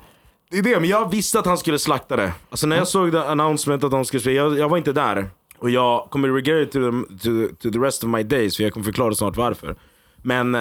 Det 0.50 0.58
är 0.58 0.62
det, 0.62 0.80
men 0.80 0.88
jag 0.88 1.10
visste 1.10 1.38
att 1.38 1.46
han 1.46 1.58
skulle 1.58 1.78
slakta 1.78 2.16
det. 2.16 2.32
Alltså 2.50 2.66
när 2.66 2.76
jag 2.76 2.88
såg 2.88 3.12
det 3.12 3.28
announcement 3.28 3.84
att 3.84 3.90
de 3.90 4.04
skulle 4.04 4.20
spela, 4.20 4.36
jag, 4.36 4.58
jag 4.58 4.68
var 4.68 4.78
inte 4.78 4.92
där. 4.92 5.30
Och 5.60 5.70
jag 5.70 6.10
kommer 6.10 6.28
regret 6.28 6.66
it 6.66 6.72
to 6.72 6.78
the, 6.78 7.18
to, 7.18 7.54
to 7.58 7.70
the 7.70 7.78
rest 7.78 8.04
of 8.04 8.10
my 8.10 8.22
days, 8.22 8.56
för 8.56 8.64
jag 8.64 8.72
kommer 8.72 8.84
förklara 8.84 9.14
snart 9.14 9.36
varför. 9.36 9.76
Men 10.22 10.54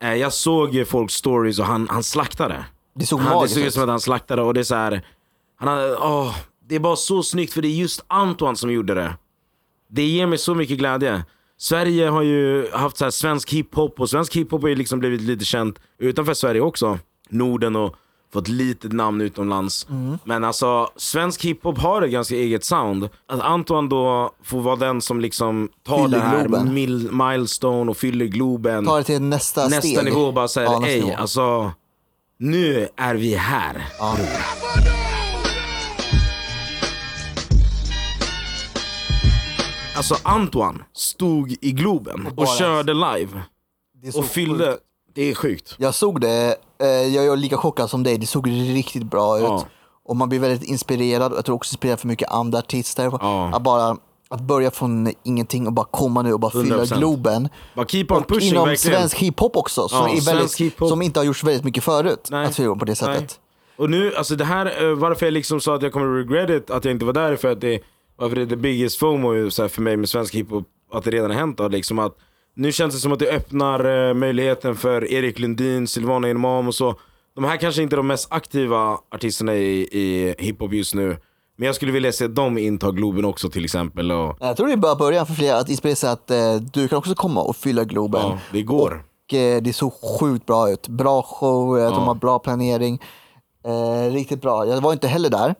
eh, 0.00 0.14
jag 0.14 0.32
såg 0.32 0.84
folks 0.86 1.14
stories 1.14 1.58
och 1.58 1.66
han, 1.66 1.88
han 1.88 2.02
slaktade. 2.02 2.64
Det 2.94 3.06
såg 3.06 3.20
han, 3.20 3.42
det 3.42 3.48
såg 3.48 3.62
ut. 3.62 3.74
som 3.74 3.82
att 3.82 3.88
han 3.88 4.00
slaktade 4.00 4.42
och 4.42 4.54
det 4.54 4.60
är 4.60 4.64
så 4.64 4.74
här, 4.74 5.06
han 5.56 5.68
hade, 5.68 5.96
åh, 5.96 6.36
det 6.68 6.74
är 6.74 6.80
bara 6.80 6.96
så 6.96 7.22
snyggt 7.22 7.52
för 7.52 7.62
det 7.62 7.68
är 7.68 7.76
just 7.76 8.04
Antoine 8.06 8.56
som 8.56 8.72
gjorde 8.72 8.94
det. 8.94 9.14
Det 9.88 10.02
ger 10.02 10.26
mig 10.26 10.38
så 10.38 10.54
mycket 10.54 10.78
glädje. 10.78 11.24
Sverige 11.58 12.08
har 12.08 12.22
ju 12.22 12.70
haft 12.72 12.96
så 12.96 13.04
här 13.04 13.10
svensk 13.10 13.52
hiphop 13.52 14.00
och 14.00 14.10
svensk 14.10 14.36
hiphop 14.36 14.62
har 14.62 14.68
ju 14.68 14.74
liksom 14.74 14.98
blivit 14.98 15.20
lite 15.20 15.44
känt 15.44 15.78
utanför 15.98 16.34
Sverige 16.34 16.60
också. 16.60 16.98
Norden 17.28 17.76
och 17.76 17.96
fått 18.32 18.48
litet 18.48 18.92
namn 18.92 19.20
utomlands. 19.20 19.86
Mm. 19.90 20.18
Men 20.24 20.44
alltså 20.44 20.88
svensk 20.96 21.44
hiphop 21.44 21.78
har 21.78 22.02
ett 22.02 22.10
ganska 22.10 22.34
eget 22.34 22.64
sound. 22.64 23.08
Att 23.28 23.40
Antoine 23.40 23.88
då 23.88 24.30
får 24.44 24.60
vara 24.60 24.76
den 24.76 25.00
som 25.02 25.20
liksom 25.20 25.68
tar 25.86 26.04
Fyller 26.04 26.18
det 26.18 26.24
här 26.24 26.64
mil, 26.64 27.12
milestone 27.12 27.90
och 27.90 27.96
fyller 27.96 28.26
Globen 28.26 28.86
Ta 28.86 28.96
det 28.98 29.04
till 29.04 29.22
nästa, 29.22 29.62
nästa 29.68 29.80
steg. 29.80 30.04
nivå 30.04 30.20
och 30.20 30.34
bara 30.34 30.48
säger 30.48 30.68
Ja, 30.70 30.78
nästa 30.78 30.92
ej, 30.92 31.00
nivå. 31.00 31.16
alltså 31.16 31.72
nu 32.38 32.88
är 32.96 33.14
vi 33.14 33.34
här. 33.34 33.86
Ja. 33.98 34.16
Alltså 39.96 40.16
Antoine 40.22 40.82
stod 40.92 41.56
i 41.60 41.72
Globen 41.72 42.26
och, 42.26 42.34
bara- 42.34 42.46
körde 42.46 42.94
live 42.94 43.42
och 44.14 44.24
fyllde. 44.26 44.66
sjukt. 44.70 44.82
Det 45.16 45.30
är 45.30 45.34
sjukt. 45.34 45.74
Jag 45.78 45.94
såg 45.94 46.20
det, 46.20 46.56
eh, 46.80 46.86
jag 46.88 47.26
är 47.26 47.36
lika 47.36 47.56
chockad 47.56 47.90
som 47.90 48.02
dig, 48.02 48.18
det 48.18 48.26
såg 48.26 48.48
riktigt 48.48 49.02
bra 49.02 49.38
ut. 49.38 49.44
Ja. 49.44 49.66
Och 50.04 50.16
man 50.16 50.28
blir 50.28 50.38
väldigt 50.40 50.68
inspirerad, 50.68 51.32
jag 51.36 51.44
tror 51.44 51.56
också 51.56 51.72
inspirerad 51.74 52.00
för 52.00 52.08
mycket 52.08 52.30
andra 52.30 52.58
artister. 52.58 53.10
Ja. 53.20 53.50
Att 53.54 53.62
bara 53.62 53.96
att 54.28 54.40
börja 54.40 54.70
från 54.70 55.12
ingenting 55.22 55.66
och 55.66 55.72
bara 55.72 55.86
komma 55.90 56.22
nu 56.22 56.32
och 56.32 56.40
bara 56.40 56.50
fylla 56.50 56.76
100%. 56.76 56.98
Globen. 56.98 57.48
Bara 57.74 57.86
keep 57.86 58.06
on 58.10 58.16
Och 58.16 58.28
pushing 58.28 58.48
inom 58.48 58.68
verkligen. 58.68 58.98
svensk 58.98 59.16
hiphop 59.18 59.56
också, 59.56 59.88
som, 59.88 59.98
Ja, 59.98 60.20
väldigt, 60.26 60.78
som 60.78 61.02
inte 61.02 61.20
har 61.20 61.24
gjorts 61.24 61.44
väldigt 61.44 61.64
mycket 61.64 61.84
förut. 61.84 62.28
Nej. 62.30 62.46
Att 62.46 62.56
fylla 62.56 62.74
på 62.74 62.84
det 62.84 62.90
Nej. 62.90 62.96
sättet. 63.16 63.40
Och 63.76 63.90
nu, 63.90 64.14
alltså 64.14 64.36
det 64.36 64.44
här, 64.44 64.84
eh, 64.90 64.94
varför 64.94 65.26
jag 65.26 65.32
liksom 65.32 65.60
sa 65.60 65.74
att 65.74 65.82
jag 65.82 65.92
kommer 65.92 66.06
regret 66.06 66.50
it, 66.62 66.70
att 66.70 66.84
jag 66.84 66.92
inte 66.92 67.04
var 67.04 67.12
där, 67.12 67.32
är 67.32 67.36
för 67.36 67.52
att 67.52 67.60
det, 67.60 67.80
varför 68.16 68.36
det 68.36 68.42
är 68.42 68.46
the 68.46 68.56
biggest 68.56 68.98
FOMO 68.98 69.50
så 69.50 69.68
för 69.68 69.82
mig 69.82 69.96
med 69.96 70.08
svensk 70.08 70.34
hiphop, 70.34 70.64
att 70.92 71.04
det 71.04 71.10
redan 71.10 71.30
har 71.30 71.38
hänt 71.38 71.58
då, 71.58 71.68
liksom 71.68 71.98
att 71.98 72.16
nu 72.56 72.72
känns 72.72 72.94
det 72.94 73.00
som 73.00 73.12
att 73.12 73.18
det 73.18 73.30
öppnar 73.30 74.08
eh, 74.08 74.14
möjligheten 74.14 74.76
för 74.76 75.12
Erik 75.12 75.38
Lundin, 75.38 75.86
Silvana 75.86 76.30
Imam 76.30 76.68
och 76.68 76.74
så. 76.74 76.94
De 77.34 77.44
här 77.44 77.56
kanske 77.56 77.82
inte 77.82 77.94
är 77.94 77.96
de 77.96 78.06
mest 78.06 78.32
aktiva 78.32 78.98
artisterna 79.14 79.54
i, 79.54 79.80
i 79.92 80.34
hiphop 80.38 80.72
just 80.72 80.94
nu, 80.94 81.16
men 81.56 81.66
jag 81.66 81.74
skulle 81.74 81.92
vilja 81.92 82.12
se 82.12 82.26
dem 82.28 82.58
inta 82.58 82.90
Globen 82.90 83.24
också 83.24 83.48
till 83.50 83.64
exempel. 83.64 84.12
Och, 84.12 84.36
Jag 84.40 84.56
tror 84.56 84.66
det 84.66 84.72
är 84.72 84.76
bara 84.76 84.94
början 84.96 85.26
för 85.26 85.34
flera 85.34 85.56
att 85.58 85.68
inspirera 85.68 85.96
sig 85.96 86.10
att 86.10 86.30
eh, 86.30 86.54
du 86.72 86.88
kan 86.88 86.98
också 86.98 87.14
komma 87.14 87.42
och 87.42 87.56
fylla 87.56 87.84
Globen. 87.84 88.20
ja, 88.22 88.38
det 88.52 88.62
går. 88.62 89.04
Och 89.28 89.34
eh, 89.34 89.62
det 89.62 89.72
såg 89.72 89.92
sjukt 90.20 90.46
bra 90.46 90.70
ut. 90.70 90.88
Bra 90.88 91.22
show, 91.22 91.78
eh, 91.78 91.90
de 91.90 92.02
har 92.02 92.14
bra 92.14 92.38
planering. 92.38 93.02
Eh, 93.66 94.12
riktigt 94.12 94.40
bra. 94.42 94.66
Jag 94.66 94.80
var 94.80 94.92
inte 94.92 95.08
heller 95.08 95.30
där. 95.30 95.54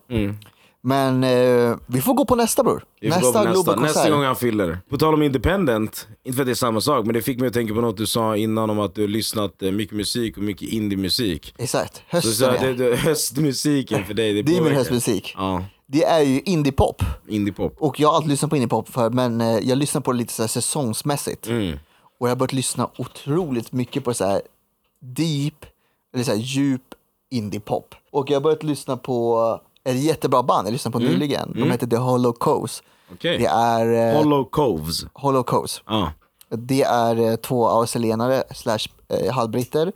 Men 0.87 1.23
eh, 1.23 1.77
vi 1.87 2.01
får 2.01 2.13
gå 2.13 2.25
på 2.25 2.35
nästa 2.35 2.63
bror. 2.63 2.83
Vi 3.01 3.09
Nästa 3.09 3.43
nästa, 3.43 3.75
nästa 3.75 4.09
gång 4.09 4.23
han 4.23 4.35
fyller. 4.35 4.79
På 4.89 4.97
tal 4.97 5.13
om 5.13 5.23
independent, 5.23 6.07
inte 6.23 6.35
för 6.35 6.41
att 6.43 6.47
det 6.47 6.51
är 6.51 6.55
samma 6.55 6.81
sak, 6.81 7.05
men 7.05 7.13
det 7.13 7.21
fick 7.21 7.39
mig 7.39 7.47
att 7.47 7.53
tänka 7.53 7.73
på 7.73 7.81
något 7.81 7.97
du 7.97 8.05
sa 8.05 8.37
innan 8.37 8.69
om 8.69 8.79
att 8.79 8.95
du 8.95 9.01
har 9.01 9.07
lyssnat 9.07 9.61
eh, 9.61 9.71
mycket 9.71 9.95
musik 9.95 10.37
och 10.37 10.43
mycket 10.43 10.69
indie-musik. 10.69 11.53
Exakt, 11.57 11.95
Så, 11.95 12.01
hösten 12.07 12.33
så 12.33 12.45
är. 12.45 12.67
det, 12.67 12.73
det, 12.73 12.95
höstmusiken 12.97 14.05
för 14.05 14.13
dig, 14.13 14.33
det, 14.33 14.41
Det 14.41 14.57
är 14.57 14.61
min 14.61 14.73
höstmusik. 14.73 15.33
Ja, 15.37 15.65
Det 15.85 16.03
är 16.03 16.21
ju 16.21 16.41
indiepop. 16.41 17.03
indiepop. 17.27 17.75
Och 17.79 17.99
jag 17.99 18.09
har 18.09 18.15
alltid 18.15 18.29
lyssnat 18.29 18.49
på 18.49 18.55
indiepop 18.55 18.89
för, 18.89 19.09
men 19.09 19.41
eh, 19.41 19.47
jag 19.47 19.77
lyssnar 19.77 20.01
på 20.01 20.11
det 20.11 20.17
lite 20.17 20.33
så 20.33 20.43
här 20.43 20.47
säsongsmässigt. 20.47 21.47
Mm. 21.47 21.79
Och 22.19 22.27
jag 22.27 22.31
har 22.31 22.35
börjat 22.35 22.53
lyssna 22.53 22.89
otroligt 22.97 23.71
mycket 23.71 24.03
på 24.03 24.13
så 24.13 24.25
här 24.25 24.41
deep, 24.99 25.65
eller 26.13 26.23
så 26.23 26.31
här 26.31 26.39
djup 26.39 26.83
indiepop. 27.31 27.95
Och 28.11 28.29
jag 28.29 28.35
har 28.35 28.41
börjat 28.41 28.63
lyssna 28.63 28.97
på 28.97 29.59
ett 29.89 29.99
jättebra 30.03 30.43
band 30.43 30.67
jag 30.67 30.71
lyssnade 30.71 30.93
på 30.93 30.99
nyligen. 30.99 31.53
De 31.55 31.71
heter 31.71 31.87
The 31.87 31.95
Hollow. 31.97 32.35
Mm. 32.45 32.67
Okej. 33.13 33.37
Det 33.37 33.45
är 33.45 34.13
eh, 34.13 34.17
Hollow 34.17 34.43
Coves. 34.49 35.05
Hollow 35.13 35.43
Coast. 35.43 35.81
Ja. 35.85 36.11
Det 36.49 36.83
är 36.83 37.19
eh, 37.31 37.35
två 37.35 37.67
australienare 37.69 38.43
slash 38.55 38.79
eh, 39.09 39.33
halvbritter 39.33 39.91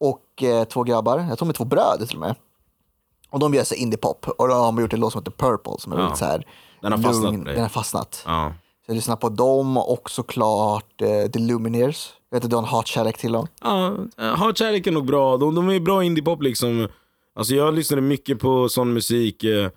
och 0.00 0.42
eh, 0.42 0.64
två 0.64 0.82
grabbar, 0.82 1.18
jag 1.18 1.38
tror 1.38 1.46
de 1.46 1.48
är 1.50 1.52
två 1.54 1.64
bröder 1.64 2.06
till 2.06 2.16
och 2.16 2.20
med. 2.20 2.34
Och 3.30 3.38
de 3.38 3.54
gör 3.54 3.64
så 3.64 3.74
indiepop 3.74 4.28
och 4.28 4.48
då 4.48 4.54
har 4.54 4.64
de 4.66 4.80
gjort 4.80 4.92
en 4.92 5.00
låt 5.00 5.12
som 5.12 5.20
heter 5.20 5.30
Purple 5.30 5.72
som 5.78 5.92
är 5.92 5.98
Ja. 5.98 6.04
lite 6.04 6.16
så 6.18 6.24
här 6.24 6.46
Den 6.82 6.92
har 6.92 6.98
fastnat 6.98 7.22
lugn. 7.32 7.44
Den 7.44 7.60
har 7.62 7.68
fastnat. 7.68 8.22
ja. 8.26 8.52
Så 8.86 8.90
jag 8.92 8.96
lyssnar 8.96 9.16
på 9.16 9.28
dem 9.28 9.76
och 9.78 10.10
såklart 10.10 11.02
eh, 11.02 11.30
The 11.30 11.38
Lumineers. 11.38 12.12
Jag 12.30 12.36
vet 12.36 12.44
att 12.44 12.50
du 12.50 12.56
har 12.56 12.62
en 12.62 12.68
hatkärlek 12.68 13.18
till 13.18 13.32
dem. 13.32 13.46
Ja, 13.62 13.92
eh, 14.18 14.34
Hatkärlek 14.36 14.86
är 14.86 14.92
nog 14.92 15.06
bra. 15.06 15.36
De, 15.36 15.54
de 15.54 15.68
är 15.70 15.80
bra 15.80 16.04
indiepop 16.04 16.42
liksom. 16.42 16.88
Alltså 17.36 17.54
jag 17.54 17.74
lyssnade 17.74 18.02
mycket 18.02 18.38
på 18.38 18.68
sån 18.68 18.92
musik 18.92 19.44
eh, 19.44 19.70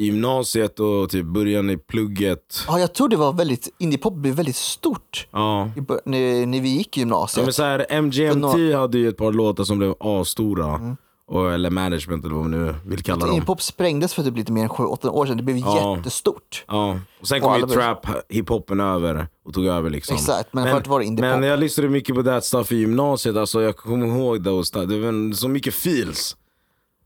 i 0.00 0.04
gymnasiet 0.04 0.80
och 0.80 1.10
typ 1.10 1.24
början 1.26 1.70
i 1.70 1.76
plugget. 1.76 2.64
Ja, 2.68 2.78
jag 2.80 2.94
tror 2.94 3.08
det 3.08 3.16
var 3.16 3.32
väldigt, 3.32 3.68
indiepop 3.78 4.14
blev 4.14 4.34
väldigt 4.34 4.56
stort 4.56 5.26
Ja. 5.32 5.70
i 5.76 5.80
bör- 5.80 6.00
när, 6.04 6.46
när 6.46 6.60
vi 6.60 6.68
gick 6.68 6.96
i 6.96 7.00
Ja, 7.00 7.02
gymnasiet. 7.02 7.46
men 7.46 7.52
så 7.52 7.62
här, 7.62 7.86
MGMT 8.02 8.74
hade 8.74 8.98
ju 8.98 9.08
ett 9.08 9.16
par 9.16 9.32
låtar 9.32 9.64
som 9.64 9.78
blev 9.78 9.94
asstora. 10.00 10.74
Mm. 10.74 10.96
Och, 11.28 11.52
eller 11.52 11.70
management 11.70 12.24
eller 12.24 12.34
vad 12.34 12.44
man 12.44 12.50
nu 12.66 12.74
vill 12.86 13.02
kalla 13.02 13.26
dem. 13.26 13.34
Hiphop 13.34 13.62
sprängdes 13.62 14.14
för 14.14 14.22
typ 14.22 14.36
lite 14.36 14.52
mer 14.52 14.62
än 14.62 14.68
7-8 14.68 15.08
år 15.08 15.26
sedan. 15.26 15.36
Det 15.36 15.42
blev 15.42 15.56
Ja. 15.56 15.96
jättestort. 15.96 16.64
Ja, 16.68 16.98
och 17.20 17.28
sen 17.28 17.40
kom 17.40 17.50
ju 17.50 17.54
alla 17.56 17.66
började- 17.66 18.00
trap 18.02 18.06
hiphopen 18.28 18.80
över 18.80 19.28
och 19.44 19.54
tog 19.54 19.66
över 19.66 19.90
liksom. 19.90 20.16
Exakt, 20.16 20.54
men 20.54 20.70
förut 20.70 20.86
var 20.86 20.98
det 20.98 21.04
indie 21.06 21.22
Men 21.36 21.42
jag 21.42 21.58
lyssnade 21.60 21.88
mycket 21.88 22.14
på 22.14 22.22
that 22.22 22.44
stuff 22.44 22.72
i 22.72 22.76
gymnasiet, 22.76 23.36
alltså 23.36 23.62
jag 23.62 23.76
kommer 23.76 24.06
ihåg 24.06 24.44
those 24.44 24.68
stuff. 24.68 24.88
det 24.88 24.98
var 24.98 25.32
så 25.34 25.48
mycket 25.48 25.74
feels. 25.74 26.36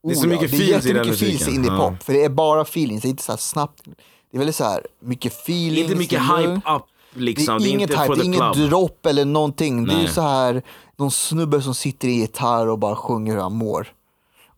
Det 0.02 0.10
är 0.10 0.14
så 0.14 0.26
mycket 0.28 0.50
det 0.50 0.56
är 0.56 0.58
feels 0.60 0.86
i 0.86 0.88
den 0.92 0.96
jättemycket 0.96 1.18
feels 1.20 1.32
i 1.32 1.34
musiken. 1.34 1.54
indie 1.54 1.70
Ja. 1.72 1.96
För 2.04 2.12
det 2.12 2.24
är 2.24 2.28
bara 2.28 2.60
feelings, 2.62 3.02
det 3.02 3.08
är 3.08 3.10
inte 3.10 3.22
så 3.22 3.32
här 3.32 3.36
snabbt. 3.36 3.82
Det 4.30 4.36
är 4.36 4.38
väldigt 4.38 4.56
så 4.56 4.64
här 4.64 4.86
mycket 5.02 5.32
feelings. 5.32 5.78
Inte 5.78 5.94
mycket 5.94 6.20
det 6.28 6.34
är 6.34 6.38
hype 6.38 6.70
up 6.76 6.82
liksom, 7.14 7.58
det 7.58 7.68
är, 7.68 7.70
inget 7.70 7.90
hype, 7.90 8.06
det 8.06 8.12
är 8.12 8.16
the 8.16 8.24
ingen 8.24 8.52
club. 8.52 8.68
dropp 8.68 9.06
eller 9.06 9.24
någonting. 9.24 9.84
Det 9.86 9.92
är 9.92 9.96
Nej. 9.96 10.08
så 10.08 10.20
här, 10.20 10.62
någon 10.96 11.10
snubbe 11.10 11.62
som 11.62 11.74
sitter 11.74 12.08
i 12.08 12.12
gitarr 12.12 12.66
och 12.68 12.78
bara 12.78 12.96
sjunger 12.96 13.32
hur 13.34 13.40
han 13.40 13.56
mår. 13.56 13.88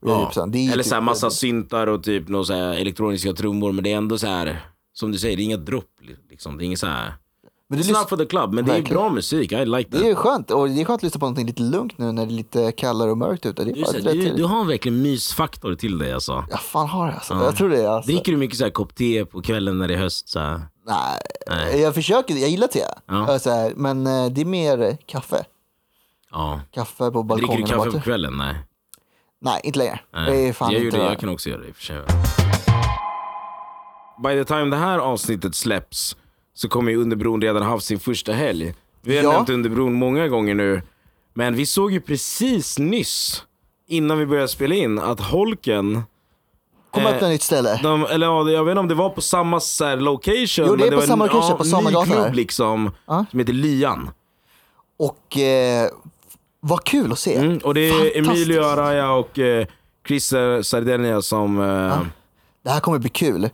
Det 0.03 0.09
är 0.11 0.13
Ja. 0.13 0.31
typ 0.35 0.53
det 0.53 0.59
är 0.59 0.73
Eller 0.73 0.83
typ- 0.83 0.87
så 0.91 0.95
här 0.95 1.03
massa 1.03 1.31
syntar 1.31 1.87
och 1.87 2.03
typ 2.05 2.29
några 2.29 2.75
elektroniska 2.75 3.33
trummor, 3.33 3.73
men 3.73 3.85
det 3.85 3.93
är 3.93 3.97
ändå 3.97 4.19
så 4.19 4.27
här 4.27 4.61
som 4.93 5.13
du 5.13 5.19
säger, 5.19 5.37
det 5.37 5.43
är 5.43 5.45
inga 5.45 5.57
dropp 5.57 5.85
liksom. 6.31 6.59
Det 6.59 6.65
är 6.65 6.67
inget 6.67 6.79
så 6.79 6.87
här. 6.87 7.13
Men 7.73 7.81
det, 7.81 7.87
It's 7.87 7.93
not 7.99 8.09
for 8.09 8.17
the 8.17 8.27
club, 8.27 8.53
men 8.53 8.65
det 8.65 8.71
är 8.71 8.75
Verkligen. 8.77 8.97
bra 9.03 9.11
musik, 9.11 9.53
I 9.53 9.65
like 9.65 9.91
that. 9.91 10.01
det 10.01 10.11
är 10.11 10.15
skönt, 10.15 10.51
och 10.51 10.69
det 10.69 10.81
är 10.81 10.85
skönt 10.85 10.99
att 10.99 11.03
lyssna 11.03 11.19
på 11.19 11.25
någonting 11.27 11.47
lite 11.47 11.63
lugnt 11.63 11.99
nu 11.99 12.13
när 12.13 12.27
det 12.27 12.33
är 12.33 12.37
lite 12.37 12.73
kallare 12.73 13.11
och 13.11 13.19
mörkt 13.19 13.47
ute. 13.47 13.65
Det 13.65 13.71
är 13.71 13.75
Du, 13.75 13.81
här, 14.09 14.15
du, 14.15 14.31
du 14.37 14.45
har 14.45 14.61
en 14.61 14.67
verkligen 14.67 15.03
mysfaktor 15.03 15.75
till 15.75 15.99
dig 15.99 16.13
alltså. 16.13 16.45
Jag 16.51 16.61
fan 16.61 16.89
har 16.89 17.07
det 17.07 17.13
alltså. 17.15 17.35
Jag 17.35 17.57
tror 17.57 17.69
det. 17.71 17.87
Alltså. 17.87 18.11
Dricker 18.13 18.33
du 18.33 18.39
mycket 18.39 18.59
så 18.59 18.65
här 18.65 18.71
kopp 18.71 18.95
te 18.95 19.25
på 19.25 19.43
kvällen 19.43 19.79
när 19.79 19.89
det 19.89 19.95
är 19.95 19.99
höst? 19.99 20.29
Så 20.29 20.39
här? 20.41 20.61
Nej, 20.87 21.81
jag 21.81 21.95
försöker, 21.95 22.35
jag 22.35 22.51
gillar 22.51 22.67
te. 22.67 22.85
Ja. 23.07 23.39
Så 23.39 23.51
här, 23.51 23.73
men 23.77 24.07
eh, 24.07 24.27
det 24.27 24.41
är 24.41 24.45
mer 24.45 24.83
eh, 24.83 24.97
kaffe. 25.07 25.45
Ja. 26.31 26.61
Kaffe 26.75 27.11
på 27.11 27.23
Dricker 27.23 27.23
balkongen. 27.47 27.69
du 27.69 27.75
och 27.77 27.85
kaffe 27.85 27.99
på 27.99 28.05
kvällen? 28.05 28.37
Nej. 28.37 28.55
Nej, 29.41 29.61
inte 29.65 29.79
längre. 29.79 30.01
Nej. 30.15 30.25
Det 30.31 30.33
jag, 30.61 30.73
inte 30.73 30.85
gjorde, 30.85 30.97
jag 30.99 31.19
kan 31.19 31.29
också 31.29 31.49
göra 31.51 31.61
det 31.61 31.69
i 31.69 31.71
och 31.73 31.77
för 31.77 31.83
sig. 31.85 31.97
By 34.25 34.31
the 34.35 34.45
time 34.45 34.65
det 34.65 34.77
här 34.77 34.99
avsnittet 34.99 35.55
släpps 35.55 36.17
så 36.55 36.69
kommer 36.69 36.91
ju 36.93 36.97
Underbron 36.99 37.43
redan 37.43 37.62
ha 37.62 37.71
haft 37.71 37.87
sin 37.87 38.01
första 38.01 38.33
helg. 38.33 38.75
Vi 39.03 39.17
har 39.17 39.25
Ja. 39.25 39.33
nämnt 39.33 39.49
Underbron 39.51 39.93
många 39.93 40.29
gånger 40.29 40.55
nu. 40.55 40.83
Men 41.35 41.55
vi 41.57 41.67
såg 41.67 41.93
ju 41.93 42.01
precis 42.01 42.79
nyss, 42.79 43.43
innan 43.88 44.19
vi 44.19 44.27
började 44.27 44.49
spela 44.49 44.75
in, 44.75 44.99
att 44.99 45.21
Holken 45.21 46.03
Kommer 46.91 47.09
Eh, 47.11 47.15
öppna 47.15 47.29
nytt 47.29 47.43
ställe. 47.43 47.81
de, 47.83 48.05
eller 48.07 48.27
ja, 48.27 48.51
jag 48.51 48.65
vet 48.65 48.71
inte 48.73 48.81
om 48.81 48.88
det 48.88 48.95
var 48.95 49.11
på 49.11 49.21
samma 49.21 49.61
så 49.61 49.85
här, 49.85 49.97
location. 49.97 50.67
Jo, 50.69 50.77
det 50.77 50.87
är 50.87 50.91
på 50.91 50.97
var 50.97 51.03
en- 51.03 51.09
samma 51.09 51.25
location, 51.27 51.51
ja, 51.51 51.57
på 51.57 51.65
samma 51.65 51.88
ny 51.91 51.95
gata 51.95 52.07
klubb 52.07 52.19
där. 52.25 52.35
liksom, 52.35 52.91
Ja. 53.07 53.25
som 53.31 53.38
heter 53.41 53.53
Lyan. 53.53 54.11
Och 54.99 55.38
eh, 55.38 55.88
vad 56.61 56.85
kul 56.85 57.12
att 57.12 57.19
se. 57.19 57.35
Mm, 57.37 57.59
och 57.59 57.75
det 57.75 57.88
är. 57.91 58.19
Emilio 58.19 58.62
Araya 58.65 59.12
och 59.12 59.38
eh, 59.38 59.67
Chris 60.07 60.27
Sardenia 60.62 61.23
som... 61.23 61.61
Eh, 61.61 61.99
Det 62.65 62.71
här 62.71 62.81
kommer 62.81 62.99
bli 62.99 63.09
kul. 63.09 63.51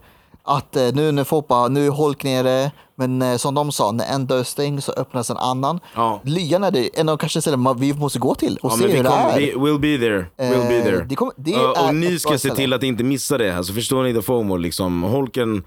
Att 0.49 0.75
eh, 0.75 0.87
nu 0.93 1.11
när 1.11 1.23
bara, 1.47 1.67
nu 1.67 1.85
är 1.87 1.89
Holk 1.91 2.23
nere, 2.23 2.71
men 2.95 3.21
eh, 3.21 3.37
som 3.37 3.53
de 3.55 3.71
sa, 3.71 3.91
när 3.91 4.05
en 4.13 4.27
dörr 4.27 4.43
stängs 4.43 4.85
så 4.85 4.91
öppnas 4.91 5.29
en 5.29 5.37
annan. 5.37 5.79
Ja. 5.95 6.21
Lyan 6.23 6.63
är 6.63 6.71
det 6.71 6.99
en 6.99 7.09
av 7.09 7.17
kanske 7.17 7.41
ställen 7.41 7.79
vi 7.79 7.93
måste 7.93 8.19
gå 8.19 8.35
till 8.35 8.57
och 8.61 8.71
Ja, 8.71 8.77
se 8.77 8.87
hur 8.87 9.03
det 9.03 9.09
kommer, 9.09 9.29
är. 9.29 9.37
vi, 9.37 9.53
we'll 9.53 9.79
be 9.79 9.97
there. 9.97 10.25
We'll 10.37 10.67
be 10.67 10.77
Eh, 10.77 10.83
there. 10.83 11.05
det 11.09 11.15
kommer- 11.15 11.33
det 11.37 11.53
är 11.53 11.87
och 11.87 11.95
ni 11.95 12.19
ska 12.19 12.31
se 12.31 12.37
ställe. 12.39 12.55
till 12.55 12.73
att 12.73 12.83
inte 12.83 13.03
missa 13.03 13.37
det. 13.37 13.57
Alltså, 13.57 13.73
förstår 13.73 14.03
ni 14.03 14.13
the 14.13 14.21
FOMO? 14.21 14.57
Liksom, 14.57 15.03
Holken, 15.03 15.63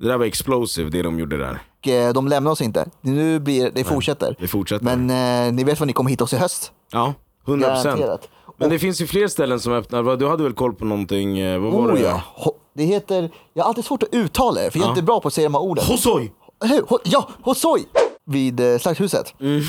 det 0.00 0.08
där 0.08 0.16
var 0.18 0.24
explosive 0.24 0.90
det 0.90 1.02
de 1.02 1.18
gjorde 1.18 1.36
där. 1.38 1.62
Och, 1.80 2.14
de 2.14 2.28
lämnar 2.28 2.50
oss 2.50 2.60
inte. 2.60 2.86
Nu 3.00 3.40
blir 3.40 3.70
det 3.74 3.84
fortsätter. 3.84 4.36
Det 4.40 4.48
fortsätter. 4.48 4.96
Men 4.96 5.10
eh, 5.46 5.52
ni 5.52 5.64
vet 5.64 5.80
vad 5.80 5.86
ni 5.86 5.92
kommer 5.92 6.10
hitta 6.10 6.24
oss 6.24 6.32
i 6.32 6.36
höst. 6.36 6.72
ja, 6.92 7.14
100 7.46 7.68
procent. 7.68 7.84
Garanterat. 7.84 8.28
Men 8.56 8.70
det 8.70 8.78
finns 8.78 9.00
ju 9.00 9.06
fler 9.06 9.28
ställen 9.28 9.60
som 9.60 9.72
öppnar. 9.72 10.16
Du 10.16 10.28
hade 10.28 10.42
väl 10.42 10.52
koll 10.52 10.74
på 10.74 10.84
någonting? 10.84 11.38
eh, 11.38 11.58
Vad 11.58 11.72
var 11.72 11.80
Oh, 11.80 11.94
det? 11.94 12.00
ja. 12.00 12.22
Det 12.74 12.84
heter, 12.84 13.30
jag 13.54 13.64
har 13.64 13.68
alltid 13.68 13.84
svårt 13.84 14.02
att 14.02 14.08
uttala 14.14 14.60
det, 14.60 14.70
för 14.70 14.78
jag 14.78 14.86
är 14.86 14.90
inte 14.90 15.02
bra 15.02 15.20
på 15.20 15.28
att 15.28 15.34
säga 15.34 15.46
de 15.48 15.54
här 15.54 15.62
orden. 15.62 15.84
Hosoi! 15.84 16.32
Ja, 17.04 17.28
Hosoi! 17.42 17.84
Vid 18.26 18.60
eh, 18.60 18.78
Slakthuset. 18.78 19.34
Mm. 19.40 19.62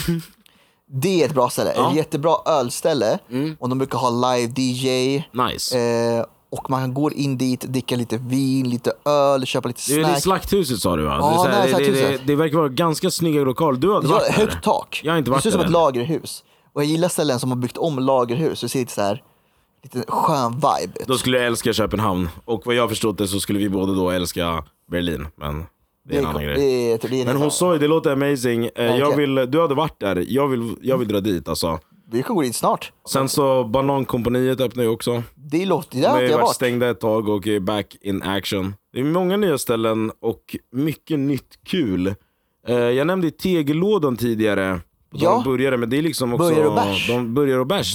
Det 0.92 1.22
är 1.22 1.26
ett 1.26 1.34
bra 1.34 1.50
ställe, 1.50 1.72
ett 1.72 1.96
jättebra 1.96 2.36
ölställe. 2.46 3.20
Mm. 3.32 3.58
Och 3.60 3.70
de 3.70 3.78
brukar 3.78 3.98
ha 4.00 4.10
live 4.36 4.54
DJ. 4.62 5.24
Nice. 5.32 5.80
Eh, 5.80 6.26
och 6.50 6.70
man 6.70 6.94
går 6.94 7.14
in 7.14 7.38
dit, 7.38 7.62
dricka 7.62 7.96
lite 7.96 8.18
vin, 8.18 8.70
lite 8.70 8.94
öl, 9.06 9.46
köpa 9.46 9.68
lite 9.68 9.82
det 9.88 9.94
är 9.94 10.00
det 10.00 10.06
snack. 10.06 10.22
Slakthuset 10.24 10.80
sa 10.80 10.96
du 10.96 11.04
va? 11.06 11.18
Ja, 11.22 11.44
det, 11.44 11.50
är 11.50 11.54
här, 11.54 11.68
nära 11.68 11.78
det, 11.80 11.86
det, 11.86 11.92
det, 11.92 11.98
Slakthuset. 11.98 12.28
det 12.28 12.36
verkar 12.36 12.58
vara 12.58 12.68
ganska 12.70 13.12
snygga 13.12 13.42
lokaler. 13.42 13.80
Du 13.80 13.94
hade 13.94 14.08
Ja, 14.08 14.14
varit 14.14 14.26
där? 14.26 14.34
högt 14.34 14.64
tak. 14.64 15.02
Jag 15.04 15.14
har 15.14 15.18
inte 15.18 15.28
det 15.28 15.32
varit 15.32 15.44
ser 15.44 15.50
ut 15.50 15.54
som 15.54 15.62
ett 15.64 15.70
lagerhus. 15.72 16.44
Och 16.78 16.84
jag 16.84 16.90
gillar 16.90 17.10
ställen 17.10 17.40
som 17.40 17.50
har 17.52 17.58
byggt 17.58 17.78
om 17.78 18.00
lagerhus. 18.00 18.62
Det 18.62 18.70
ser 18.70 18.80
lite 18.80 18.92
så 18.94 19.02
här, 19.02 19.24
lite 19.84 20.04
skön 20.12 20.52
vibe 20.54 21.00
ut. 21.02 21.08
Då 21.08 21.18
skulle 21.18 21.38
jag 21.38 21.46
älska 21.48 21.74
Köpenhamn. 21.74 22.30
Och 22.46 22.62
vad 22.66 22.76
jag 22.76 22.90
förstått 22.90 23.18
det 23.18 23.28
så 23.28 23.40
skulle 23.40 23.60
vi 23.60 23.70
båda 23.70 23.94
då 23.94 24.10
älska 24.12 24.64
Berlin. 24.92 25.28
Men 25.36 25.66
det 26.10 26.16
är 26.16 26.20
en 26.20 26.26
annan 26.26 26.44
grej. 26.44 26.54
är- 26.92 27.10
det 27.10 27.22
är- 27.22 27.26
Men 27.26 27.38
Hosoi, 27.38 27.78
det 27.80 27.88
låter 27.88 28.12
amazing. 28.12 28.70
Eh, 28.76 28.86
Jag 28.98 29.16
vill, 29.18 29.36
du 29.36 29.62
hade 29.62 29.76
varit 29.76 30.00
där, 30.00 30.26
jag 30.28 30.48
vill, 30.48 30.76
jag 30.82 30.98
vill 30.98 31.08
dra 31.08 31.20
dit 31.22 31.48
alltså. 31.48 31.80
Vi 32.12 32.24
kan 32.24 32.36
gå 32.36 32.42
dit 32.42 32.56
snart. 32.56 32.92
Sen 33.10 33.30
så 33.30 33.64
Banankompaniet 33.64 34.62
öppnar 34.62 34.84
ju 34.84 34.90
också. 34.90 35.24
Det 35.36 35.66
låter, 35.66 35.96
det 35.98 36.02
De 36.02 36.08
har 36.08 36.22
ju 36.22 36.28
jag 36.28 36.38
varit 36.38 36.56
stängda 36.56 36.90
ett 36.90 37.00
tag 37.00 37.30
och 37.30 37.48
är 37.48 37.60
back 37.60 37.96
in 38.02 38.24
action. 38.24 38.76
Det 38.94 39.00
är 39.00 39.04
många 39.04 39.38
nya 39.38 39.58
ställen 39.58 40.12
och 40.22 40.56
mycket 40.72 41.20
nytt 41.20 41.60
kul. 41.66 42.08
Eh, 42.68 42.76
Jag 42.76 43.08
nämnde 43.08 43.32
Tegellådan 43.32 44.18
tidigare. 44.18 44.80
De 45.12 45.18
Ja. 45.24 45.42
började, 45.46 45.78
men 45.78 45.90
det 45.90 45.98
är 45.98 46.02
liksom 46.02 46.34
också... 46.34 46.48
Burgare 46.50 46.68
och 46.68 46.76
bärs. 46.76 47.08
De 47.08 47.34
börjar 47.34 47.58
och 47.60 47.68
bärs. 47.68 47.94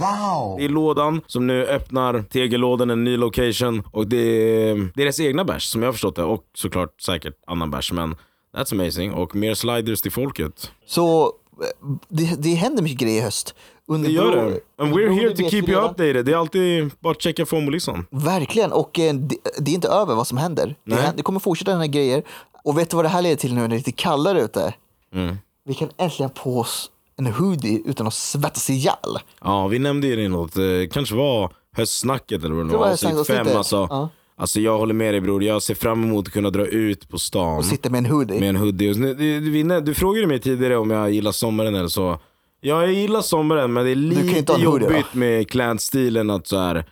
Det 0.59 0.65
är 0.65 0.69
lådan 0.69 1.21
som 1.27 1.47
nu 1.47 1.67
öppnar 1.67 2.23
Tegellådan, 2.23 2.91
en 2.91 3.05
ny 3.05 3.17
location. 3.17 3.83
Och 3.93 4.07
det 4.07 4.17
är 4.17 4.89
deras 4.95 5.21
egna 5.21 5.45
bärs 5.45 5.63
som 5.65 5.83
jag 5.83 5.89
har 5.89 5.93
förstått 5.93 6.17
det. 6.17 6.23
Och 6.25 6.45
såklart 6.55 7.01
säkert 7.01 7.35
annan 7.47 7.71
bärs. 7.71 7.93
Men 7.93 8.17
that's 8.57 8.73
amazing. 8.81 9.13
Och 9.13 9.35
mer 9.37 9.55
sliders 9.55 10.01
till 10.01 10.13
folket. 10.13 10.71
Så 10.87 11.25
eh, 11.25 11.89
det, 12.09 12.43
det 12.43 12.55
händer 12.55 12.83
mycket 12.83 12.99
grejer 12.99 13.19
i 13.21 13.25
höst. 13.25 13.55
Under 13.89 14.09
Det 14.09 14.15
gör 14.15 14.37
det. 14.37 14.61
And 14.85 14.95
we're 14.95 15.13
here 15.13 15.37
to 15.37 15.51
keep 15.51 15.63
you 15.69 15.81
updated. 15.85 16.25
Det 16.27 16.33
är 16.33 16.37
alltid 16.37 16.91
bara 17.01 17.11
att 17.11 17.23
checka 17.23 17.47
FOMO-listan. 17.47 18.07
Verkligen, 18.11 18.73
och 18.73 18.99
eh, 18.99 19.15
det, 19.15 19.37
det 19.59 19.71
är 19.71 19.75
inte 19.75 19.89
över 19.89 20.15
vad 20.15 20.27
som 20.27 20.39
händer. 20.39 20.75
Det, 20.85 20.95
händer- 20.95 21.17
det 21.17 21.23
kommer 21.23 21.41
fortsätta 21.41 21.71
den 21.71 21.81
här 21.81 21.87
grejer. 21.87 22.23
Och 22.65 22.79
vet 22.79 22.91
du 22.91 22.97
vad 22.97 23.05
det 23.05 23.09
här 23.09 23.23
leder 23.23 23.37
till 23.37 23.55
nu 23.55 23.61
när 23.61 23.69
det 23.69 23.75
är 23.75 23.77
lite 23.77 23.93
kallare 23.93 24.41
ute? 24.43 24.75
Mm. 25.15 25.37
Vi 25.65 25.75
kan 25.75 25.89
äntligen 25.97 26.31
på 26.31 26.59
oss 26.61 26.91
en 27.27 27.33
hoodie 27.33 27.83
utan 27.87 28.07
att 28.07 28.15
svettas 28.15 28.71
ihjäl. 28.71 29.19
Ja, 29.45 29.67
vi 29.69 29.79
nämnde 29.79 30.07
ju 30.07 30.17
det 30.17 30.23
i 30.23 30.29
något, 30.29 30.57
eh, 30.57 30.65
kanske 30.93 31.15
var 31.15 31.53
höstsnacket 31.77 32.45
eller 32.45 32.55
vad 32.55 32.69
det 32.69 32.77
var, 32.77 32.91
avsnitt 32.93 33.27
fem. 33.27 33.47
Alltså, 33.57 33.87
Ja. 33.91 34.09
alltså 34.37 34.61
jag 34.61 34.79
håller 34.79 34.95
med 34.95 35.15
dig 35.15 35.21
bror, 35.21 35.45
jag 35.45 35.63
ser 35.63 35.75
fram 35.75 36.03
emot 36.05 36.27
att 36.27 36.33
kunna 36.33 36.51
dra 36.51 36.67
ut 36.67 37.09
på 37.09 37.19
stan 37.19 37.63
Sitta 37.65 37.91
med 37.91 37.99
en 37.99 38.07
hoodie. 38.07 38.41
med 38.41 38.49
en 38.49 38.57
hoodie. 38.57 38.91
Och 38.91 38.97
Du, 38.97 39.15
du, 39.15 39.63
du, 39.65 39.81
du 39.81 39.95
frågade 39.95 40.27
mig 40.27 40.41
tidigare 40.41 40.77
om 40.77 40.91
jag 40.91 41.11
gillar 41.11 41.33
sommaren 41.33 41.75
eller 41.75 41.89
så. 41.89 42.19
Ja, 42.61 42.81
jag 42.83 42.93
gillar 42.93 43.21
sommaren 43.21 43.73
men 43.73 43.85
det 43.85 43.91
är 43.91 43.95
lite 43.95 44.55
en 44.55 44.63
hoodie, 44.63 44.85
jobbigt 44.85 45.15
med 45.15 45.51
klädstilen 45.51 46.31
att 46.31 46.47
så 46.47 46.59
här. 46.59 46.85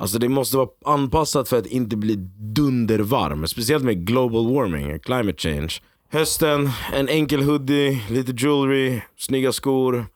Alltså 0.00 0.18
det 0.18 0.28
måste 0.28 0.56
vara 0.56 0.68
anpassat 0.84 1.48
för 1.48 1.58
att 1.58 1.66
inte 1.66 1.96
bli 1.96 2.14
dundervarm. 2.54 3.46
Speciellt 3.46 3.84
med 3.84 4.06
global 4.06 4.54
warming, 4.54 4.98
climate 5.00 5.38
change. 5.38 5.68
Hösten, 6.10 6.70
en 6.92 7.08
enkel 7.08 7.42
hoodie, 7.42 8.02
lite 8.10 8.32
jewelry, 8.32 9.00
snygga 9.16 9.52
skor. 9.52 10.06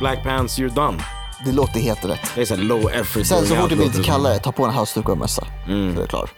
Black 0.00 0.22
pants, 0.22 0.58
you're 0.58 0.74
done. 0.74 0.98
Det 1.44 1.52
låter 1.52 1.80
helt 1.80 2.04
rätt. 2.04 2.32
Det 2.34 2.40
är 2.40 2.44
såhär 2.44 2.62
low 2.62 2.90
effort. 2.90 3.26
Sen 3.26 3.46
så 3.46 3.54
fort 3.54 3.70
det 3.70 3.76
blir 3.76 3.86
lite 3.86 4.02
kallare, 4.02 4.38
ta 4.38 4.52
på 4.52 4.64
en 4.64 4.70
halsduk 4.70 5.06
och 5.08 5.12
en 5.12 5.18
mössa. 5.18 5.46
Mm. 5.68 5.94
Så 5.94 5.98
är 5.98 6.02
det 6.02 6.08
klar. 6.08 6.30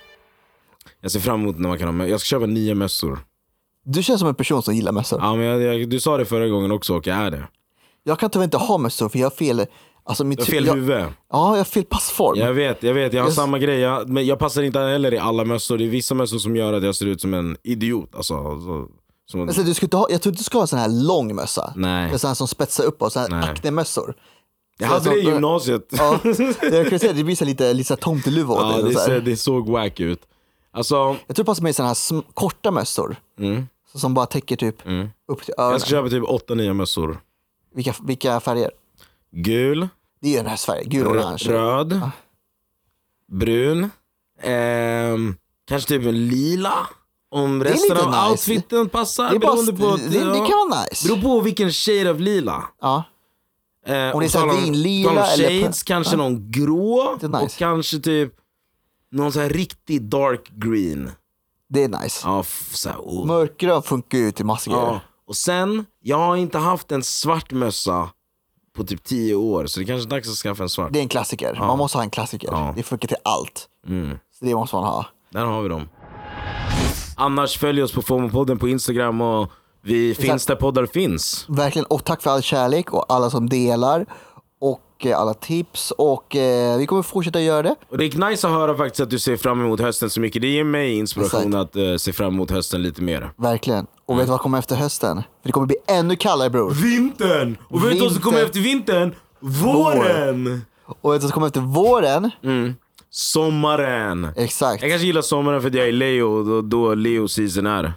Jag 1.01 1.11
ser 1.11 1.21
fram 1.21 1.41
emot 1.41 1.59
när 1.59 1.69
man 1.69 1.79
kan 1.79 1.89
ha 1.89 1.93
med. 1.93 2.09
Jag 2.09 2.21
ska 2.21 2.27
köpa 2.27 2.47
nya 2.47 2.75
mössor. 2.75 3.19
Du 3.85 4.03
känns 4.03 4.21
som 4.21 4.29
en 4.29 4.35
person 4.35 4.63
som 4.63 4.75
gillar 4.75 4.93
mössor. 4.93 5.21
Ja, 5.23 5.35
men 5.35 5.47
jag, 5.47 5.63
jag, 5.63 5.91
du 5.91 6.01
sa 6.01 6.17
det 6.17 6.25
förra 6.25 6.49
gången 6.49 6.73
också 6.73 6.97
och 6.97 7.07
jag 7.07 7.17
är 7.17 7.31
det. 7.31 7.49
Jag 8.05 8.19
kan 8.19 8.31
tyvärr 8.31 8.45
inte 8.45 8.57
ha 8.57 8.79
mössor 8.79 9.09
för 9.09 9.19
jag 9.19 9.27
har 9.27 9.37
fel, 9.37 9.67
alltså 10.09 10.25
mitt, 10.25 10.39
Jag 10.39 10.49
fel 10.49 10.67
jag, 10.67 10.75
huvud. 10.75 10.99
Ja, 11.01 11.07
jag 11.31 11.57
har 11.57 11.65
fel 11.65 11.85
passform. 11.85 12.39
Jag 12.39 12.53
vet, 12.55 12.83
jag 12.83 12.95
vet. 12.95 13.13
Jag 13.13 13.23
har 13.23 13.27
Jag- 13.29 13.35
samma 13.35 13.59
grej. 13.59 13.79
Jag, 13.79 14.09
men 14.09 14.27
jag 14.27 14.39
passar 14.39 14.63
inte 14.63 14.79
heller 14.79 15.15
i 15.15 15.19
alla 15.19 15.45
mössor. 15.45 15.79
Det 15.79 15.85
är 15.85 15.89
vissa 15.89 16.15
mössor 16.15 16.39
som 16.39 16.57
gör 16.57 16.73
att 16.73 16.83
jag 16.85 16.95
ser 16.97 17.07
ut 17.07 17.21
som 17.21 17.35
en 17.35 17.57
idiot. 17.63 18.15
Alltså, 18.15 18.35
så, 18.61 18.87
som, 19.31 19.41
Alltså, 19.41 19.63
du 19.63 19.75
ska 19.75 19.87
inte 19.87 19.97
ha, 19.97 20.07
jag 20.11 20.23
tror 20.23 20.31
inte 20.33 20.41
du 20.41 20.45
ska 20.45 20.59
ha 20.59 20.63
en 20.63 20.69
sån 20.69 20.79
här 20.79 20.89
lång 21.07 21.35
mössa. 21.35 21.73
Nej. 21.77 22.11
En 22.13 22.19
sån 22.19 22.29
här 22.29 22.35
som 22.35 22.49
spetsar 22.49 22.85
upp 22.85 23.03
och 23.03 23.13
sån 23.13 23.33
här 23.33 23.51
aknemössor. 23.51 24.15
jag 24.79 24.89
hade 24.89 25.11
det 25.11 25.17
i 25.17 25.25
gymnasiet. 25.25 25.87
Ja, 25.91 26.19
jag 26.63 26.89
kan 26.91 26.99
säga 26.99 27.13
det 27.13 27.25
blir 27.25 27.37
så 27.37 27.45
lite, 27.45 27.73
lite 27.73 27.89
så 27.89 27.97
tomteluva 27.97 28.55
åt 28.55 28.61
Ja, 28.77 28.83
det, 28.83 28.95
så 28.95 29.11
här. 29.11 29.21
det 29.21 29.37
såg 29.37 29.69
wack 29.69 30.01
ut. 30.01 30.21
Alltså, 30.71 30.95
Jag 31.27 31.37
tror 31.37 31.45
det 31.45 31.45
passar 31.45 31.63
mig 31.63 31.71
i 31.71 31.75
såna 31.75 31.89
här 31.89 32.23
korta 32.35 32.71
mössor. 32.71 33.17
mm, 33.39 33.67
så- 33.93 33.99
Som 33.99 34.15
bara 34.15 34.27
täcker 34.27 34.57
typ 34.57 34.77
upp 35.29 35.45
till 35.45 35.55
jag 35.57 35.65
öronen. 35.65 35.81
ska 35.81 35.91
köpa 35.91 36.09
typ 36.09 36.25
åtta 36.25 36.55
nya 36.55 36.75
mössor. 36.75 37.21
Vilka, 37.75 37.95
vilka 38.03 38.41
färger? 38.41 38.71
Gul, 39.33 39.89
Det 40.21 40.29
är 40.29 40.31
ju 40.31 40.37
den 40.37 40.47
här 40.47 40.57
färgen, 40.57 40.89
gul 40.91 41.07
och 41.07 41.13
orange. 41.13 41.45
röd, 41.49 42.01
brun, 43.33 43.91
ehm, 44.43 45.37
kanske 45.69 45.89
typ 45.89 46.07
en 46.07 46.27
lila. 46.29 46.87
Om 47.31 47.65
resten 47.65 47.97
av 47.97 48.07
nice. 48.11 48.31
outfiten 48.31 48.89
passar. 48.89 49.31
Det, 49.31 49.37
är 49.37 49.41
bara, 49.41 49.77
på 49.91 49.97
det, 49.97 50.09
det 50.09 50.19
ja, 50.19 50.47
kan 50.47 50.71
vara 50.71 50.83
nice. 50.91 51.09
beror 51.09 51.23
på 51.23 51.41
vilken 51.41 51.73
shade 51.73 52.11
av 52.11 52.21
lila. 52.21 52.65
Ja. 52.81 53.05
Eh, 53.87 54.15
Om 54.15 54.21
det 54.21 54.35
är 54.35 54.61
vinlila 54.65 55.27
eller- 55.27 55.61
shades, 55.61 55.83
kanske 55.83 56.17
någon 56.17 56.51
grå 56.51 57.19
Det 57.21 57.29
nice. 57.29 57.45
och 57.45 57.51
kanske 57.51 57.99
typ 57.99 58.33
någon 59.13 59.33
så 59.33 59.41
här 59.41 59.49
riktig 59.49 60.03
dark 60.03 60.51
green. 60.51 61.11
Det 61.69 61.85
är 61.85 61.89
nice. 62.03 62.21
Ja, 62.25 62.45
så 62.73 62.89
här, 62.89 62.99
oh. 62.99 63.27
Mörkgrön 63.27 63.83
funkar 63.83 64.19
ju 64.19 64.31
till 64.33 64.47
massa 64.47 64.71
ja. 64.71 65.01
Och 65.27 65.37
sen, 65.37 65.87
jag 66.03 66.17
har 66.17 66.37
inte 66.37 66.59
haft 66.59 66.93
en 66.93 67.03
svart 67.03 67.53
mössa 67.53 68.11
på 68.79 68.85
typ 68.85 69.05
10 69.05 69.35
år, 69.35 69.67
så 69.67 69.81
det 69.81 69.87
kanske 69.87 70.07
är 70.09 70.11
dags 70.11 70.29
att 70.29 70.35
skaffa 70.35 70.63
en 70.63 70.69
svart. 70.69 70.93
Det 70.93 70.99
är 70.99 71.03
en 71.03 71.09
klassiker. 71.09 71.57
Man 71.59 71.79
måste 71.79 71.99
ha 71.99 72.03
en 72.03 72.11
klassiker. 72.11 72.49
Ja. 72.53 72.73
Det 72.77 72.83
funkar 72.83 73.09
till 73.09 73.17
allt. 73.23 73.69
Mm. 73.89 74.19
Så 74.39 74.45
det 74.45 74.55
måste 74.55 74.77
man 74.77 74.85
ha. 74.85 75.07
Där 75.31 75.45
har 75.45 75.63
vi 75.63 75.69
dem. 75.69 75.89
Annars 77.17 77.59
följ 77.59 77.83
oss 77.83 77.93
på 77.93 78.03
FOMO-podden 78.03 78.59
på 78.59 78.69
Instagram 78.69 79.21
och 79.21 79.51
vi 79.83 80.15
finns 80.15 80.47
där 80.47 80.55
poddar 80.55 80.87
finns. 80.87 81.45
Verkligen. 81.49 81.87
Och 81.87 82.05
tack 82.05 82.23
för 82.23 82.31
all 82.31 82.43
kärlek 82.43 82.93
och 82.93 83.05
alla 83.09 83.31
som 83.31 83.49
delar. 83.49 84.07
Och 84.61 85.07
eh, 85.07 85.19
alla 85.21 85.35
tips. 85.35 85.91
Och 85.91 86.37
eh, 86.37 86.79
vi 86.79 86.87
kommer 86.87 87.03
fortsätta 87.03 87.41
göra 87.41 87.63
det. 87.63 87.75
Och 87.91 87.99
det 87.99 88.05
är 88.05 88.31
nice 88.31 88.47
att 88.47 88.53
höra 88.53 88.77
faktiskt 88.77 89.01
att 89.01 89.11
du 89.11 89.19
ser 89.19 89.37
fram 89.37 89.61
emot 89.65 89.81
hösten 89.81 90.11
så 90.11 90.21
mycket. 90.21 90.43
Det 90.43 90.49
ger 90.49 90.65
mig 90.65 90.95
inspiration 90.99 91.55
att 91.55 91.77
eh, 91.77 91.97
se 91.99 92.13
fram 92.13 92.35
emot 92.35 92.51
hösten 92.51 92.83
lite 92.83 93.03
mer. 93.03 93.31
Verkligen. 93.37 93.87
Och 94.07 94.15
Mm. 94.15 94.19
vet 94.19 94.27
du 94.27 94.31
vad 94.31 94.41
kommer 94.41 94.59
efter 94.59 94.77
hösten? 94.77 95.17
För 95.17 95.49
det 95.49 95.53
kommer 95.53 95.67
bli 95.67 95.77
ännu 95.89 96.17
kallare 96.17 96.51
bror. 96.51 96.71
Vintern! 96.71 97.57
Och 97.69 97.85
vet 97.85 97.93
du 97.93 98.01
vad 98.01 98.13
som 98.13 98.23
kommer 98.23 98.43
efter 98.43 98.61
vintern? 98.61 99.15
Våren! 99.41 100.63
Och 100.85 101.13
vet 101.13 101.21
du 101.21 101.23
vad 101.25 101.31
som 101.31 101.31
kommer 101.31 101.47
efter 101.47 101.61
våren? 101.61 102.31
Mm. 102.45 102.75
Sommaren! 103.11 104.29
Exakt. 104.37 104.83
Jag 104.83 104.91
kanske 104.91 105.07
gillar 105.07 105.23
sommaren 105.23 105.61
för 105.61 105.69
att 105.69 105.75
jag 105.75 105.89
är 105.89 105.93
Leo 105.93 106.27
och 106.27 106.47
då, 106.47 106.63
då 106.63 106.95
Leo 106.95 107.29
season 107.29 107.67
är. 107.67 107.93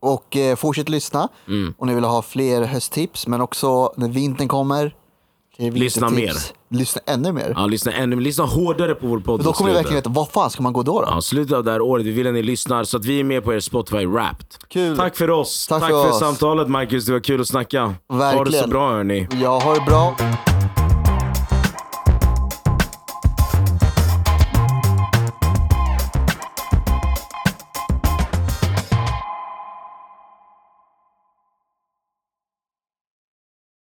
Och 0.00 0.36
eh, 0.36 0.56
fortsätt 0.56 0.88
lyssna. 0.88 1.28
Mm. 1.48 1.74
Om 1.78 1.88
ni 1.88 1.94
vill 1.94 2.04
ha 2.04 2.22
fler 2.22 2.62
hösttips. 2.62 3.26
Men 3.26 3.40
också 3.40 3.92
när 3.96 4.08
vintern 4.08 4.48
kommer. 4.48 4.94
Lyssna 5.58 6.08
vintertips. 6.08 6.54
Lyssna 6.70 7.02
ännu 7.06 7.32
mer. 7.32 7.52
Ja, 7.56 7.66
lyssna, 7.66 7.92
ännu, 7.92 8.20
lyssna 8.20 8.44
hårdare 8.44 8.94
på 8.94 9.06
vår 9.06 9.18
podd. 9.20 9.44
Då 9.44 9.50
i 9.50 9.52
kommer 9.52 9.70
ni 9.70 9.74
verkligen 9.76 9.96
veta, 9.96 10.10
vad 10.10 10.28
fan 10.28 10.50
ska 10.50 10.62
man 10.62 10.72
gå 10.72 10.82
då? 10.82 11.00
då? 11.00 11.06
Ja, 11.10 11.20
slutet 11.20 11.56
av 11.56 11.64
det 11.64 11.70
här 11.72 11.80
året, 11.80 12.06
vi 12.06 12.10
vill 12.10 12.26
att 12.26 12.34
ni 12.34 12.42
lyssnar 12.42 12.84
så 12.84 12.96
att 12.96 13.04
vi 13.04 13.20
är 13.20 13.24
med 13.24 13.44
på 13.44 13.54
er 13.54 13.60
Spotify 13.60 14.06
Wrapped. 14.06 14.46
Kul. 14.68 14.96
Tack 14.96 15.16
för 15.16 15.30
oss. 15.30 15.66
Tack 15.66 15.80
Tack, 15.80 15.90
för 15.90 16.02
för, 16.02 16.10
oss. 16.10 16.18
samtalet 16.18 16.68
Marcus, 16.68 17.06
det 17.06 17.12
var 17.12 17.20
kul 17.20 17.40
att 17.40 17.48
snacka. 17.48 17.80
Ha 17.82 17.88
det 17.90 17.94
så 18.08 18.16
Verkligen. 18.16 18.70
bra 18.70 18.90
hörni. 18.92 19.28
Jag 19.42 19.60
har 19.60 19.74
det 19.74 19.80
bra. 19.86 20.16